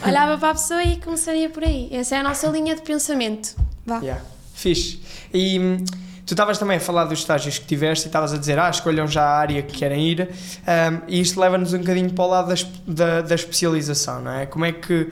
Olhava 0.05 0.37
para 0.37 0.49
a 0.49 0.53
pessoa 0.53 0.83
e 0.83 0.97
começaria 0.99 1.49
por 1.49 1.63
aí. 1.63 1.89
Essa 1.91 2.15
é 2.15 2.19
a 2.19 2.23
nossa 2.23 2.47
linha 2.47 2.75
de 2.75 2.81
pensamento. 2.81 3.55
Vá. 3.85 3.99
Yeah. 3.99 4.21
Fixe. 4.55 4.99
E 5.31 5.59
hum, 5.59 5.77
tu 6.25 6.33
estavas 6.33 6.57
também 6.57 6.77
a 6.77 6.79
falar 6.79 7.05
dos 7.05 7.19
estágios 7.19 7.59
que 7.59 7.65
tiveste 7.65 8.05
e 8.05 8.09
estavas 8.09 8.33
a 8.33 8.37
dizer, 8.37 8.57
ah, 8.57 8.69
escolham 8.69 9.07
já 9.07 9.23
a 9.23 9.37
área 9.37 9.61
que 9.61 9.77
querem 9.77 10.09
ir. 10.09 10.29
Hum, 10.31 11.01
e 11.07 11.21
isto 11.21 11.39
leva-nos 11.39 11.71
um 11.73 11.77
bocadinho 11.79 12.11
para 12.13 12.25
o 12.25 12.27
lado 12.27 12.47
da, 12.47 12.55
da, 12.87 13.21
da 13.21 13.35
especialização, 13.35 14.21
não 14.21 14.31
é? 14.31 14.45
Como 14.47 14.65
é 14.65 14.71
que. 14.71 15.11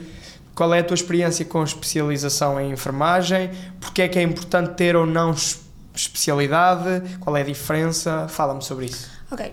Qual 0.56 0.74
é 0.74 0.80
a 0.80 0.84
tua 0.84 0.96
experiência 0.96 1.44
com 1.46 1.64
especialização 1.64 2.60
em 2.62 2.72
enfermagem? 2.72 3.50
Porque 3.80 4.02
é 4.04 4.08
que 4.08 4.20
é 4.20 4.22
importante 4.22 4.76
ter 4.76 4.96
ou 4.96 5.06
não 5.06 5.32
es- 5.32 5.60
especialidade? 5.96 7.18
Qual 7.20 7.36
é 7.36 7.42
a 7.42 7.46
diferença? 7.46 8.28
Fala-me 8.28 8.62
sobre 8.64 8.86
isso. 8.86 9.10
Ok. 9.32 9.52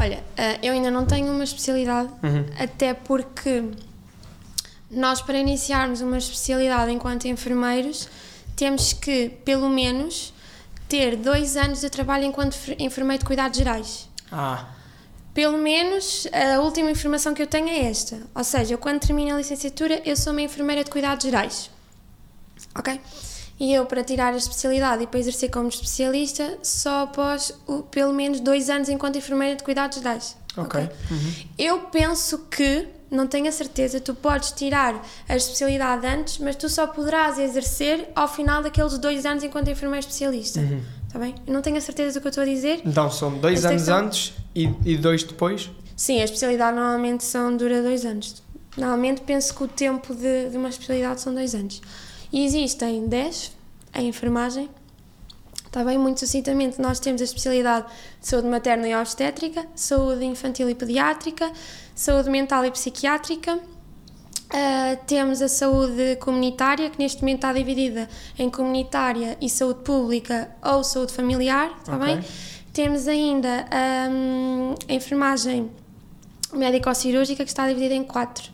Olha, 0.00 0.22
ah, 0.36 0.58
eu 0.62 0.72
ainda 0.72 0.90
não 0.90 1.04
tenho 1.06 1.30
uma 1.32 1.44
especialidade, 1.44 2.08
Uhum. 2.22 2.44
até 2.58 2.92
porque 2.94 3.64
nós, 4.90 5.20
para 5.22 5.38
iniciarmos 5.38 6.00
uma 6.00 6.18
especialidade 6.18 6.90
enquanto 6.90 7.26
enfermeiros, 7.28 8.08
temos 8.56 8.92
que, 8.92 9.28
pelo 9.44 9.68
menos, 9.68 10.32
ter 10.88 11.16
dois 11.16 11.56
anos 11.56 11.80
de 11.80 11.88
trabalho 11.88 12.24
enquanto 12.24 12.54
fer- 12.54 12.76
enfermeiro 12.80 13.20
de 13.20 13.26
cuidados 13.26 13.56
gerais. 13.56 14.08
Ah, 14.30 14.66
Pelo 15.34 15.56
menos 15.56 16.26
a 16.32 16.60
última 16.60 16.90
informação 16.90 17.32
que 17.32 17.40
eu 17.42 17.46
tenho 17.46 17.68
é 17.68 17.84
esta. 17.90 18.18
Ou 18.34 18.44
seja, 18.44 18.74
eu 18.74 18.78
quando 18.78 19.00
termino 19.00 19.34
a 19.34 19.38
licenciatura, 19.38 20.02
eu 20.04 20.14
sou 20.16 20.32
uma 20.32 20.42
enfermeira 20.42 20.84
de 20.84 20.90
cuidados 20.90 21.24
gerais. 21.24 21.70
Ok? 22.74 23.00
E 23.58 23.72
eu, 23.72 23.86
para 23.86 24.02
tirar 24.02 24.32
a 24.34 24.36
especialidade 24.36 25.04
e 25.04 25.06
para 25.06 25.20
exercer 25.20 25.50
como 25.50 25.68
especialista, 25.68 26.58
só 26.62 27.02
após 27.04 27.54
o- 27.66 27.82
pelo 27.82 28.12
menos 28.12 28.40
dois 28.40 28.68
anos 28.68 28.88
enquanto 28.88 29.16
enfermeira 29.16 29.56
de 29.56 29.62
cuidados 29.62 29.98
gerais. 29.98 30.36
ok. 30.56 30.80
Uhum. 31.10 31.32
Eu 31.58 31.78
penso 31.90 32.38
que, 32.50 32.86
não 33.10 33.26
tenho 33.26 33.48
a 33.48 33.52
certeza, 33.52 34.00
tu 34.00 34.14
podes 34.14 34.52
tirar 34.52 35.02
a 35.28 35.34
especialidade 35.36 36.06
antes, 36.06 36.38
mas 36.38 36.56
tu 36.56 36.68
só 36.68 36.86
poderás 36.86 37.38
exercer 37.38 38.10
ao 38.14 38.28
final 38.28 38.62
daqueles 38.62 38.98
dois 38.98 39.24
anos 39.24 39.42
enquanto 39.44 39.68
enfermeira 39.70 40.00
especialista. 40.00 40.60
Uhum. 40.60 40.82
Está 41.12 41.18
bem? 41.18 41.34
Eu 41.46 41.52
não 41.52 41.60
tenho 41.60 41.76
a 41.76 41.80
certeza 41.82 42.18
do 42.18 42.22
que 42.22 42.26
eu 42.26 42.30
estou 42.30 42.40
a 42.40 42.46
dizer, 42.46 42.80
Então 42.86 43.10
são 43.10 43.36
dois 43.38 43.66
anos 43.66 43.86
antes 43.86 44.32
e, 44.54 44.70
e 44.82 44.96
dois 44.96 45.22
depois? 45.22 45.70
Sim, 45.94 46.22
a 46.22 46.24
especialidade 46.24 46.74
normalmente 46.74 47.22
são, 47.22 47.54
dura 47.54 47.82
dois 47.82 48.06
anos. 48.06 48.42
Normalmente 48.78 49.20
penso 49.20 49.54
que 49.54 49.62
o 49.62 49.68
tempo 49.68 50.14
de, 50.14 50.48
de 50.48 50.56
uma 50.56 50.70
especialidade 50.70 51.20
são 51.20 51.34
dois 51.34 51.54
anos. 51.54 51.82
E 52.32 52.46
existem 52.46 53.06
10 53.06 53.52
em 53.94 54.08
enfermagem. 54.08 54.70
Está 55.66 55.84
bem? 55.84 55.98
Muito 55.98 56.20
sucintamente, 56.20 56.80
nós 56.80 56.98
temos 56.98 57.20
a 57.20 57.24
especialidade 57.24 57.86
de 58.18 58.26
saúde 58.26 58.48
materna 58.48 58.88
e 58.88 58.94
obstétrica, 58.94 59.66
saúde 59.74 60.24
infantil 60.24 60.70
e 60.70 60.74
pediátrica, 60.74 61.52
saúde 61.94 62.30
mental 62.30 62.64
e 62.64 62.70
psiquiátrica. 62.70 63.60
Ah, 64.52 64.96
temos 65.06 65.40
a 65.40 65.48
saúde 65.48 66.16
comunitária, 66.16 66.90
que 66.90 66.98
neste 66.98 67.22
momento 67.22 67.36
está 67.38 67.52
dividida 67.52 68.08
em 68.38 68.50
comunitária 68.50 69.36
e 69.40 69.48
saúde 69.48 69.80
pública 69.80 70.50
ou 70.62 70.84
saúde 70.84 71.12
familiar, 71.12 71.72
está 71.78 71.96
Ok. 71.96 72.06
bem? 72.06 72.24
Temos 72.72 73.08
ainda 73.08 73.66
hum, 74.10 74.74
a 74.88 74.92
enfermagem 74.92 75.70
médico-cirúrgica, 76.52 77.44
que 77.44 77.50
está 77.50 77.66
dividida 77.66 77.94
em 77.94 78.04
quatro. 78.04 78.50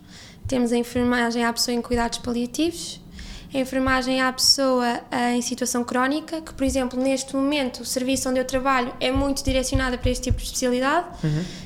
Temos 0.47 0.73
a 0.73 0.77
enfermagem 0.77 1.45
à 1.45 1.53
pessoa 1.53 1.75
em 1.75 1.83
cuidados 1.83 2.19
paliativos, 2.19 3.01
a 3.53 3.59
enfermagem 3.59 4.21
à 4.21 4.31
pessoa 4.33 5.01
ah, 5.11 5.33
em 5.33 5.41
situação 5.41 5.83
crónica, 5.83 6.41
que, 6.43 6.53
por 6.53 6.65
exemplo, 6.65 7.01
neste 7.01 7.35
momento, 7.35 7.81
o 7.81 7.85
serviço 7.85 8.29
onde 8.29 8.39
eu 8.39 8.45
trabalho 8.45 8.93
é 9.01 9.11
muito 9.11 9.43
direcionado 9.43 9.97
para 9.99 10.11
este 10.11 10.25
tipo 10.25 10.37
de 10.39 10.45
especialidade. 10.45 11.07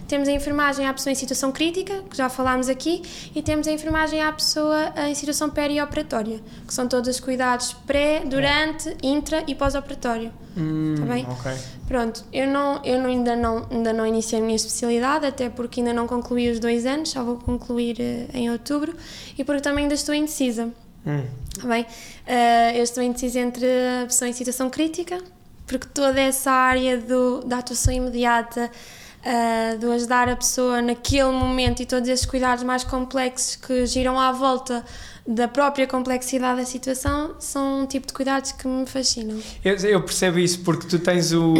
Temos 0.06 0.28
a 0.28 0.32
enfermagem 0.32 0.86
à 0.86 0.92
pessoa 0.92 1.10
em 1.12 1.14
situação 1.16 1.50
crítica, 1.50 2.02
que 2.08 2.16
já 2.16 2.28
falámos 2.28 2.68
aqui, 2.68 3.02
e 3.34 3.42
temos 3.42 3.66
a 3.66 3.72
enfermagem 3.72 4.22
à 4.22 4.30
pessoa 4.32 4.92
ah, 4.94 5.08
em 5.08 5.14
situação 5.14 5.50
perioperatória, 5.50 6.40
que 6.66 6.72
são 6.72 6.86
todos 6.86 7.08
os 7.08 7.18
cuidados 7.18 7.72
pré, 7.86 8.20
durante, 8.24 8.96
intra 9.02 9.42
e 9.48 9.54
pós-operatório. 9.54 10.32
Hum, 10.56 10.94
Tá 10.98 11.04
bem? 11.06 11.26
Ok. 11.30 11.52
Pronto, 11.88 12.24
eu, 12.32 12.46
não, 12.46 12.80
eu 12.84 13.00
não- 13.00 13.08
ainda, 13.08 13.34
não, 13.34 13.66
ainda 13.70 13.92
não 13.92 14.06
iniciei 14.06 14.38
a 14.38 14.42
minha 14.42 14.54
especialidade, 14.56 15.26
até 15.26 15.48
porque 15.50 15.80
ainda 15.80 15.92
não 15.92 16.06
concluí 16.06 16.50
os 16.50 16.60
dois 16.60 16.86
anos, 16.86 17.10
só 17.10 17.24
vou 17.24 17.36
concluir 17.38 17.96
eh, 18.00 18.26
em 18.34 18.50
outubro, 18.50 18.94
e 19.36 19.42
porque 19.44 19.60
também 19.62 19.84
ainda 19.84 19.94
estou 19.94 20.14
indecisa. 20.14 20.68
Hum. 21.06 21.24
Tá 21.60 21.68
bem? 21.68 21.86
Eh, 22.26 22.78
eu 22.78 22.82
estou 22.82 23.02
indecisa 23.02 23.40
entre 23.40 23.66
a 24.02 24.06
pessoa 24.06 24.28
em 24.28 24.32
situação 24.32 24.70
crítica, 24.70 25.18
porque 25.66 25.86
toda 25.92 26.20
essa 26.20 26.50
área 26.50 26.98
do, 26.98 27.40
da 27.44 27.58
atuação 27.58 27.92
imediata, 27.92 28.70
eh, 29.24 29.76
do 29.76 29.92
ajudar 29.92 30.28
a 30.28 30.36
pessoa 30.36 30.80
naquele 30.80 31.30
momento 31.30 31.82
e 31.82 31.86
todos 31.86 32.08
esses 32.08 32.26
cuidados 32.26 32.64
mais 32.64 32.84
complexos 32.84 33.56
que 33.56 33.86
giram 33.86 34.18
à 34.18 34.32
volta 34.32 34.84
da 35.26 35.46
própria 35.46 35.86
complexidade 35.86 36.60
da 36.60 36.66
situação, 36.66 37.36
são 37.38 37.82
um 37.82 37.86
tipo 37.86 38.06
de 38.06 38.12
cuidados 38.12 38.52
que 38.52 38.66
me 38.66 38.86
fascinam. 38.86 39.38
Eu, 39.64 39.76
eu 39.76 40.02
percebo 40.02 40.38
isso 40.38 40.60
porque 40.60 40.86
tu 40.88 40.98
tens 40.98 41.32
o, 41.32 41.54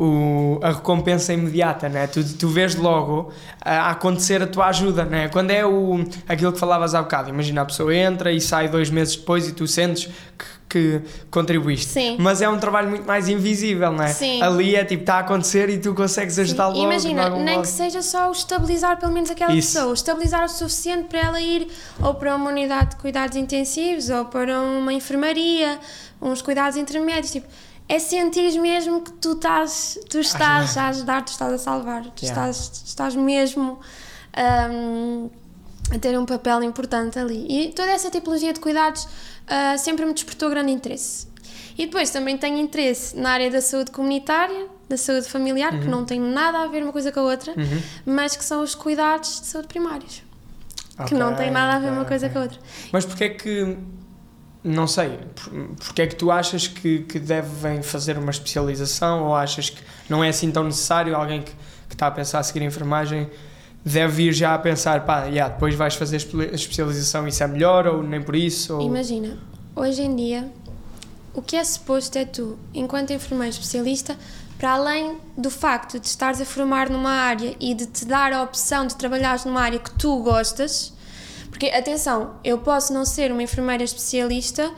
o, 0.00 0.58
a 0.62 0.70
recompensa 0.70 1.34
imediata, 1.34 1.86
né? 1.86 2.06
tu, 2.06 2.24
tu 2.24 2.48
vês 2.48 2.74
logo 2.74 3.30
a, 3.60 3.90
acontecer 3.90 4.42
a 4.42 4.46
tua 4.46 4.68
ajuda. 4.68 5.04
Né? 5.04 5.28
Quando 5.28 5.50
é 5.50 5.66
o, 5.66 6.02
aquilo 6.26 6.54
que 6.54 6.58
falavas 6.58 6.94
há 6.94 7.02
bocado, 7.02 7.28
imagina 7.28 7.60
a 7.60 7.66
pessoa 7.66 7.94
entra 7.94 8.32
e 8.32 8.40
sai 8.40 8.66
dois 8.66 8.88
meses 8.88 9.14
depois 9.14 9.46
e 9.46 9.52
tu 9.52 9.66
sentes 9.66 10.10
que, 10.38 10.46
que 10.70 11.02
contribuíste. 11.30 11.92
Sim. 11.92 12.16
Mas 12.18 12.40
é 12.40 12.48
um 12.48 12.58
trabalho 12.58 12.88
muito 12.88 13.06
mais 13.06 13.28
invisível, 13.28 13.92
não 13.92 14.02
é? 14.02 14.08
Sim. 14.08 14.40
Ali 14.40 14.74
é 14.74 14.86
tipo, 14.86 15.02
está 15.02 15.16
a 15.16 15.18
acontecer 15.18 15.68
e 15.68 15.76
tu 15.76 15.92
consegues 15.94 16.38
ajudar 16.38 16.68
logo. 16.68 16.82
Imagina, 16.82 17.28
nem 17.28 17.56
modo. 17.56 17.60
que 17.60 17.68
seja 17.68 18.00
só 18.00 18.30
o 18.30 18.32
estabilizar 18.32 18.98
pelo 18.98 19.12
menos 19.12 19.30
aquela 19.30 19.52
Isso. 19.52 19.74
pessoa, 19.74 19.92
estabilizar 19.92 20.46
o 20.46 20.48
suficiente 20.48 21.08
para 21.08 21.20
ela 21.20 21.40
ir 21.42 21.68
ou 22.02 22.14
para 22.14 22.34
uma 22.34 22.48
unidade 22.48 22.92
de 22.92 22.96
cuidados 22.96 23.36
intensivos 23.36 24.08
ou 24.08 24.24
para 24.24 24.62
uma 24.62 24.94
enfermaria, 24.94 25.78
uns 26.22 26.40
cuidados 26.40 26.78
intermédios, 26.78 27.32
tipo, 27.32 27.46
é 27.90 27.98
sentir 27.98 28.52
mesmo 28.60 29.02
que 29.02 29.10
tu 29.14 29.32
estás, 29.32 29.98
tu 30.08 30.20
estás 30.20 30.76
a 30.76 30.88
ajudar, 30.88 31.24
tu 31.24 31.32
estás 31.32 31.52
a 31.52 31.58
salvar, 31.58 32.02
tu 32.04 32.24
Yeah. 32.24 32.50
estás, 32.50 32.82
estás 32.86 33.16
mesmo 33.16 33.80
hum, 34.72 35.28
a 35.92 35.98
ter 35.98 36.16
um 36.16 36.24
papel 36.24 36.62
importante 36.62 37.18
ali. 37.18 37.46
E 37.48 37.72
toda 37.72 37.90
essa 37.90 38.08
tipologia 38.08 38.52
de 38.52 38.60
cuidados 38.60 39.08
ah, 39.48 39.76
sempre 39.76 40.06
me 40.06 40.12
despertou 40.14 40.48
grande 40.50 40.70
interesse. 40.70 41.26
E 41.76 41.86
depois 41.86 42.10
também 42.10 42.38
tenho 42.38 42.58
interesse 42.58 43.16
na 43.16 43.30
área 43.30 43.50
da 43.50 43.60
saúde 43.60 43.90
comunitária, 43.90 44.68
da 44.88 44.96
saúde 44.96 45.28
familiar, 45.28 45.72
que 45.80 45.88
não 45.88 46.04
tem 46.04 46.20
nada 46.20 46.58
a 46.60 46.66
ver 46.68 46.82
uma 46.84 46.92
coisa 46.92 47.10
com 47.10 47.20
a 47.20 47.22
outra, 47.24 47.52
Uhum. 47.56 47.82
mas 48.06 48.36
que 48.36 48.44
são 48.44 48.62
os 48.62 48.74
cuidados 48.74 49.40
de 49.40 49.46
saúde 49.46 49.66
primários, 49.66 50.22
que 51.08 51.14
não 51.14 51.34
tem 51.34 51.50
nada 51.50 51.76
a 51.76 51.78
ver 51.80 51.90
uma 51.90 52.04
coisa 52.04 52.26
ok. 52.26 52.32
com 52.34 52.38
a 52.38 52.42
outra. 52.42 52.58
Mas 52.92 53.04
porquê 53.04 53.24
é 53.24 53.28
que. 53.30 53.76
Não 54.62 54.86
sei, 54.86 55.18
por- 55.34 55.52
porque 55.78 56.02
é 56.02 56.06
que 56.06 56.14
tu 56.14 56.30
achas 56.30 56.66
que, 56.68 57.00
que 57.00 57.18
devem 57.18 57.82
fazer 57.82 58.18
uma 58.18 58.30
especialização 58.30 59.24
ou 59.24 59.34
achas 59.34 59.70
que 59.70 59.82
não 60.08 60.22
é 60.22 60.28
assim 60.28 60.50
tão 60.50 60.64
necessário 60.64 61.16
alguém 61.16 61.42
que, 61.42 61.52
que 61.88 61.94
está 61.94 62.06
a 62.06 62.10
pensar 62.10 62.40
a 62.40 62.42
seguir 62.42 62.62
enfermagem 62.62 63.28
deve 63.82 64.24
ir 64.24 64.32
já 64.34 64.54
a 64.54 64.58
pensar, 64.58 65.06
pá, 65.06 65.24
yeah, 65.24 65.52
depois 65.52 65.74
vais 65.74 65.94
fazer 65.94 66.16
a 66.16 66.54
especialização, 66.54 67.26
isso 67.26 67.42
é 67.42 67.46
melhor 67.46 67.86
ou 67.86 68.02
nem 68.02 68.20
por 68.20 68.36
isso? 68.36 68.74
Ou... 68.76 68.82
Imagina, 68.82 69.38
hoje 69.74 70.02
em 70.02 70.14
dia, 70.14 70.46
o 71.32 71.40
que 71.40 71.56
é 71.56 71.64
suposto 71.64 72.18
é 72.18 72.26
tu, 72.26 72.58
enquanto 72.74 73.12
enfermeiro 73.12 73.54
especialista, 73.54 74.16
para 74.58 74.72
além 74.72 75.16
do 75.38 75.50
facto 75.50 75.98
de 75.98 76.06
estares 76.06 76.38
a 76.38 76.44
formar 76.44 76.90
numa 76.90 77.10
área 77.12 77.56
e 77.58 77.72
de 77.72 77.86
te 77.86 78.04
dar 78.04 78.30
a 78.34 78.42
opção 78.42 78.86
de 78.86 78.94
trabalhares 78.94 79.46
numa 79.46 79.62
área 79.62 79.78
que 79.78 79.90
tu 79.92 80.22
gostas, 80.22 80.92
porque 81.60 81.76
atenção, 81.76 82.36
eu 82.42 82.56
posso 82.56 82.90
não 82.90 83.04
ser 83.04 83.30
uma 83.30 83.42
enfermeira 83.42 83.84
especialista, 83.84 84.72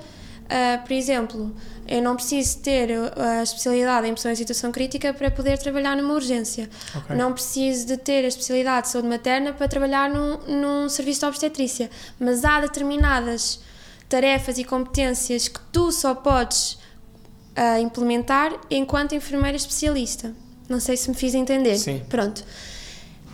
ah, 0.51 0.79
por 0.79 0.93
exemplo, 0.93 1.55
eu 1.87 2.03
não 2.03 2.17
preciso 2.17 2.59
ter 2.59 2.91
a 3.17 3.41
especialidade 3.41 4.09
em 4.09 4.15
pessoa 4.15 4.33
em 4.33 4.35
situação 4.35 4.73
crítica 4.73 5.15
para 5.15 5.31
poder 5.31 5.59
trabalhar 5.59 5.97
numa 5.97 6.13
urgência. 6.13 6.69
Ok. 6.93 7.15
Não 7.15 7.33
preciso 7.33 7.87
de 7.87 7.97
ter 7.97 8.25
a 8.25 8.27
especialidade 8.27 8.87
de 8.87 8.93
saúde 8.95 9.07
materna 9.07 9.53
para 9.53 9.69
trabalhar 9.69 10.11
num, 10.11 10.39
num 10.39 10.89
serviço 10.89 11.21
de 11.21 11.27
obstetrícia. 11.27 11.89
Mas 12.19 12.45
há 12.45 12.61
determinadas 12.61 13.61
tarefas 14.09 14.59
e 14.59 14.65
competências 14.65 15.47
que 15.47 15.61
tu 15.73 15.93
só 15.93 16.17
podes 16.17 16.79
ah, 17.55 17.79
implementar 17.79 18.59
enquanto 18.69 19.15
enfermeira 19.15 19.57
especialista. 19.57 20.35
Não 20.69 20.81
sei 20.81 20.97
se 20.97 21.09
me 21.09 21.15
fiz 21.15 21.33
entender. 21.33 21.79
Sim. 21.79 22.03
Pronto. 22.09 22.43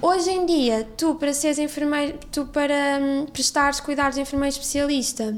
Hoje 0.01 0.31
em 0.31 0.47
dia, 0.47 0.89
tu 0.97 1.17
para 1.17 1.33
seres 1.33 1.59
enfermeiro, 1.59 2.19
tu 2.31 2.47
para 2.47 2.99
hum, 3.01 3.27
prestares 3.27 3.81
cuidados 3.81 4.15
de 4.15 4.21
enfermeiro 4.21 4.53
especialista, 4.53 5.37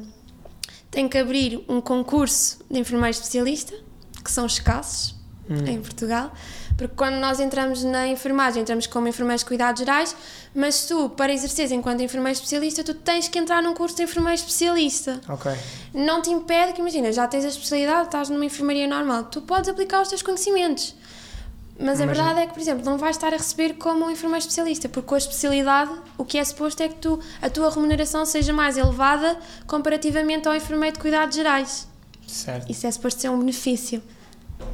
tem 0.90 1.08
que 1.08 1.16
abrir 1.16 1.64
um 1.68 1.80
concurso 1.80 2.58
de 2.70 2.78
enfermeiro 2.78 3.16
especialista, 3.16 3.74
que 4.22 4.30
são 4.30 4.44
escassos 4.44 5.18
Hum. 5.50 5.66
em 5.66 5.80
Portugal, 5.80 6.32
porque 6.78 6.94
quando 6.94 7.16
nós 7.16 7.40
entramos 7.40 7.82
na 7.82 8.06
enfermagem, 8.06 8.62
entramos 8.62 8.86
como 8.86 9.08
enfermeiros 9.08 9.40
de 9.40 9.46
cuidados 9.46 9.80
gerais, 9.80 10.14
mas 10.54 10.86
tu, 10.86 11.10
para 11.10 11.32
exerceres 11.32 11.72
enquanto 11.72 12.02
enfermeiro 12.02 12.36
especialista, 12.36 12.84
tu 12.84 12.94
tens 12.94 13.26
que 13.26 13.36
entrar 13.36 13.60
num 13.60 13.74
curso 13.74 13.96
de 13.96 14.04
enfermeiro 14.04 14.36
especialista. 14.36 15.20
Ok. 15.28 15.50
Não 15.92 16.22
te 16.22 16.30
impede 16.30 16.72
que, 16.72 16.80
imagina, 16.80 17.10
já 17.10 17.26
tens 17.26 17.44
a 17.44 17.48
especialidade, 17.48 18.04
estás 18.04 18.28
numa 18.28 18.44
enfermaria 18.44 18.86
normal, 18.86 19.24
tu 19.24 19.42
podes 19.42 19.68
aplicar 19.68 20.02
os 20.02 20.08
teus 20.08 20.22
conhecimentos. 20.22 20.94
Mas 21.80 22.00
a 22.00 22.06
verdade 22.06 22.40
é 22.40 22.46
que, 22.46 22.52
por 22.52 22.60
exemplo, 22.60 22.84
não 22.84 22.98
vais 22.98 23.16
estar 23.16 23.28
a 23.32 23.36
receber 23.36 23.74
como 23.74 24.04
um 24.06 24.10
enfermeiro 24.10 24.40
especialista, 24.40 24.88
porque 24.88 25.08
com 25.08 25.14
a 25.14 25.18
especialidade 25.18 25.90
o 26.18 26.24
que 26.24 26.36
é 26.38 26.44
suposto 26.44 26.82
é 26.82 26.88
que 26.88 26.96
tu, 26.96 27.18
a 27.40 27.48
tua 27.48 27.70
remuneração 27.70 28.24
seja 28.26 28.52
mais 28.52 28.76
elevada 28.76 29.36
comparativamente 29.66 30.46
ao 30.46 30.54
enfermeiro 30.54 30.94
de 30.96 31.00
cuidados 31.00 31.34
gerais. 31.34 31.88
Certo. 32.26 32.70
Isso 32.70 32.86
é 32.86 32.90
suposto 32.90 33.20
ser 33.20 33.28
um 33.30 33.38
benefício 33.38 34.02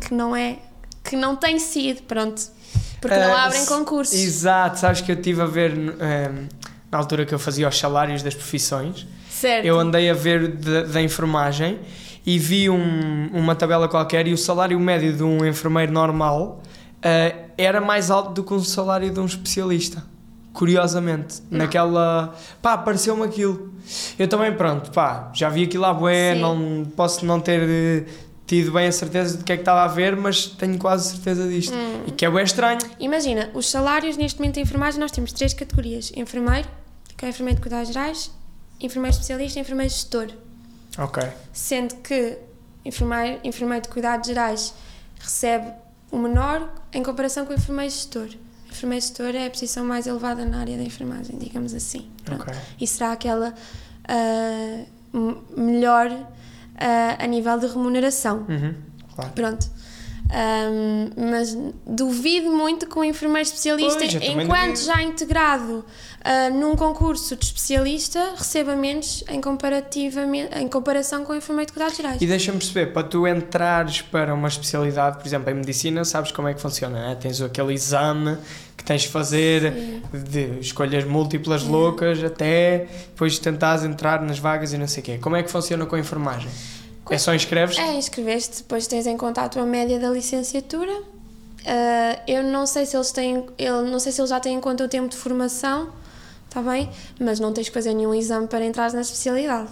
que 0.00 0.12
não 0.12 0.34
é, 0.34 0.58
que 1.04 1.14
não 1.16 1.36
tem 1.36 1.58
sido, 1.58 2.02
pronto. 2.02 2.42
Porque 3.00 3.16
não 3.16 3.34
Ah, 3.34 3.44
abrem 3.44 3.64
concursos. 3.66 4.14
Exato, 4.18 4.78
sabes 4.80 5.00
que 5.00 5.12
eu 5.12 5.16
estive 5.16 5.40
a 5.42 5.46
ver 5.46 5.72
ehm, 5.72 6.48
na 6.90 6.98
altura 6.98 7.24
que 7.24 7.32
eu 7.34 7.38
fazia 7.38 7.68
os 7.68 7.78
salários 7.78 8.22
das 8.22 8.34
profissões. 8.34 9.06
Certo. 9.30 9.64
Eu 9.64 9.78
andei 9.78 10.10
a 10.10 10.14
ver 10.14 10.48
da, 10.48 10.82
da 10.82 11.00
enfermagem 11.02 11.78
e 12.24 12.38
vi 12.38 12.68
um- 12.68 13.30
uma 13.32 13.54
tabela 13.54 13.86
qualquer 13.88 14.26
e 14.26 14.32
o 14.32 14.38
salário 14.38 14.80
médio 14.80 15.12
de 15.12 15.22
um 15.22 15.44
enfermeiro 15.46 15.92
normal 15.92 16.62
eh, 17.06 17.50
era 17.56 17.80
mais 17.80 18.10
alto 18.10 18.32
do 18.32 18.42
que 18.42 18.52
um 18.52 18.62
salário 18.64 19.12
de 19.12 19.20
um 19.20 19.26
especialista. 19.26 20.02
Curiosamente, 20.52 21.40
naquela. 21.50 22.34
pá, 22.60 22.72
apareceu-me 22.72 23.22
aquilo. 23.22 23.72
Eu 24.18 24.26
também, 24.26 24.52
pronto, 24.56 24.90
pá, 24.90 25.30
já 25.32 25.48
vi 25.48 25.64
aquilo 25.64 25.84
à 25.84 25.94
bué, 25.94 26.34
Sim. 26.34 26.40
não 26.40 26.84
posso 26.96 27.24
não 27.24 27.38
ter 27.38 27.60
eh, 27.62 28.04
tido 28.46 28.72
bem 28.72 28.88
a 28.88 28.92
certeza 28.92 29.38
de 29.38 29.44
que 29.44 29.52
é 29.52 29.56
que 29.56 29.62
estava 29.62 29.84
a 29.84 29.86
ver, 29.86 30.16
mas 30.16 30.46
tenho 30.46 30.78
quase 30.78 31.10
certeza 31.10 31.46
disto. 31.46 31.74
Hum. 31.74 32.04
E 32.08 32.10
que 32.10 32.24
é 32.24 32.30
bem 32.30 32.42
estranho. 32.42 32.80
Imagina, 32.98 33.50
os 33.54 33.70
salários 33.70 34.16
neste 34.16 34.40
momento 34.40 34.56
em 34.56 34.62
enfermagem 34.62 34.98
nós 34.98 35.12
temos 35.12 35.30
três 35.32 35.54
categorias: 35.54 36.10
enfermeiro, 36.16 36.66
que 37.16 37.24
é 37.24 37.28
enfermeiro 37.28 37.56
de 37.56 37.62
cuidados 37.62 37.92
gerais, 37.92 38.32
enfermeiro 38.80 39.12
especialista 39.12 39.60
e 39.60 39.62
enfermeiro 39.62 39.92
gestor. 39.92 40.28
Ok. 40.98 41.22
Sendo 41.52 41.94
que 41.96 42.38
enfermeiro, 42.84 43.40
enfermeiro 43.44 43.82
de 43.82 43.90
cuidados 43.90 44.26
gerais 44.26 44.74
recebe 45.20 45.85
o 46.10 46.18
menor 46.18 46.72
em 46.92 47.02
comparação 47.02 47.44
com 47.46 47.52
o 47.52 47.56
enfermeiro 47.56 47.90
gestor. 47.90 48.28
O 48.66 48.72
enfermeiro 48.72 49.02
gestor 49.02 49.34
é 49.34 49.46
a 49.46 49.50
posição 49.50 49.84
mais 49.84 50.06
elevada 50.06 50.44
na 50.44 50.60
área 50.60 50.76
da 50.76 50.82
enfermagem, 50.82 51.38
digamos 51.38 51.72
assim. 51.74 52.08
Pronto. 52.24 52.42
Ok. 52.42 52.54
E 52.80 52.86
será 52.86 53.12
aquela 53.12 53.54
ah, 54.08 54.84
m- 55.14 55.36
melhor 55.56 56.10
ah, 56.76 57.16
a 57.18 57.26
nível 57.26 57.58
de 57.58 57.66
remuneração. 57.66 58.44
Uhum, 58.48 58.74
Claro. 59.14 59.32
Pronto. 59.32 59.70
Ahm, 60.28 61.30
mas 61.30 61.56
duvido 61.86 62.50
muito 62.50 62.86
que 62.88 62.98
um 62.98 63.04
enfermeiro 63.04 63.46
especialista, 63.46 64.00
Pois, 64.00 64.14
enquanto 64.14 64.76
já 64.78 65.00
integrado 65.00 65.84
ah, 66.28 66.50
num 66.50 66.74
concurso 66.74 67.36
de 67.36 67.44
especialista, 67.44 68.34
receba 68.36 68.74
menos 68.74 69.22
em, 69.28 69.40
comparativamente, 69.40 70.58
em 70.58 70.66
comparação 70.66 71.24
com 71.24 71.32
o 71.32 71.36
enfermeiro 71.36 71.68
de 71.68 71.72
cuidados 71.72 71.96
gerais. 71.96 72.20
E 72.20 72.26
deixa-me 72.26 72.58
perceber, 72.58 72.86
para 72.92 73.06
tu 73.06 73.28
entrares 73.28 74.02
para 74.02 74.34
uma 74.34 74.48
especialidade, 74.48 75.18
por 75.18 75.24
exemplo, 75.26 75.48
em 75.52 75.54
medicina, 75.54 76.04
sabes 76.04 76.32
como 76.32 76.48
é 76.48 76.54
que 76.54 76.60
funciona, 76.60 77.10
né? 77.10 77.14
Tens 77.14 77.40
aquele 77.40 77.72
exame 77.72 78.36
que 78.76 78.82
tens 78.82 79.02
de 79.02 79.08
fazer 79.08 79.72
Sim. 79.72 80.02
de 80.12 80.58
escolhas 80.58 81.04
múltiplas 81.04 81.62
loucas 81.62 82.20
até 82.24 82.88
depois 83.06 83.38
tentares 83.38 83.84
entrar 83.84 84.20
nas 84.20 84.40
vagas 84.40 84.72
e 84.72 84.78
não 84.78 84.88
sei 84.88 85.04
o 85.04 85.06
quê. 85.06 85.18
Como 85.18 85.36
é 85.36 85.44
que 85.44 85.50
funciona 85.50 85.86
com 85.86 85.94
a 85.94 86.00
enfermagem? 86.00 86.50
É 87.08 87.18
só 87.18 87.32
inscreves? 87.32 87.78
É, 87.78 87.94
inscreveste, 87.94 88.64
depois 88.64 88.88
tens 88.88 89.06
em 89.06 89.16
conta 89.16 89.42
a 89.42 89.48
tua 89.48 89.64
média 89.64 90.00
da 90.00 90.10
licenciatura. 90.10 90.92
Ah, 91.64 92.18
eu 92.26 92.42
não 92.42 92.66
sei 92.66 92.84
se 92.84 92.96
eles 92.96 93.12
têm, 93.12 93.46
eu 93.56 93.82
não 93.82 94.00
sei 94.00 94.10
se 94.10 94.20
eles 94.20 94.30
já 94.30 94.40
têm 94.40 94.56
em 94.56 94.60
conta 94.60 94.84
o 94.84 94.88
tempo 94.88 95.08
de 95.08 95.16
formação, 95.16 95.92
está 96.58 96.62
bem? 96.70 96.88
Mas 97.20 97.38
não 97.38 97.52
tens 97.52 97.68
que 97.68 97.74
fazer 97.74 97.92
nenhum 97.94 98.14
exame 98.14 98.46
para 98.46 98.64
entrar 98.64 98.92
na 98.92 99.00
especialidade. 99.02 99.68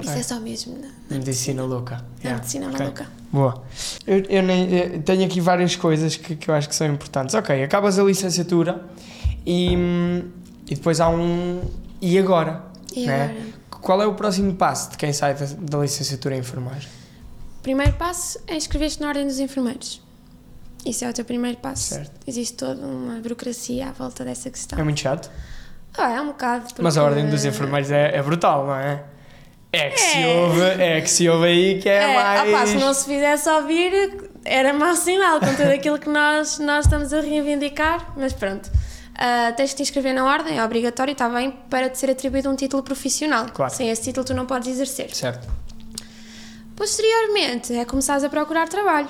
Isso 0.00 0.10
É. 0.10 0.18
é, 0.18 0.22
só 0.22 0.40
mesmo 0.40 0.76
na, 0.78 1.16
Medicina 1.16 1.62
louca. 1.64 1.96
na 1.96 2.02
Yeah, 2.22 2.36
medicina 2.42 2.66
ok. 2.68 2.78
maluca. 2.80 3.06
Boa. 3.32 3.62
Eu, 4.06 4.18
eu 4.28 4.42
nem- 4.42 4.72
eu 4.72 5.02
tenho 5.02 5.24
aqui 5.24 5.40
várias 5.40 5.76
coisas 5.76 6.16
que, 6.16 6.36
que 6.36 6.50
eu 6.50 6.54
acho 6.54 6.68
que 6.68 6.74
são 6.74 6.86
importantes. 6.86 7.34
Ok, 7.34 7.62
acabas 7.62 7.98
a 7.98 8.02
licenciatura 8.02 8.84
e, 9.46 9.72
e 10.68 10.74
depois 10.74 11.00
há 11.00 11.08
um. 11.08 11.62
E 12.00 12.18
agora? 12.18 12.62
E 12.94 13.06
né? 13.06 13.24
agora? 13.24 13.54
Qual 13.70 14.02
é 14.02 14.06
o 14.06 14.14
próximo 14.14 14.54
passo 14.54 14.90
de 14.92 14.96
quem 14.96 15.12
sai 15.12 15.34
da, 15.34 15.46
da 15.46 15.78
licenciatura 15.78 16.34
em 16.36 16.40
enfermagem? 16.40 16.88
Primeiro 17.62 17.92
passo 17.94 18.38
é 18.46 18.56
inscrever-te 18.56 19.00
na 19.00 19.08
Ordem 19.08 19.26
dos 19.26 19.38
Enfermeiros. 19.38 20.02
Isso 20.84 21.04
é 21.04 21.08
o 21.08 21.12
teu 21.12 21.24
primeiro 21.24 21.56
passo. 21.58 21.94
Certo. 21.94 22.12
Existe 22.26 22.56
toda 22.56 22.80
uma 22.86 23.20
burocracia 23.20 23.88
à 23.88 23.92
volta 23.92 24.24
dessa 24.24 24.50
questão. 24.50 24.78
É 24.78 24.82
muito 24.82 25.00
chato. 25.00 25.30
Ah, 25.96 26.12
é 26.12 26.20
um 26.20 26.26
bocado. 26.28 26.66
Mas 26.80 26.96
a 26.96 27.00
porque- 27.02 27.14
ordem 27.14 27.30
dos 27.30 27.44
enfermeiros 27.44 27.90
é, 27.90 28.16
é 28.16 28.22
brutal, 28.22 28.66
não 28.66 28.74
é? 28.76 29.02
É 29.72 29.90
que, 29.90 29.98
Se 30.00 30.24
ouve, 30.24 30.60
é 30.82 31.00
que 31.00 31.10
se 31.10 31.28
ouve 31.28 31.46
aí 31.46 31.80
que 31.80 31.88
é, 31.88 32.02
É, 32.12 32.14
mais. 32.14 32.48
opá, 32.48 32.66
se 32.66 32.76
não 32.76 32.94
se 32.94 33.06
fizesse 33.06 33.48
ouvir, 33.48 34.30
era 34.44 34.72
mau 34.72 34.94
sinal 34.94 35.40
com 35.40 35.46
tudo 35.54 35.68
aquilo 35.70 35.98
que 35.98 36.08
nós, 36.08 36.58
nós 36.60 36.84
estamos 36.84 37.12
a 37.12 37.20
reivindicar, 37.20 38.12
mas 38.16 38.32
pronto. 38.32 38.70
Ah, 39.16 39.52
tens 39.56 39.70
que 39.70 39.76
te 39.76 39.82
inscrever 39.82 40.14
na 40.14 40.24
ordem, 40.26 40.58
é 40.58 40.64
obrigatório, 40.64 41.10
está 41.12 41.28
bem, 41.28 41.50
para 41.70 41.88
te 41.88 41.98
ser 41.98 42.10
atribuído 42.10 42.48
um 42.50 42.54
título 42.54 42.82
profissional. 42.84 43.46
Claro. 43.52 43.72
Sem 43.74 43.88
esse 43.90 44.02
título 44.02 44.24
tu 44.24 44.34
não 44.34 44.46
podes 44.46 44.68
exercer. 44.68 45.12
Certo. 45.14 45.48
Posteriormente 46.76 47.74
é 47.74 47.84
começares 47.84 48.24
a 48.24 48.28
procurar 48.28 48.68
trabalho. 48.68 49.08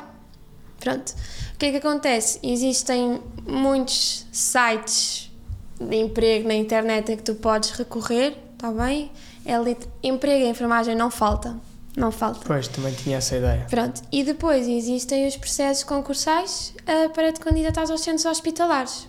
Pronto. 0.81 1.13
O 1.55 1.57
que 1.57 1.67
é 1.67 1.71
que 1.71 1.77
acontece? 1.77 2.41
Existem 2.43 3.23
muitos 3.47 4.27
sites 4.33 5.31
de 5.79 5.97
emprego 5.97 6.49
na 6.49 6.55
internet 6.55 7.13
a 7.13 7.17
que 7.17 7.23
tu 7.23 7.37
podes 7.37 7.71
recorrer, 7.71 8.37
está 8.55 8.73
bem? 8.73 9.11
É 9.47 9.55
emprego 10.03 10.45
em 10.45 10.51
enfermagem 10.51 10.97
não 10.97 11.13
falta, 11.13 11.57
não 11.97 12.11
falta. 12.11 12.41
Pois, 12.45 12.67
também 12.67 12.93
tinha 12.93 13.19
essa 13.19 13.37
ideia. 13.37 13.67
Pronto, 13.71 14.03
e 14.11 14.25
depois 14.25 14.67
existem 14.67 15.29
os 15.29 15.37
processos 15.37 15.85
concursais 15.85 16.75
ah, 16.87 17.09
para 17.11 17.33
te 17.33 17.39
candidatares 17.39 17.91
aos 17.91 18.01
centros 18.01 18.27
hospitalares. 18.27 19.07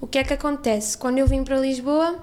O 0.00 0.06
que 0.06 0.18
é 0.18 0.24
que 0.24 0.32
acontece? 0.32 0.96
Quando 0.96 1.18
eu 1.18 1.26
vim 1.26 1.44
para 1.44 1.58
Lisboa, 1.58 2.16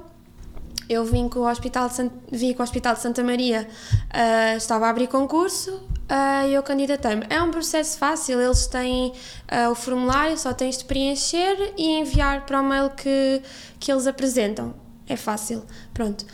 eu 0.89 1.05
vim 1.05 1.29
com 1.29 1.41
o 1.41 1.47
Hospital 1.47 1.87
de, 1.87 1.93
Sant... 1.93 2.11
vim 2.31 2.51
com 2.53 2.61
o 2.61 2.63
Hospital 2.63 2.95
de 2.95 3.01
Santa 3.01 3.23
Maria, 3.23 3.67
ah, 4.09 4.55
estava 4.55 4.87
a 4.87 4.89
abrir 4.89 5.07
concurso 5.07 5.79
ah, 6.09 6.47
e 6.47 6.53
eu 6.55 6.63
candidatei-me. 6.63 7.25
É 7.29 7.41
um 7.41 7.51
processo 7.51 7.97
fácil, 7.99 8.41
eles 8.41 8.65
têm 8.65 9.13
ah, 9.47 9.69
o 9.69 9.75
formulário, 9.75 10.35
só 10.37 10.51
tens 10.51 10.79
de 10.79 10.85
preencher 10.85 11.73
e 11.77 11.99
enviar 11.99 12.45
para 12.47 12.59
o 12.59 12.63
mail 12.63 12.89
que, 12.89 13.41
que 13.79 13.91
eles 13.91 14.07
apresentam. 14.07 14.73
É 15.07 15.15
fácil, 15.15 15.63
pronto. 15.93 16.25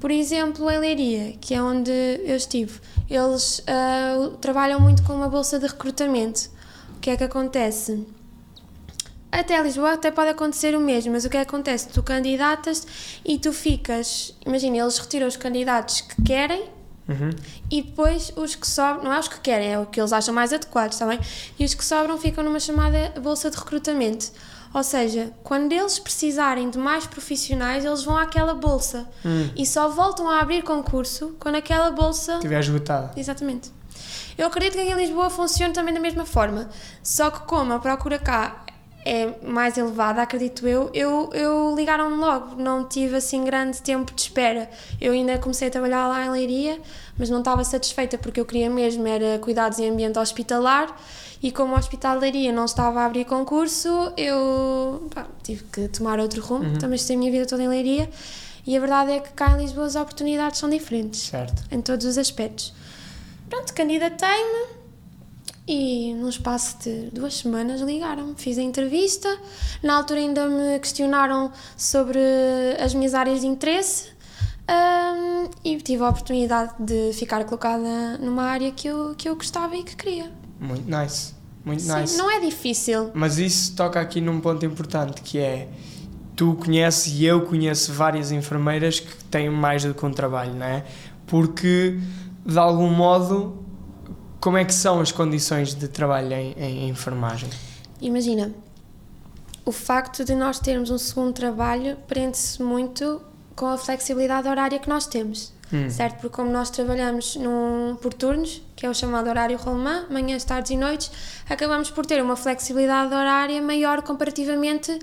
Por 0.00 0.10
exemplo, 0.10 0.70
em 0.70 0.78
Leiria, 0.78 1.32
que 1.40 1.54
é 1.54 1.62
onde 1.62 1.90
eu 1.90 2.36
estive, 2.36 2.78
eles 3.08 3.64
trabalham 4.40 4.78
muito 4.78 5.02
com 5.02 5.14
uma 5.14 5.28
bolsa 5.28 5.58
de 5.58 5.66
recrutamento. 5.66 6.50
O 6.96 7.00
que 7.00 7.10
é 7.10 7.16
que 7.16 7.24
acontece? 7.24 8.06
Até 9.36 9.60
Lisboa 9.60 9.94
até 9.94 10.12
pode 10.12 10.30
acontecer 10.30 10.76
o 10.76 10.80
mesmo, 10.80 11.10
mas 11.12 11.24
o 11.24 11.28
que 11.28 11.36
é 11.36 11.44
que 11.44 11.48
acontece? 11.48 11.88
Tu 11.88 12.00
candidatas 12.04 12.86
e 13.24 13.36
tu 13.36 13.52
ficas. 13.52 14.32
Imagina, 14.46 14.76
eles 14.76 14.96
retiram 14.98 15.26
os 15.26 15.36
candidatos 15.36 16.02
que 16.02 16.22
querem 16.22 16.70
Uhum. 17.08 17.30
e 17.70 17.82
depois 17.82 18.32
os 18.36 18.54
que 18.54 18.66
sobram, 18.66 19.04
não 19.04 19.12
é 19.12 19.18
os 19.18 19.26
que 19.28 19.38
querem, 19.40 19.72
é 19.72 19.78
o 19.78 19.84
que 19.86 20.00
eles 20.00 20.10
acham 20.12 20.32
mais 20.32 20.52
adequados, 20.54 20.94
está 20.94 21.04
bem? 21.06 21.18
E 21.58 21.64
os 21.64 21.74
que 21.74 21.84
sobram 21.84 22.16
ficam 22.16 22.42
numa 22.44 22.60
chamada 22.60 23.12
bolsa 23.20 23.50
de 23.50 23.56
recrutamento. 23.58 24.30
Ou 24.72 24.82
seja, 24.82 25.30
quando 25.42 25.72
eles 25.72 25.98
precisarem 25.98 26.70
de 26.70 26.78
mais 26.78 27.06
profissionais, 27.06 27.84
eles 27.84 28.04
vão 28.04 28.16
àquela 28.16 28.54
bolsa 28.54 29.06
Hum. 29.24 29.50
e 29.56 29.66
só 29.66 29.88
voltam 29.88 30.30
a 30.30 30.40
abrir 30.40 30.62
concurso 30.62 31.34
quando 31.40 31.56
aquela 31.56 31.90
bolsa. 31.90 32.34
Estiver 32.36 32.60
esgotada. 32.60 33.10
Exatamente. 33.16 33.70
Eu 34.38 34.46
acredito 34.46 34.72
que 34.74 34.80
aqui 34.80 34.90
em 34.90 34.96
Lisboa 34.96 35.28
funcione 35.30 35.72
também 35.74 35.92
da 35.94 36.00
mesma 36.00 36.24
forma, 36.24 36.68
só 37.02 37.30
que 37.30 37.40
como 37.46 37.72
a 37.74 37.78
procura 37.78 38.18
cá 38.18 38.63
é 39.04 39.34
mais 39.46 39.76
elevada, 39.76 40.22
acredito 40.22 40.66
eu, 40.66 40.90
eu, 40.94 41.30
eu 41.34 41.74
ligaram-me 41.76 42.16
logo, 42.16 42.56
não 42.56 42.84
tive 42.84 43.16
assim 43.16 43.44
grande 43.44 43.82
tempo 43.82 44.14
de 44.14 44.22
espera. 44.22 44.70
Eu 45.00 45.12
ainda 45.12 45.38
comecei 45.38 45.68
a 45.68 45.70
trabalhar 45.70 46.08
lá 46.08 46.24
em 46.24 46.30
Leiria, 46.30 46.80
mas 47.18 47.28
não 47.28 47.40
estava 47.40 47.62
satisfeita 47.64 48.16
porque 48.16 48.40
eu 48.40 48.46
queria 48.46 48.70
mesmo 48.70 49.06
era 49.06 49.38
cuidados 49.38 49.78
em 49.78 49.90
ambiente 49.90 50.18
hospitalar 50.18 50.96
e 51.42 51.52
como 51.52 51.74
o 51.74 51.78
Hospital 51.78 52.14
de 52.14 52.22
Leiria 52.22 52.52
não 52.52 52.64
estava 52.64 53.02
a 53.02 53.04
abrir 53.04 53.26
concurso, 53.26 54.12
eu 54.16 55.06
pá, 55.14 55.26
tive 55.42 55.64
que 55.64 55.88
tomar 55.88 56.18
outro 56.18 56.40
rumo, 56.40 56.78
também 56.78 56.96
estive 56.96 57.16
a 57.16 57.18
minha 57.18 57.30
vida 57.30 57.44
toda 57.46 57.62
em 57.62 57.68
Leiria 57.68 58.08
e 58.66 58.74
a 58.74 58.80
verdade 58.80 59.12
é 59.12 59.20
que 59.20 59.30
cá 59.34 59.50
em 59.50 59.58
Lisboa 59.58 59.84
as 59.84 59.94
oportunidades 59.94 60.58
são 60.58 60.70
diferentes 60.70 61.20
Certo. 61.20 61.62
em 61.70 61.82
todos 61.82 62.06
os 62.06 62.16
aspectos. 62.16 62.72
Pronto, 63.50 63.74
candidatei-me 63.74 64.83
e 65.66 66.12
num 66.14 66.28
espaço 66.28 66.78
de 66.82 67.10
duas 67.10 67.34
semanas 67.38 67.80
ligaram-me, 67.80 68.34
fiz 68.36 68.58
a 68.58 68.62
entrevista. 68.62 69.28
Na 69.82 69.96
altura 69.96 70.20
ainda 70.20 70.48
me 70.48 70.78
questionaram 70.78 71.50
sobre 71.76 72.18
as 72.78 72.92
minhas 72.92 73.14
áreas 73.14 73.40
de 73.40 73.46
interesse 73.46 74.10
hum, 74.68 75.48
e 75.64 75.76
tive 75.78 76.02
a 76.02 76.10
oportunidade 76.10 76.74
de 76.78 77.12
ficar 77.14 77.44
colocada 77.44 78.18
numa 78.18 78.44
área 78.44 78.70
que 78.72 78.88
eu, 78.88 79.14
que 79.16 79.28
eu 79.28 79.36
gostava 79.36 79.74
e 79.74 79.82
que 79.82 79.96
queria. 79.96 80.30
Muito 80.60 80.84
nice. 80.90 81.34
Muito 81.64 81.82
Sim, 81.82 81.94
nice. 81.94 82.18
não 82.18 82.30
é 82.30 82.40
difícil. 82.40 83.10
Mas 83.14 83.38
isso 83.38 83.74
toca 83.74 83.98
aqui 83.98 84.20
num 84.20 84.40
ponto 84.40 84.66
importante 84.66 85.22
que 85.22 85.38
é 85.38 85.68
tu 86.36 86.56
conheces 86.56 87.14
e 87.14 87.24
eu 87.24 87.42
conheço 87.46 87.90
várias 87.92 88.30
enfermeiras 88.30 89.00
que 89.00 89.24
têm 89.24 89.48
mais 89.48 89.82
do 89.84 89.94
que 89.94 90.04
um 90.04 90.12
trabalho, 90.12 90.52
não 90.52 90.66
é? 90.66 90.84
Porque 91.26 91.98
de 92.44 92.58
algum 92.58 92.90
modo 92.90 93.63
como 94.44 94.58
é 94.58 94.64
que 94.66 94.74
são 94.74 95.00
as 95.00 95.10
condições 95.10 95.72
de 95.72 95.88
trabalho 95.88 96.34
em, 96.34 96.52
em 96.58 96.88
enfermagem? 96.90 97.48
Imagina, 97.98 98.52
o 99.64 99.72
facto 99.72 100.22
de 100.22 100.34
nós 100.34 100.58
termos 100.58 100.90
um 100.90 100.98
segundo 100.98 101.32
trabalho 101.32 101.96
prende-se 102.06 102.62
muito 102.62 103.22
com 103.56 103.64
a 103.64 103.78
flexibilidade 103.78 104.46
horária 104.46 104.78
que 104.78 104.86
nós 104.86 105.06
temos. 105.06 105.50
Hum. 105.72 105.88
certo? 105.88 106.20
Porque 106.20 106.36
como 106.36 106.50
nós 106.50 106.68
trabalhamos 106.68 107.36
num, 107.36 107.96
por 108.02 108.12
turnos, 108.12 108.60
que 108.76 108.84
é 108.84 108.90
o 108.90 108.92
chamado 108.92 109.30
horário 109.30 109.56
rolemã, 109.56 110.04
manhãs, 110.10 110.44
tardes 110.44 110.72
e 110.72 110.76
noites, 110.76 111.10
acabamos 111.48 111.90
por 111.90 112.04
ter 112.04 112.22
uma 112.22 112.36
flexibilidade 112.36 113.14
horária 113.14 113.62
maior 113.62 114.02
comparativamente 114.02 114.98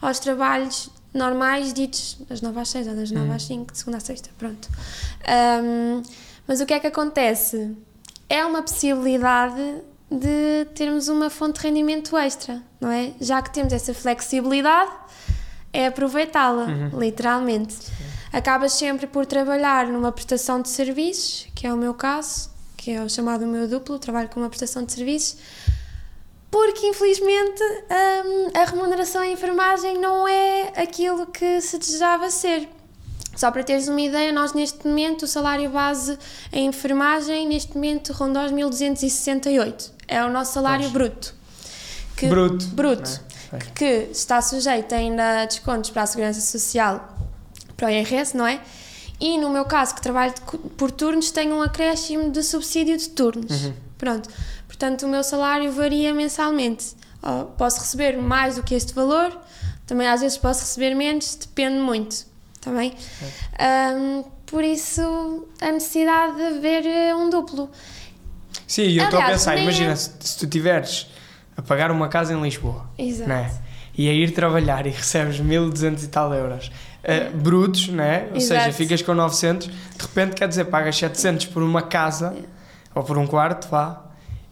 aos 0.00 0.18
trabalhos 0.18 0.88
normais 1.12 1.74
ditos 1.74 2.16
das 2.30 2.40
9 2.40 2.58
às 2.58 2.68
6 2.70 2.88
ou 2.88 2.94
das 2.94 3.10
9 3.10 3.30
às 3.30 3.42
5, 3.42 3.72
de 3.72 3.78
segunda 3.78 3.98
a 3.98 4.00
sexta, 4.00 4.30
pronto. 4.38 4.66
Ahm, 5.28 6.02
mas 6.48 6.62
o 6.62 6.66
que 6.66 6.72
é 6.72 6.80
que 6.80 6.86
acontece? 6.86 7.76
É 8.28 8.44
uma 8.44 8.62
possibilidade 8.62 9.82
de 10.10 10.66
termos 10.74 11.08
uma 11.08 11.30
fonte 11.30 11.60
de 11.60 11.66
rendimento 11.66 12.16
extra, 12.16 12.62
não 12.80 12.90
é? 12.90 13.12
Já 13.20 13.42
que 13.42 13.52
temos 13.52 13.72
essa 13.72 13.92
flexibilidade, 13.92 14.90
é 15.72 15.86
aproveitá-la, 15.86 16.66
literalmente. 16.96 17.76
Acabas 18.32 18.72
sempre 18.72 19.06
por 19.06 19.26
trabalhar 19.26 19.86
numa 19.86 20.12
prestação 20.12 20.60
de 20.60 20.68
serviços, 20.68 21.48
que 21.54 21.66
é 21.66 21.72
o 21.72 21.76
meu 21.76 21.94
caso, 21.94 22.50
que 22.76 22.92
é 22.92 23.02
o 23.02 23.08
chamado 23.08 23.46
meu 23.46 23.66
duplo, 23.66 23.98
trabalho 23.98 24.28
com 24.28 24.40
uma 24.40 24.48
prestação 24.48 24.84
de 24.84 24.92
serviços, 24.92 25.38
porque 26.50 26.86
infelizmente 26.86 27.62
hum, 27.62 28.48
a 28.54 28.64
remuneração 28.64 29.22
em 29.24 29.32
enfermagem 29.32 29.98
não 29.98 30.26
é 30.26 30.72
aquilo 30.76 31.26
que 31.26 31.60
se 31.60 31.78
desejava 31.78 32.30
ser. 32.30 32.68
Só 33.36 33.50
para 33.50 33.62
teres 33.62 33.86
uma 33.86 34.00
ideia, 34.00 34.32
nós 34.32 34.52
neste 34.54 34.86
momento, 34.88 35.22
o 35.24 35.26
salário 35.28 35.68
base 35.70 36.18
em 36.52 36.66
enfermagem, 36.66 37.46
neste 37.46 37.74
momento 37.74 38.12
ronda 38.12 38.40
aos 38.40 38.50
1268. 38.50 39.92
É 40.08 40.24
o 40.24 40.30
nosso 40.30 40.54
salário 40.54 40.88
bruto. 40.90 41.34
Que- 42.16 42.26
Bruto. 42.28 42.66
Bruto. 42.68 43.20
é? 43.52 43.58
que 43.74 44.08
está 44.10 44.40
sujeito 44.40 44.94
ainda 44.94 45.42
a 45.42 45.44
descontos 45.44 45.90
para 45.90 46.02
a 46.02 46.06
Segurança 46.06 46.40
Social, 46.40 47.16
para 47.76 47.88
o 47.88 47.90
IRS, 47.90 48.36
não 48.36 48.46
é? 48.46 48.60
E 49.20 49.38
no 49.38 49.50
meu 49.50 49.64
caso, 49.64 49.94
que 49.94 50.02
trabalho 50.02 50.32
por 50.76 50.90
turnos, 50.90 51.30
tenho 51.30 51.54
um 51.56 51.62
acréscimo 51.62 52.30
de 52.30 52.42
subsídio 52.42 52.96
de 52.96 53.08
turnos. 53.10 53.70
Pronto. 53.98 54.28
Portanto, 54.66 55.04
o 55.06 55.08
meu 55.08 55.22
salário 55.22 55.70
varia 55.72 56.12
mensalmente. 56.12 56.94
Ó, 57.22 57.44
Posso 57.44 57.80
receber 57.80 58.16
mais 58.18 58.56
do 58.56 58.62
que 58.62 58.74
este 58.74 58.92
valor, 58.94 59.38
também 59.86 60.06
às 60.08 60.20
vezes 60.20 60.36
posso 60.36 60.60
receber 60.60 60.94
menos, 60.94 61.34
depende 61.36 61.78
muito. 61.78 62.26
Está 62.66 62.72
bem? 62.76 62.92
Ahm, 63.60 64.24
por 64.44 64.64
isso, 64.64 65.46
a 65.60 65.70
necessidade 65.70 66.34
de 66.36 66.42
haver 66.42 66.84
eh, 66.84 67.14
um 67.14 67.30
duplo. 67.30 67.70
Sim, 68.66 68.90
eu 68.90 69.04
estou 69.04 69.20
a 69.20 69.26
pensar, 69.26 69.54
nem 69.54 69.62
imagina, 69.62 69.92
é- 69.92 69.96
se, 69.96 70.10
se 70.20 70.36
tu 70.38 70.48
tiveres 70.48 71.06
a 71.56 71.62
pagar 71.62 71.92
uma 71.92 72.08
casa 72.08 72.34
em 72.34 72.42
Lisboa, 72.42 72.90
Exato. 72.98 73.28
não 73.28 73.36
é? 73.36 73.52
E 73.96 74.08
a 74.08 74.12
ir 74.12 74.32
trabalhar 74.32 74.84
e 74.84 74.90
recebes 74.90 75.38
1200 75.38 76.02
e 76.02 76.08
tal 76.08 76.34
euros 76.34 76.72
eh, 77.04 77.30
brutos, 77.30 77.86
não 77.88 78.02
é? 78.02 78.30
Ou 78.34 78.40
seja, 78.40 78.62
Exato. 78.62 78.72
ficas 78.74 79.00
com 79.00 79.14
900, 79.14 79.68
de 79.68 79.72
repente 80.02 80.34
quer 80.34 80.48
dizer, 80.48 80.64
pagas 80.64 80.96
700 80.96 81.46
por 81.46 81.62
uma 81.62 81.82
casa 81.82 82.34
ou 82.92 83.04
por 83.04 83.16
um 83.16 83.26
quarto, 83.28 83.68
vá, 83.68 84.02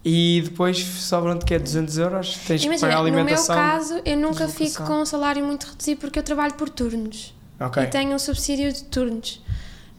e 0.04 0.40
depois 0.44 0.78
sobram-te 0.78 1.44
que 1.44 1.54
é 1.54 1.58
200 1.58 1.98
euros, 1.98 2.36
tens 2.46 2.60
que 2.60 2.66
Imagina, 2.68 2.88
pagar 2.92 3.02
no 3.02 3.10
meu 3.10 3.18
alimentação. 3.20 3.56
caso, 3.56 4.00
eu 4.04 4.16
nunca 4.16 4.46
fico 4.48 4.84
com 4.84 5.00
um 5.00 5.04
salário 5.06 5.44
muito 5.44 5.64
reduzido 5.66 6.00
porque 6.00 6.18
eu 6.18 6.22
trabalho 6.22 6.54
por 6.54 6.68
turnos. 6.68 7.34
Ok, 7.60 7.82
e 7.82 7.86
tenho 7.86 8.14
um 8.14 8.18
subsídio 8.18 8.72
de 8.72 8.84
turnos. 8.84 9.42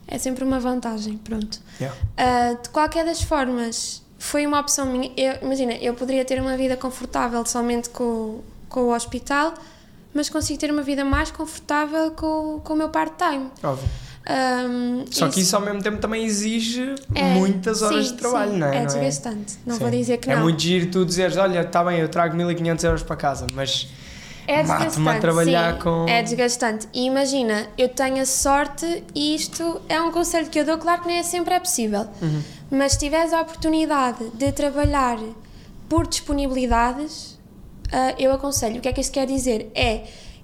É 0.08 0.18
sempre 0.20 0.44
uma 0.44 0.60
vantagem, 0.60 1.18
pronto. 1.18 1.60
yeah. 1.82 1.98
Ah, 2.16 2.54
de 2.62 2.70
qualquer 2.70 3.06
das 3.06 3.22
formas, 3.24 4.04
foi 4.20 4.46
uma 4.46 4.60
opção 4.60 4.86
minha. 4.86 5.12
Eu- 5.18 5.40
imagina, 5.42 5.74
eu 5.74 5.94
poderia 5.96 6.24
ter 6.24 6.40
uma 6.40 6.56
vida 6.56 6.78
confortável 6.78 7.44
somente 7.46 7.90
com, 7.90 8.42
com 8.70 8.82
o 8.82 8.94
hospital, 8.96 9.54
mas 10.14 10.30
consigo 10.30 10.60
ter 10.60 10.70
uma 10.72 10.84
vida 10.84 11.04
mais 11.04 11.32
confortável 11.32 12.12
com, 12.12 12.60
com 12.64 12.74
o 12.74 12.78
meu 12.78 12.90
part-time. 12.90 13.50
óbvio. 13.64 13.90
Ahm, 14.28 15.06
Só 15.12 15.30
que 15.30 15.40
isso 15.42 15.56
ao 15.56 15.62
mesmo 15.62 15.82
tempo 15.84 15.98
também 16.00 16.26
exige 16.26 16.96
é- 17.14 17.34
muitas 17.36 17.82
horas 17.84 18.08
sim, 18.08 18.12
de 18.14 18.18
trabalho, 18.20 18.52
sim, 18.54 18.58
não 18.58 18.68
é? 18.68 18.76
É 18.78 18.80
Não 18.80 18.86
desgastante. 18.88 19.54
Não 19.66 19.76
Sim. 19.76 19.82
vou 19.82 19.90
dizer 19.92 20.18
que 20.18 20.32
é 20.32 20.36
não. 20.36 20.44
muito 20.44 20.62
giro 20.62 20.90
tu 20.90 21.06
dizeres, 21.06 21.38
olha, 21.38 21.62
está 21.62 21.84
bem, 21.84 22.00
eu 22.00 22.10
trago 22.10 22.36
1500 22.36 22.84
euros 22.86 23.04
para 23.04 23.16
casa, 23.16 23.46
mas 23.54 23.88
É 24.48 24.58
Mate-me 24.64 24.74
a 24.74 24.86
desgastante. 24.88 25.22
trabalhar 25.22 25.74
sim, 25.74 25.80
com- 25.82 26.06
É 26.08 26.22
desgastante. 26.22 26.88
E 26.94 27.06
imagina, 27.06 27.68
eu 27.78 27.90
tenho 27.90 28.22
a 28.22 28.26
sorte, 28.26 29.04
e 29.16 29.34
isto 29.36 29.82
é 29.90 30.00
um 30.02 30.12
conselho 30.12 30.48
que 30.50 30.60
eu 30.60 30.66
dou, 30.66 30.78
claro 30.78 31.02
que 31.02 31.08
nem 31.08 31.18
é 31.18 31.24
sempre 31.24 31.54
é 31.56 31.60
possível, 31.60 32.08
Uhum. 32.22 32.42
mas 32.72 32.94
se 32.94 33.00
tiveres 33.00 33.34
a 33.34 33.42
oportunidade 33.42 34.30
de 34.36 34.52
trabalhar 34.52 35.18
por 35.90 36.06
disponibilidades, 36.08 37.40
ah, 37.92 38.14
eu 38.20 38.32
aconselho. 38.34 38.78
O 38.78 38.82
que 38.82 38.88
é 38.88 38.94
que 38.94 39.02
isto 39.02 39.12
quer 39.14 39.26
dizer? 39.28 39.72
É. 39.76 40.04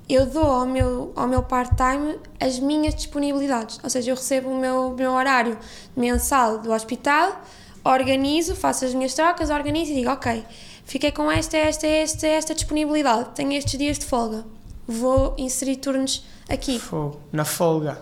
Eu 0.10 0.26
dou 0.26 0.43
ao 0.45 0.66
meu, 0.66 1.14
ao 1.16 1.26
meu 1.28 1.41
part-time 1.41 2.18
as 2.39 2.60
minhas 2.60 2.93
disponibilidades, 2.93 3.80
ou 3.82 3.89
seja, 3.89 4.12
eu 4.12 4.16
recebo 4.16 4.49
o 4.49 4.60
meu, 4.60 4.89
meu 4.97 5.12
horário 5.14 5.58
mensal 5.95 6.58
do 6.58 6.74
hospital, 6.74 7.39
organizo, 7.84 8.56
faço 8.56 8.84
as 8.84 8.93
minhas 8.93 9.14
trocas, 9.14 9.49
organizo 9.49 9.91
e 9.91 9.95
digo, 9.95 10.10
ok, 10.12 10.43
fiquei 10.86 11.12
com 11.12 11.32
esta, 11.32 11.58
esta, 11.58 11.88
esta, 11.88 12.28
esta 12.28 12.56
disponibilidade, 12.56 13.30
tenho 13.36 13.54
estes 13.54 13.78
dias 13.78 13.98
de 14.00 14.06
folga, 14.06 14.46
vou 14.88 15.36
inserir 15.38 15.78
turnos 15.78 16.24
aqui. 16.50 16.80
Fogo. 16.80 17.20
Na 17.32 17.46
folga. 17.46 18.02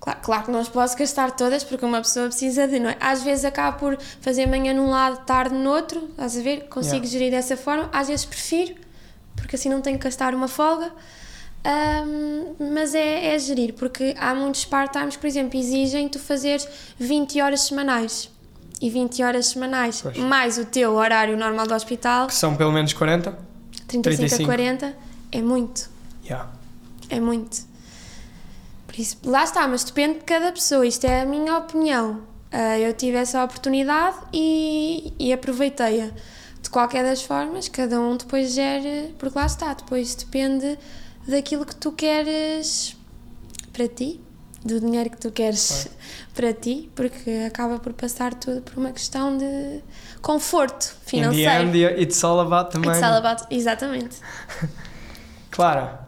Claro, 0.00 0.20
claro 0.22 0.44
que 0.44 0.50
não 0.50 0.60
as 0.60 0.68
posso 0.68 0.96
gastar 0.98 1.30
todas 1.30 1.64
porque 1.64 1.84
uma 1.84 2.02
pessoa 2.02 2.26
precisa 2.26 2.68
de, 2.68 2.78
não 2.78 2.90
é? 2.90 2.96
Às 3.00 3.22
vezes 3.22 3.44
acaba 3.44 3.78
por 3.78 3.98
fazer 4.20 4.44
manhã 4.46 4.74
num 4.74 4.90
lado, 4.90 5.24
tarde 5.24 5.54
no 5.54 5.70
outro, 5.70 6.08
estás 6.10 6.36
a 6.36 6.42
ver? 6.42 6.68
Consigo 6.68 6.96
Yeah. 6.96 7.08
gerir 7.08 7.30
dessa 7.30 7.56
forma, 7.56 7.88
às 7.90 8.08
vezes 8.08 8.26
prefiro, 8.26 8.74
porque 9.34 9.56
assim 9.56 9.70
não 9.70 9.80
tenho 9.80 9.96
que 9.98 10.04
gastar 10.04 10.34
uma 10.34 10.46
folga. 10.46 10.92
Ahm, 11.64 12.54
mas 12.74 12.94
é, 12.94 13.34
é 13.34 13.38
gerir, 13.38 13.72
porque 13.72 14.14
há 14.18 14.34
muitos 14.34 14.66
part-times 14.66 15.16
por 15.16 15.26
exemplo, 15.26 15.58
exigem 15.58 16.06
tu 16.10 16.18
fazeres 16.18 16.68
20 16.98 17.40
horas 17.40 17.62
semanais. 17.62 18.28
E 18.84 18.90
20 18.90 19.22
horas 19.22 19.46
semanais, 19.46 20.02
Pois. 20.02 20.16
mais 20.18 20.58
o 20.58 20.64
teu 20.66 20.92
horário 20.92 21.36
normal 21.38 21.66
do 21.66 21.74
hospital, 21.74 22.26
Que 22.26 22.34
são 22.34 22.54
pelo 22.54 22.70
menos 22.70 22.92
40? 22.92 23.30
35 23.88 24.02
35. 24.02 24.42
a 24.42 24.46
40, 24.46 24.96
é 25.32 25.40
muito. 25.40 25.88
Yeah. 26.24 26.50
É 27.08 27.18
muito. 27.18 27.62
Por 28.86 28.98
isso, 28.98 29.16
lá 29.24 29.42
está, 29.44 29.66
mas 29.66 29.84
depende 29.84 30.18
de 30.18 30.24
cada 30.24 30.52
pessoa. 30.52 30.86
Isto 30.86 31.06
é 31.06 31.22
a 31.22 31.26
minha 31.26 31.56
opinião. 31.56 32.20
Ah, 32.52 32.78
eu 32.78 32.92
tive 32.94 33.16
essa 33.16 33.42
oportunidade 33.42 34.16
e, 34.32 35.12
e 35.18 35.32
aproveitei-a. 35.32 36.10
De 36.62 36.70
qualquer 36.70 37.04
das 37.04 37.22
formas, 37.22 37.68
cada 37.68 38.00
um 38.00 38.16
depois 38.16 38.52
gere, 38.52 39.14
porque 39.18 39.38
lá 39.38 39.46
está, 39.46 39.74
depois 39.74 40.14
depende 40.14 40.78
daquilo 41.26 41.64
que 41.66 41.74
tu 41.76 41.90
queres 41.92 42.96
para 43.72 43.88
ti, 43.88 44.20
do 44.64 44.80
dinheiro 44.80 45.10
que 45.10 45.18
tu 45.18 45.30
queres 45.30 45.88
para 46.34 46.52
ti, 46.54 46.90
porque 46.94 47.30
acaba 47.46 47.78
por 47.78 47.92
passar 47.92 48.32
tudo 48.34 48.62
por 48.62 48.78
uma 48.78 48.92
questão 48.92 49.36
de 49.36 49.80
conforto 50.22 50.86
In 50.86 50.88
the 50.88 51.10
financeiro. 51.10 51.64
end, 51.68 52.02
it's 52.02 52.24
all 52.24 52.40
about 52.40 52.70
the 52.72 52.78
money. 52.78 52.92
It's 52.98 53.02
all 53.02 53.16
about- 53.18 53.44
exatamente. 53.50 54.16
Clara, 55.50 56.00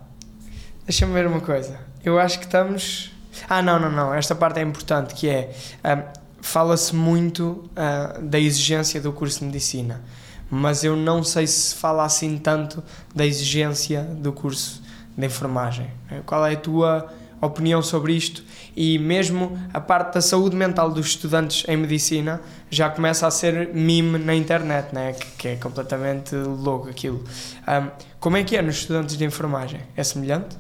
deixa-me 0.85 1.13
ver 1.13 1.27
uma 1.27 1.41
coisa. 1.41 1.79
Eu 2.05 2.19
acho 2.19 2.39
que 2.39 2.47
estamos. 2.47 3.13
Ah, 3.49 3.61
não, 3.63 3.79
não, 3.79 3.91
não. 3.93 4.15
Esta 4.15 4.35
parte 4.35 4.59
é 4.59 4.63
importante, 4.63 5.15
que 5.15 5.29
é. 5.29 5.55
ahm, 5.85 6.03
Fala-se 6.41 6.95
muito 6.95 7.69
ah, 7.75 8.19
da 8.23 8.39
exigência 8.39 9.01
do 9.01 9.13
curso 9.13 9.41
de 9.41 9.47
medicina, 9.47 10.01
mas 10.49 10.85
eu 10.85 10.95
não 10.95 11.25
sei 11.25 11.45
se 11.45 11.75
fala 11.75 12.05
assim 12.05 12.39
tanto 12.39 12.85
da 13.13 13.27
exigência 13.27 14.03
do 14.03 14.33
curso 14.33 14.81
de 15.19 15.27
enfermagem. 15.27 15.91
Qual 16.25 16.47
é 16.47 16.53
a 16.53 16.57
tua 16.57 17.13
opinião 17.41 17.83
sobre 17.83 18.15
isto? 18.15 18.43
E 18.77 18.99
mesmo 18.99 19.59
a 19.73 19.81
parte 19.81 20.15
da 20.15 20.21
saúde 20.21 20.55
mental 20.57 20.91
dos 20.91 21.07
estudantes 21.07 21.65
em 21.69 21.77
medicina 21.77 22.41
já 22.71 22.89
começa 22.89 23.27
a 23.27 23.31
ser 23.31 23.75
meme 23.75 24.19
na 24.19 24.35
internet, 24.35 24.95
né? 24.95 25.13
que, 25.13 25.27
que 25.33 25.49
é 25.49 25.57
completamente 25.57 26.35
louco 26.35 26.89
aquilo. 26.89 27.25
Ahm, 27.67 27.91
como 28.21 28.37
é 28.37 28.45
que 28.45 28.57
é 28.57 28.63
nos 28.63 28.77
estudantes 28.77 29.17
de 29.17 29.25
enfermagem? 29.25 29.81
É 29.97 30.03
semelhante? 30.03 30.57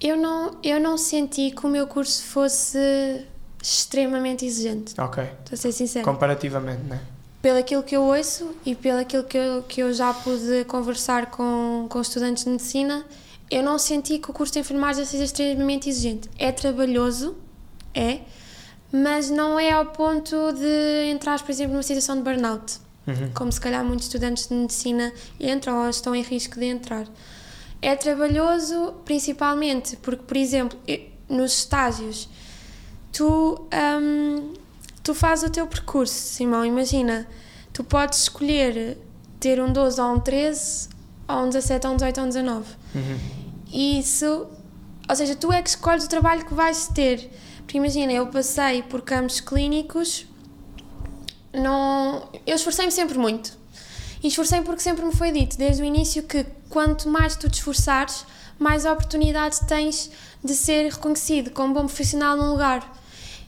Eu 0.00 0.16
não, 0.16 0.56
eu 0.62 0.78
não 0.80 0.96
senti 0.96 1.50
que 1.50 1.66
o 1.66 1.68
meu 1.68 1.86
curso 1.86 2.22
fosse 2.22 3.24
extremamente 3.62 4.46
exigente, 4.46 4.94
Ok. 5.00 5.22
estou 5.24 5.54
a 5.54 5.56
ser 5.56 5.72
sincera. 5.72 6.04
Comparativamente, 6.04 6.82
né? 6.84 7.00
Pelo 7.42 7.58
aquilo 7.58 7.82
que 7.82 7.96
eu 7.96 8.02
ouço 8.02 8.54
e 8.64 8.74
pelo 8.74 8.98
aquilo 9.00 9.24
que 9.24 9.36
eu, 9.36 9.62
que 9.62 9.80
eu 9.80 9.92
já 9.92 10.12
pude 10.14 10.64
conversar 10.66 11.26
com, 11.26 11.86
com 11.88 12.00
estudantes 12.00 12.44
de 12.44 12.50
medicina, 12.50 13.04
eu 13.50 13.62
não 13.62 13.78
senti 13.78 14.18
que 14.18 14.30
o 14.30 14.32
curso 14.32 14.52
de 14.52 14.58
enfermagem 14.60 15.04
seja 15.04 15.24
extremamente 15.24 15.88
exigente. 15.88 16.28
É 16.38 16.52
trabalhoso, 16.52 17.36
é, 17.94 18.20
mas 18.92 19.30
não 19.30 19.58
é 19.58 19.70
ao 19.72 19.86
ponto 19.86 20.52
de 20.52 21.10
entrar, 21.10 21.40
por 21.42 21.50
exemplo, 21.50 21.72
numa 21.72 21.82
situação 21.82 22.16
de 22.16 22.22
burnout, 22.22 22.78
Uhum. 23.06 23.30
como 23.34 23.50
se 23.50 23.58
calhar 23.60 23.82
muitos 23.82 24.04
estudantes 24.06 24.48
de 24.48 24.54
medicina 24.54 25.12
entram 25.40 25.82
ou 25.82 25.88
estão 25.88 26.14
em 26.14 26.22
risco 26.22 26.58
de 26.58 26.66
entrar. 26.66 27.06
É 27.80 27.96
trabalhoso 27.96 28.94
principalmente 29.04 29.96
porque, 29.96 30.22
por 30.24 30.36
exemplo, 30.36 30.78
nos 31.28 31.58
estágios, 31.58 32.28
tu, 33.12 33.66
hum, 34.02 34.52
tu 35.02 35.14
fazes 35.14 35.48
o 35.48 35.50
teu 35.50 35.66
percurso, 35.66 36.12
Simão. 36.12 36.66
Imagina, 36.66 37.26
tu 37.72 37.82
podes 37.82 38.18
escolher 38.22 38.98
ter 39.40 39.58
um 39.60 39.72
12 39.72 40.00
ou 40.00 40.14
um 40.16 40.20
13, 40.20 40.88
ou 41.28 41.44
um 41.44 41.48
17 41.48 41.86
ou 41.86 41.92
um 41.92 41.96
18 41.96 42.18
ou 42.18 42.24
um 42.24 42.28
19. 42.28 42.64
Uhum. 42.94 43.18
Isso, 43.72 44.46
ou 45.08 45.16
seja, 45.16 45.34
tu 45.34 45.52
é 45.52 45.62
que 45.62 45.68
escolhes 45.68 46.04
o 46.04 46.08
trabalho 46.08 46.44
que 46.44 46.54
vais 46.54 46.88
ter. 46.88 47.30
Porque 47.58 47.76
imagina, 47.76 48.12
eu 48.12 48.26
passei 48.28 48.82
por 48.82 49.02
campos 49.02 49.40
clínicos, 49.40 50.26
não, 51.52 52.28
eu 52.46 52.56
esforcei-me 52.56 52.92
sempre 52.92 53.18
muito. 53.18 53.56
E 54.22 54.28
esforcei 54.28 54.60
porque 54.62 54.80
sempre 54.80 55.04
me 55.04 55.14
foi 55.14 55.30
dito 55.30 55.56
desde 55.56 55.82
o 55.82 55.84
início 55.84 56.22
que 56.22 56.44
quanto 56.68 57.08
mais 57.08 57.36
tu 57.36 57.48
te 57.48 57.54
esforçares, 57.54 58.24
mais 58.58 58.84
oportunidade 58.84 59.60
tens 59.66 60.10
de 60.42 60.54
ser 60.54 60.92
reconhecido 60.92 61.50
como 61.50 61.74
bom 61.74 61.86
profissional 61.86 62.36
num 62.36 62.50
lugar. 62.50 62.96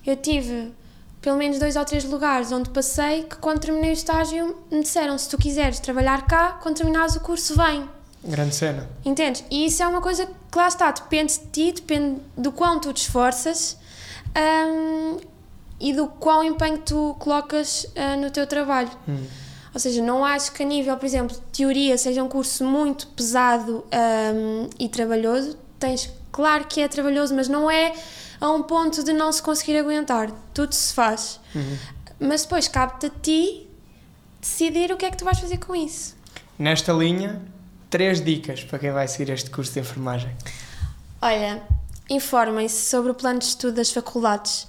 Eu 0.07 0.17
tive 0.17 0.73
pelo 1.21 1.37
menos 1.37 1.59
dois 1.59 1.77
ou 1.77 1.85
três 1.85 2.05
lugares 2.05 2.51
onde 2.51 2.71
passei 2.71 3.25
que 3.25 3.37
quando 3.37 3.61
terminei 3.61 3.91
o 3.91 3.93
estágio 3.93 4.57
me 4.71 4.83
disseram 4.83 5.19
se 5.19 5.29
tu 5.29 5.37
quiseres 5.37 5.79
trabalhar 5.79 6.27
cá, 6.27 6.59
quando 6.63 6.77
terminares 6.77 7.17
o 7.17 7.21
curso 7.21 7.55
vem. 7.57 7.89
Grande 8.23 8.55
cena. 8.55 8.89
Entendes? 9.05 9.45
E 9.51 9.67
isso 9.67 9.83
é 9.83 9.87
uma 9.87 10.01
coisa 10.01 10.27
que 10.27 10.59
lá 10.59 10.69
está, 10.69 10.91
depende 10.91 11.39
de 11.39 11.47
ti, 11.47 11.73
depende 11.73 12.21
do 12.37 12.53
quão 12.53 12.79
tu 12.79 12.93
te 12.93 13.03
esforças 13.03 13.79
hum, 14.37 15.19
e 15.81 15.93
do 15.93 16.07
quão 16.07 16.45
empenho 16.45 16.79
tu 16.79 17.17
colocas 17.19 17.87
ah, 17.97 18.17
no 18.17 18.31
teu 18.31 18.47
trabalho. 18.47 18.91
Hum. 19.09 19.25
Ou 19.73 19.81
seja, 19.81 20.03
não 20.03 20.25
acho 20.25 20.53
que 20.53 20.63
a 20.63 20.67
nível, 20.67 20.97
por 20.97 21.07
exemplo, 21.07 21.37
de 21.37 21.43
teoria 21.57 21.97
seja 21.97 22.23
um 22.23 22.29
curso 22.29 22.65
muito 22.65 23.07
pesado 23.09 23.85
hum, 24.35 24.69
e 24.79 24.89
trabalhoso. 24.89 25.57
Tens, 25.79 26.11
claro 26.31 26.67
que 26.67 26.81
é 26.81 26.89
trabalhoso, 26.89 27.35
mas 27.35 27.49
não 27.49 27.71
é 27.71 27.95
a 28.41 28.51
um 28.51 28.63
ponto 28.63 29.03
de 29.05 29.13
não 29.13 29.33
se 29.33 29.43
conseguir 29.43 29.79
aguentar. 29.79 30.31
Tudo 30.53 30.75
se 30.75 30.93
faz. 30.93 31.41
Uhum. 31.55 31.79
Mas 32.19 32.43
depois 32.43 32.67
cabe-te 32.69 33.07
a 33.07 33.11
ti 33.11 33.67
decidir 34.41 34.91
o 34.93 34.97
que 34.97 35.07
é 35.07 35.11
que 35.11 35.17
tu 35.17 35.25
vais 35.25 35.39
fazer 35.39 35.59
com 35.59 35.75
isso. 35.75 36.17
Nesta 36.59 36.93
linha, 36.93 37.41
três 37.91 38.25
dicas 38.25 38.63
para 38.63 38.79
quem 38.79 38.93
vai 38.93 39.07
seguir 39.09 39.33
este 39.33 39.51
curso 39.51 39.73
de 39.73 39.81
enfermagem. 39.81 40.31
Olha, 41.21 41.63
informem-se 42.09 42.89
sobre 42.89 43.11
o 43.11 43.15
plano 43.15 43.41
de 43.41 43.47
estudo 43.47 43.75
das 43.75 43.91
faculdades, 43.91 44.67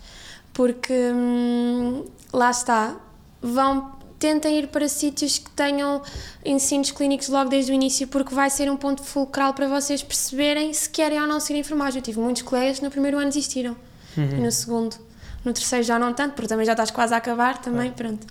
porque 0.54 0.94
hum, 0.94 2.06
lá 2.34 2.52
está, 2.52 2.98
vão 3.42 4.02
tentem 4.20 4.60
ir 4.60 4.68
para 4.68 4.88
sítios 4.88 5.40
que 5.40 5.50
tenham 5.50 6.00
ensinos 6.46 6.92
clínicos 6.92 7.28
logo 7.28 7.50
desde 7.50 7.72
o 7.72 7.74
início, 7.74 8.08
porque 8.08 8.36
vai 8.36 8.52
ser 8.52 8.70
um 8.70 8.78
ponto 8.78 9.04
fulcral 9.04 9.54
para 9.56 9.68
vocês 9.68 10.04
perceberem 10.04 10.72
se 10.74 10.88
querem 10.88 11.20
ou 11.20 11.28
não 11.28 11.40
seguir 11.40 11.60
enfermagem. 11.60 12.00
Eu 12.00 12.04
tive 12.04 12.20
muitos 12.20 12.44
colegas 12.44 12.78
que 12.78 12.86
no 12.86 12.92
primeiro 12.92 13.18
ano 13.18 13.30
desistiram, 13.30 13.76
e 14.16 14.20
no 14.20 14.52
segundo, 14.52 14.96
no 15.44 15.52
terceiro 15.54 15.84
já 15.84 15.98
não 15.98 16.14
tanto, 16.14 16.34
porque 16.34 16.48
também 16.48 16.66
já 16.66 16.74
estás 16.74 16.92
quase 16.92 17.14
a 17.16 17.18
acabar, 17.18 17.58
também, 17.60 17.92
pronto. 17.92 18.28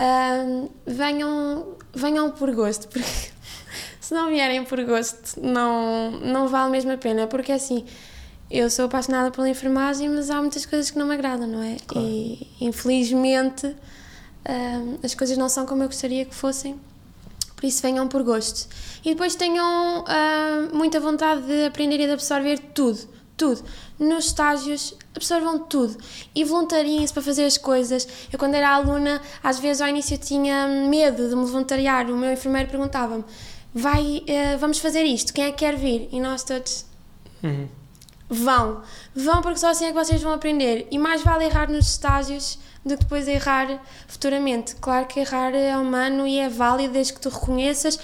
Hum, 0.00 0.68
venham, 0.86 1.76
venham 1.92 2.30
por 2.30 2.54
gosto, 2.54 2.86
porque 2.86 3.32
se 4.00 4.14
não 4.14 4.28
vierem 4.28 4.64
por 4.64 4.82
gosto, 4.84 5.40
não, 5.40 6.10
não 6.10 6.48
vale 6.48 6.70
mesmo 6.70 6.92
a 6.92 6.96
pena, 6.96 7.26
porque 7.26 7.52
assim, 7.52 7.84
eu 8.50 8.70
sou 8.70 8.86
apaixonada 8.86 9.30
pela 9.30 9.48
enfermagem, 9.48 10.08
mas 10.08 10.30
há 10.30 10.40
muitas 10.40 10.64
coisas 10.64 10.90
que 10.90 10.98
não 10.98 11.06
me 11.06 11.14
agradam, 11.14 11.46
não 11.46 11.62
é? 11.62 11.76
Claro. 11.86 12.06
E 12.06 12.46
infelizmente 12.60 13.66
hum, 13.66 14.98
as 15.02 15.14
coisas 15.14 15.36
não 15.36 15.48
são 15.48 15.66
como 15.66 15.82
eu 15.82 15.86
gostaria 15.86 16.24
que 16.24 16.34
fossem, 16.34 16.78
por 17.54 17.66
isso 17.66 17.82
venham 17.82 18.08
por 18.08 18.22
gosto. 18.22 18.68
E 19.04 19.10
depois 19.10 19.34
tenham 19.34 20.02
hum, 20.02 20.76
muita 20.76 20.98
vontade 20.98 21.42
de 21.42 21.66
aprender 21.66 22.00
e 22.00 22.06
de 22.06 22.12
absorver 22.12 22.58
tudo, 22.72 22.98
tudo. 23.36 23.62
Nos 23.98 24.26
estágios, 24.26 24.94
absorvam 25.14 25.58
tudo 25.58 25.96
e 26.34 26.44
voluntariem-se 26.44 27.12
para 27.12 27.22
fazer 27.22 27.44
as 27.44 27.58
coisas. 27.58 28.08
Eu, 28.32 28.38
quando 28.38 28.54
era 28.54 28.70
aluna, 28.70 29.20
às 29.42 29.58
vezes 29.58 29.82
ao 29.82 29.88
início 29.88 30.16
tinha 30.16 30.66
medo 30.88 31.28
de 31.28 31.36
me 31.36 31.44
voluntariar. 31.44 32.10
O 32.10 32.16
meu 32.16 32.32
enfermeiro 32.32 32.70
perguntava-me: 32.70 33.24
vai, 33.78 34.22
eh, 34.26 34.56
vamos 34.56 34.78
fazer 34.78 35.04
isto, 35.04 35.32
quem 35.32 35.44
é 35.44 35.50
que 35.50 35.58
quer 35.58 35.76
vir? 35.76 36.08
E 36.12 36.20
nós 36.20 36.44
todos, 36.44 36.84
Uhum. 37.42 37.68
Vão, 38.30 38.82
vão 39.14 39.40
porque 39.40 39.58
só 39.58 39.70
assim 39.70 39.86
é 39.86 39.88
que 39.88 39.94
vocês 39.94 40.20
vão 40.20 40.32
aprender. 40.32 40.86
E 40.90 40.98
mais 40.98 41.22
vale 41.22 41.44
errar 41.44 41.70
nos 41.70 41.88
estágios 41.88 42.58
do 42.84 42.90
que 42.96 43.04
depois 43.04 43.26
errar 43.26 43.82
futuramente. 44.06 44.74
Claro 44.76 45.06
que 45.06 45.20
errar 45.20 45.54
é 45.54 45.76
humano 45.78 46.26
e 46.26 46.38
é 46.38 46.48
válido 46.48 46.92
desde 46.92 47.14
que 47.14 47.20
tu 47.20 47.30
reconheças 47.30 47.98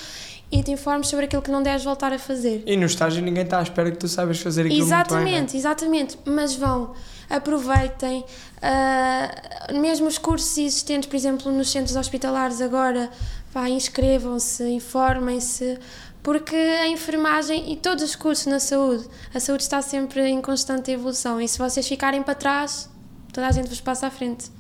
e 0.50 0.62
te 0.62 0.70
informes 0.70 1.08
sobre 1.08 1.26
aquilo 1.26 1.42
que 1.42 1.50
não 1.50 1.62
deves 1.62 1.84
voltar 1.84 2.12
a 2.12 2.18
fazer. 2.18 2.62
E 2.64 2.76
no 2.76 2.86
estágio 2.86 3.22
ninguém 3.22 3.44
está 3.44 3.58
à 3.58 3.62
espera 3.62 3.90
que 3.90 3.98
tu 3.98 4.08
saibas 4.08 4.38
fazer 4.40 4.62
aquilo 4.62 4.78
muito 4.78 4.90
bem, 4.90 4.98
Exatamente, 5.00 5.56
exatamente. 5.56 6.18
Mas 6.24 6.54
vão, 6.54 6.94
aproveitem. 7.28 8.24
ah, 8.62 9.72
mesmo 9.72 10.06
os 10.06 10.18
cursos 10.18 10.56
existentes, 10.58 11.08
por 11.08 11.16
exemplo, 11.16 11.52
nos 11.52 11.70
centros 11.70 11.96
hospitalares 11.96 12.60
agora, 12.60 13.10
pá, 13.52 13.68
inscrevam-se, 13.68 14.64
informem-se, 14.70 15.78
porque 16.22 16.54
a 16.56 16.88
enfermagem 16.88 17.72
e 17.72 17.76
todos 17.76 18.02
os 18.02 18.16
cursos 18.16 18.46
na 18.46 18.58
saúde, 18.58 19.06
a 19.34 19.38
saúde 19.40 19.62
está 19.62 19.82
sempre 19.82 20.26
em 20.26 20.40
constante 20.40 20.90
evolução 20.90 21.40
e 21.40 21.46
se 21.46 21.58
vocês 21.58 21.86
ficarem 21.86 22.22
para 22.22 22.34
trás, 22.34 22.88
toda 23.32 23.46
a 23.46 23.52
gente 23.52 23.68
vos 23.68 23.80
passa 23.80 24.06
à 24.06 24.10
frente. 24.10 24.50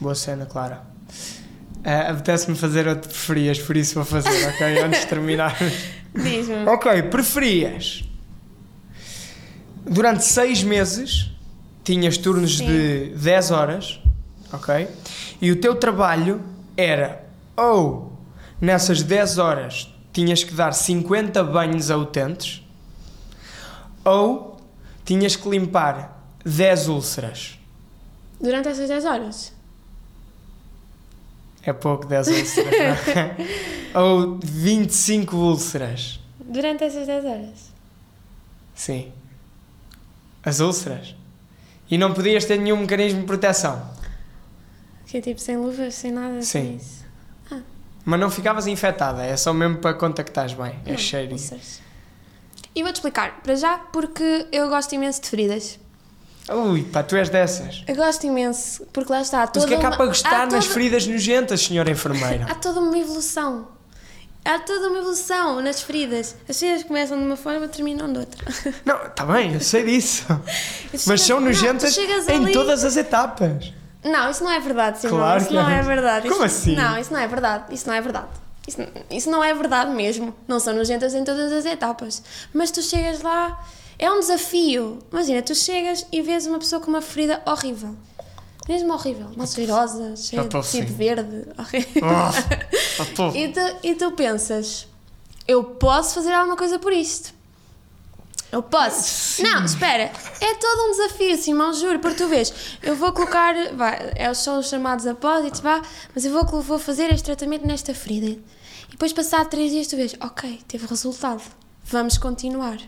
Boa 0.00 0.14
cena, 0.14 0.46
Clara. 0.46 0.82
Ah, 1.84 2.10
Apetece-me 2.10 2.56
fazer 2.56 2.88
outro 2.88 3.08
preferias, 3.08 3.60
por 3.60 3.76
isso 3.76 3.94
vou 3.94 4.04
fazer, 4.04 4.48
ok? 4.48 4.78
Antes 4.82 5.00
de 5.02 5.06
terminar. 5.06 5.56
Diz-me. 6.12 6.66
ok, 6.66 7.02
preferias. 7.04 8.02
Durante 9.84 10.24
seis 10.24 10.64
meses 10.64 11.30
tinhas 11.86 12.18
turnos 12.18 12.58
Sim. 12.58 12.66
de 12.66 13.14
10 13.14 13.50
horas, 13.52 14.00
ok? 14.52 14.88
E 15.40 15.52
o 15.52 15.56
teu 15.60 15.76
trabalho 15.76 16.42
era 16.76 17.24
ou 17.56 18.12
nessas 18.60 19.04
10 19.04 19.38
horas 19.38 19.94
tinhas 20.12 20.42
que 20.42 20.52
dar 20.52 20.72
50 20.72 21.44
banhos 21.44 21.88
a 21.88 21.96
utentes, 21.96 22.60
ou 24.04 24.60
tinhas 25.04 25.36
que 25.36 25.48
limpar 25.48 26.20
10 26.44 26.88
úlceras. 26.88 27.56
Durante 28.40 28.68
essas 28.68 28.88
10 28.88 29.04
horas. 29.04 29.52
É 31.62 31.72
pouco 31.72 32.04
10 32.06 32.28
úlceras, 32.28 32.72
não 32.72 33.22
é? 33.22 33.36
Ou 34.00 34.38
25 34.42 35.36
úlceras. 35.36 36.20
Durante 36.40 36.84
essas 36.84 37.06
10 37.06 37.24
horas. 37.24 37.72
Sim. 38.74 39.12
As 40.44 40.60
úlceras. 40.60 41.15
E 41.90 41.96
não 41.98 42.12
podias 42.12 42.44
ter 42.44 42.58
nenhum 42.58 42.76
mecanismo 42.78 43.20
de 43.20 43.26
proteção. 43.26 43.90
Que 45.06 45.18
é 45.18 45.20
tipo 45.20 45.40
sem 45.40 45.56
luvas, 45.56 45.94
sem 45.94 46.10
nada. 46.12 46.42
Sim. 46.42 46.42
sem 46.42 46.76
Isso. 46.76 47.06
Mas 48.04 48.20
não 48.20 48.30
ficavas 48.30 48.66
infectada, 48.68 49.24
é 49.24 49.36
só 49.36 49.52
mesmo 49.52 49.78
para 49.78 49.92
contactares 49.94 50.52
bem. 50.52 50.74
É 50.84 50.92
Não, 50.92 50.98
cheiro. 50.98 51.32
úlceras. 51.32 51.80
E 52.74 52.82
vou-te 52.82 52.96
explicar. 52.96 53.40
Para 53.42 53.54
já, 53.56 53.78
porque 53.78 54.46
eu 54.52 54.68
gosto 54.68 54.94
imenso 54.94 55.20
de 55.22 55.28
feridas. 55.28 55.78
Ui, 56.48 56.84
pá, 56.84 57.02
tu 57.02 57.16
és 57.16 57.28
dessas. 57.28 57.82
Eu 57.88 57.96
gosto 57.96 58.24
imenso, 58.24 58.86
porque 58.92 59.10
lá 59.12 59.20
está. 59.22 59.50
Mas 59.52 59.64
o 59.64 59.66
que 59.66 59.74
é 59.74 59.78
que 59.78 59.84
há 59.84 59.88
uma- 59.88 59.96
para 59.96 60.06
gostar 60.06 60.42
há 60.42 60.46
nas 60.46 60.64
toda- 60.64 60.74
feridas 60.74 61.04
nojentas, 61.06 61.60
senhora 61.62 61.90
enfermeira? 61.90 62.46
Há 62.48 62.54
toda 62.54 62.78
uma 62.78 62.96
evolução. 62.96 63.66
Há 64.46 64.58
toda 64.60 64.88
uma 64.88 64.98
evolução 64.98 65.60
nas 65.60 65.82
feridas. 65.82 66.36
As 66.48 66.58
feridas 66.58 66.84
começam 66.84 67.18
de 67.18 67.24
uma 67.24 67.36
forma 67.36 67.64
e 67.66 67.68
terminam 67.68 68.12
de 68.12 68.20
outra. 68.20 68.44
Não, 68.84 69.06
está 69.06 69.24
bem, 69.26 69.54
eu 69.54 69.60
sei 69.60 69.84
disso. 69.84 70.24
Mas 71.06 71.20
são 71.22 71.40
não, 71.40 71.48
nojentas 71.48 71.92
chegas 71.94 72.28
em 72.28 72.36
ali- 72.44 72.52
todas 72.52 72.84
as 72.84 72.96
etapas. 72.96 73.72
Não, 74.04 74.30
isso 74.30 74.44
não 74.44 74.50
é 74.52 74.60
verdade, 74.60 75.00
Simão. 75.00 75.16
Claro 75.18 75.38
isso 75.40 75.48
que 75.48 75.54
não 75.54 75.68
é. 75.68 75.78
é 75.78 75.82
verdade. 75.82 76.28
Como 76.28 76.44
Isso- 76.44 76.58
assim? 76.60 76.76
Não, 76.76 76.96
isso 76.98 77.12
não 77.12 77.18
é 77.20 77.26
verdade. 77.26 77.74
Isso 77.74 77.88
não 77.88 77.94
é 77.94 78.00
verdade. 78.00 78.28
Isso, 78.68 78.78
isso 79.10 79.30
não 79.30 79.42
é 79.42 79.52
verdade 79.52 79.90
mesmo. 79.90 80.32
Não 80.46 80.60
são 80.60 80.74
nojentas 80.74 81.12
em 81.14 81.24
todas 81.24 81.50
as 81.52 81.64
etapas. 81.66 82.22
Mas 82.54 82.70
tu 82.70 82.80
chegas 82.82 83.22
lá, 83.22 83.60
é 83.98 84.08
um 84.10 84.20
desafio. 84.20 85.00
Imagina, 85.10 85.42
tu 85.42 85.54
chegas 85.56 86.06
e 86.12 86.22
vês 86.22 86.46
uma 86.46 86.58
pessoa 86.60 86.80
com 86.80 86.88
uma 86.88 87.02
ferida 87.02 87.42
horrível. 87.46 87.96
Mesmo 88.68 88.92
horrível. 88.92 89.28
Uma 89.34 89.46
cheirosa, 89.46 90.16
cheia 90.16 90.42
de 90.42 90.48
estou 90.48 90.60
tecido 90.60 90.84
assim. 90.84 90.94
verde. 90.94 91.48
horrível. 91.58 92.02
Oh, 92.02 93.04
pô. 93.14 93.28
E 93.36 93.48
tu, 93.48 93.60
e 93.82 93.94
tu 93.94 94.10
pensas, 94.12 94.88
eu 95.46 95.62
posso 95.62 96.14
fazer 96.14 96.32
alguma 96.32 96.56
coisa 96.56 96.78
por 96.78 96.92
isto. 96.92 97.34
Eu 98.50 98.62
posso. 98.62 99.42
Não, 99.42 99.64
espera. 99.64 100.10
É 100.40 100.54
todo 100.54 100.88
um 100.88 100.90
desafio, 100.92 101.36
Simão, 101.36 101.72
juro, 101.74 101.98
porque 101.98 102.16
tu 102.16 102.28
vês, 102.28 102.52
eu 102.82 102.94
vou 102.94 103.12
colocar, 103.12 103.54
é, 104.14 104.32
são 104.34 104.60
os 104.60 104.68
chamados 104.68 105.06
apósitos, 105.06 105.60
vá, 105.60 105.82
mas 106.14 106.24
eu 106.24 106.32
vou, 106.32 106.62
vou 106.62 106.78
fazer 106.78 107.12
este 107.12 107.24
tratamento 107.24 107.66
nesta 107.66 107.92
ferida. 107.92 108.26
E 108.26 108.92
depois, 108.92 109.12
passado 109.12 109.48
três 109.48 109.72
dias, 109.72 109.88
tu 109.88 109.96
vês, 109.96 110.14
ok, 110.20 110.60
teve 110.68 110.86
resultado, 110.86 111.42
vamos 111.84 112.18
continuar. 112.18 112.78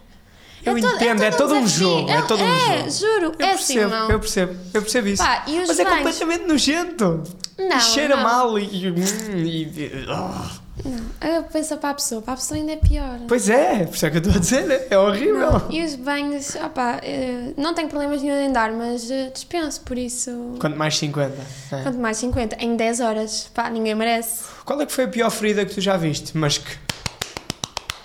Eu 0.64 0.76
entendo, 0.76 1.22
é 1.22 1.30
todo 1.30 1.54
um 1.54 1.64
desafio. 1.64 1.88
jogo, 1.88 2.10
é 2.10 2.22
todo 2.22 2.42
um 2.42 2.46
é, 2.46 2.78
jogo. 2.78 2.90
juro, 2.90 3.32
Eu 3.38 3.46
é 3.46 3.50
percebo, 3.50 3.90
Simão. 3.90 4.10
eu 4.10 4.20
percebo, 4.20 4.56
eu 4.74 4.82
percebo 4.82 5.08
isso. 5.08 5.22
Pá, 5.22 5.44
Mas 5.66 5.78
é 5.78 5.84
completamente 5.84 6.46
nojento. 6.46 7.22
Não, 7.58 7.80
cheira 7.80 8.16
não. 8.16 8.22
mal 8.22 8.58
e. 8.58 8.64
e- 8.64 10.06
oh. 10.08 10.68
Eu 11.20 11.42
penso 11.42 11.76
para 11.78 11.90
a 11.90 11.94
pessoa, 11.94 12.22
para 12.22 12.34
a 12.34 12.36
pessoa 12.36 12.56
ainda 12.58 12.70
é 12.72 12.76
pior. 12.76 13.18
Pois 13.26 13.50
é, 13.50 13.84
por 13.84 13.96
isso 13.96 14.06
é 14.06 14.10
que 14.10 14.16
eu 14.18 14.20
estou 14.20 14.34
a 14.36 14.38
dizer, 14.38 14.86
é 14.88 14.96
horrível. 14.96 15.50
Não, 15.50 15.66
e 15.72 15.84
os 15.84 15.96
banhos, 15.96 16.54
opá, 16.54 17.00
eh, 17.02 17.52
não 17.56 17.74
tenho 17.74 17.88
problemas 17.88 18.22
nenhum 18.22 18.40
em 18.40 18.52
dar, 18.52 18.70
mas 18.70 19.10
eh, 19.10 19.28
dispenso, 19.34 19.80
por 19.80 19.98
isso. 19.98 20.54
Quanto 20.60 20.76
mais 20.76 20.96
50. 20.96 21.34
é. 21.72 21.82
Quanto 21.82 21.98
mais 21.98 22.16
50, 22.18 22.56
em 22.60 22.76
10 22.76 23.00
horas, 23.00 23.50
pá, 23.52 23.68
ninguém 23.68 23.96
merece. 23.96 24.44
Qual 24.64 24.80
é 24.80 24.86
que 24.86 24.92
foi 24.92 25.04
a 25.04 25.08
pior 25.08 25.30
ferida 25.30 25.66
que 25.66 25.74
tu 25.74 25.80
já 25.80 25.96
viste, 25.96 26.36
mas 26.38 26.58
que 26.58 26.78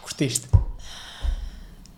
curtiste? 0.01 0.47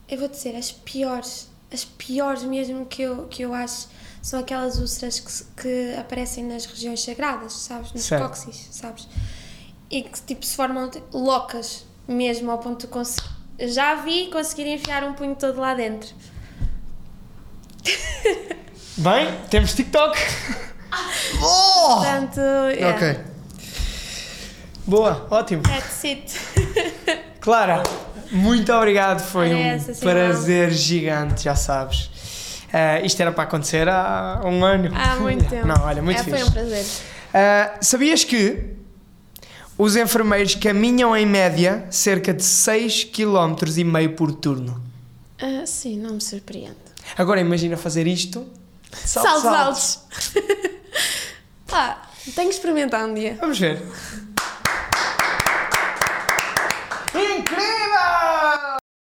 Eu 0.08 0.20
vou 0.20 0.28
dizer, 0.28 0.56
as 0.56 0.72
piores, 0.72 1.50
as 1.74 1.84
piores 1.86 2.44
mesmo 2.44 2.86
que 2.86 3.02
eu, 3.02 3.28
que 3.28 3.42
eu 3.44 3.54
acho, 3.54 3.88
são 4.22 4.40
aquelas 4.40 4.80
úlceras 4.80 5.20
que, 5.20 5.62
que 5.62 5.96
aparecem 6.00 6.44
nas 6.44 6.66
regiões 6.66 7.04
sagradas, 7.04 7.54
sabes? 7.54 7.92
Nos 7.94 8.04
Certo. 8.04 8.28
cóccix, 8.28 8.68
sabes? 8.72 9.08
E 9.90 10.02
que 10.04 10.22
tipo 10.22 10.46
se 10.46 10.56
formam 10.56 10.90
loucas, 11.14 11.86
mesmo 12.08 12.52
ao 12.52 12.60
ponto 12.60 12.82
de 12.82 12.88
conseguir. 12.88 13.30
Já 13.60 13.96
vi 13.96 14.30
conseguir 14.32 14.68
enfiar 14.68 15.04
um 15.04 15.14
punho 15.14 15.36
todo 15.36 15.60
lá 15.60 15.74
dentro. 15.74 16.14
Bem, 18.98 19.28
temos 19.50 19.74
TikTok. 19.74 20.18
Oh! 21.42 21.96
Portanto, 21.98 22.40
é. 22.40 22.90
Ok. 22.90 23.20
Boa, 24.88 25.28
ótimo. 25.30 25.62
That's 25.64 26.04
it. 26.06 26.34
Clara, 27.42 27.84
muito 28.32 28.72
obrigado. 28.74 29.20
Foi 29.20 29.54
Ora 29.54 29.82
um 29.90 29.96
prazer 30.00 30.72
gigante, 30.72 31.44
já 31.44 31.56
sabes. 31.56 32.10
Eh, 32.72 33.06
isto 33.06 33.22
era 33.22 33.32
para 33.32 33.46
acontecer 33.46 33.88
há 33.88 34.42
um 34.44 34.64
ano. 34.66 34.92
Há 34.94 35.16
muito 35.16 35.46
tempo. 35.46 35.66
Não, 35.68 35.82
olha, 35.84 36.02
muito 36.02 36.20
é, 36.20 36.24
fixe. 36.24 36.40
Foi 36.40 36.48
um 36.48 36.52
prazer. 36.52 36.84
Uh, 36.84 37.78
sabias 37.80 38.24
que 38.24 38.76
os 39.78 39.96
enfermeiros 39.96 40.56
caminham 40.56 41.16
em 41.16 41.26
média 41.26 41.86
cerca 41.90 42.34
de 42.34 42.44
6 42.44 43.06
km 43.06 43.56
e 43.78 43.84
meio 43.84 44.14
por 44.14 44.34
turno? 44.34 44.82
Ah, 45.42 45.66
sim, 45.66 45.98
não 45.98 46.16
me 46.16 46.22
surpreende. 46.22 46.76
Agora 47.18 47.42
imagina 47.42 47.76
fazer 47.76 48.08
isto. 48.08 48.48
Saltos 48.92 49.46
altos. 49.46 50.00
Pá, 51.68 52.10
tenho 52.36 52.50
que 52.50 52.56
experimentar 52.56 53.06
um 53.06 53.14
dia. 53.14 53.38
Vamos 53.40 53.60
ver. 53.60 53.82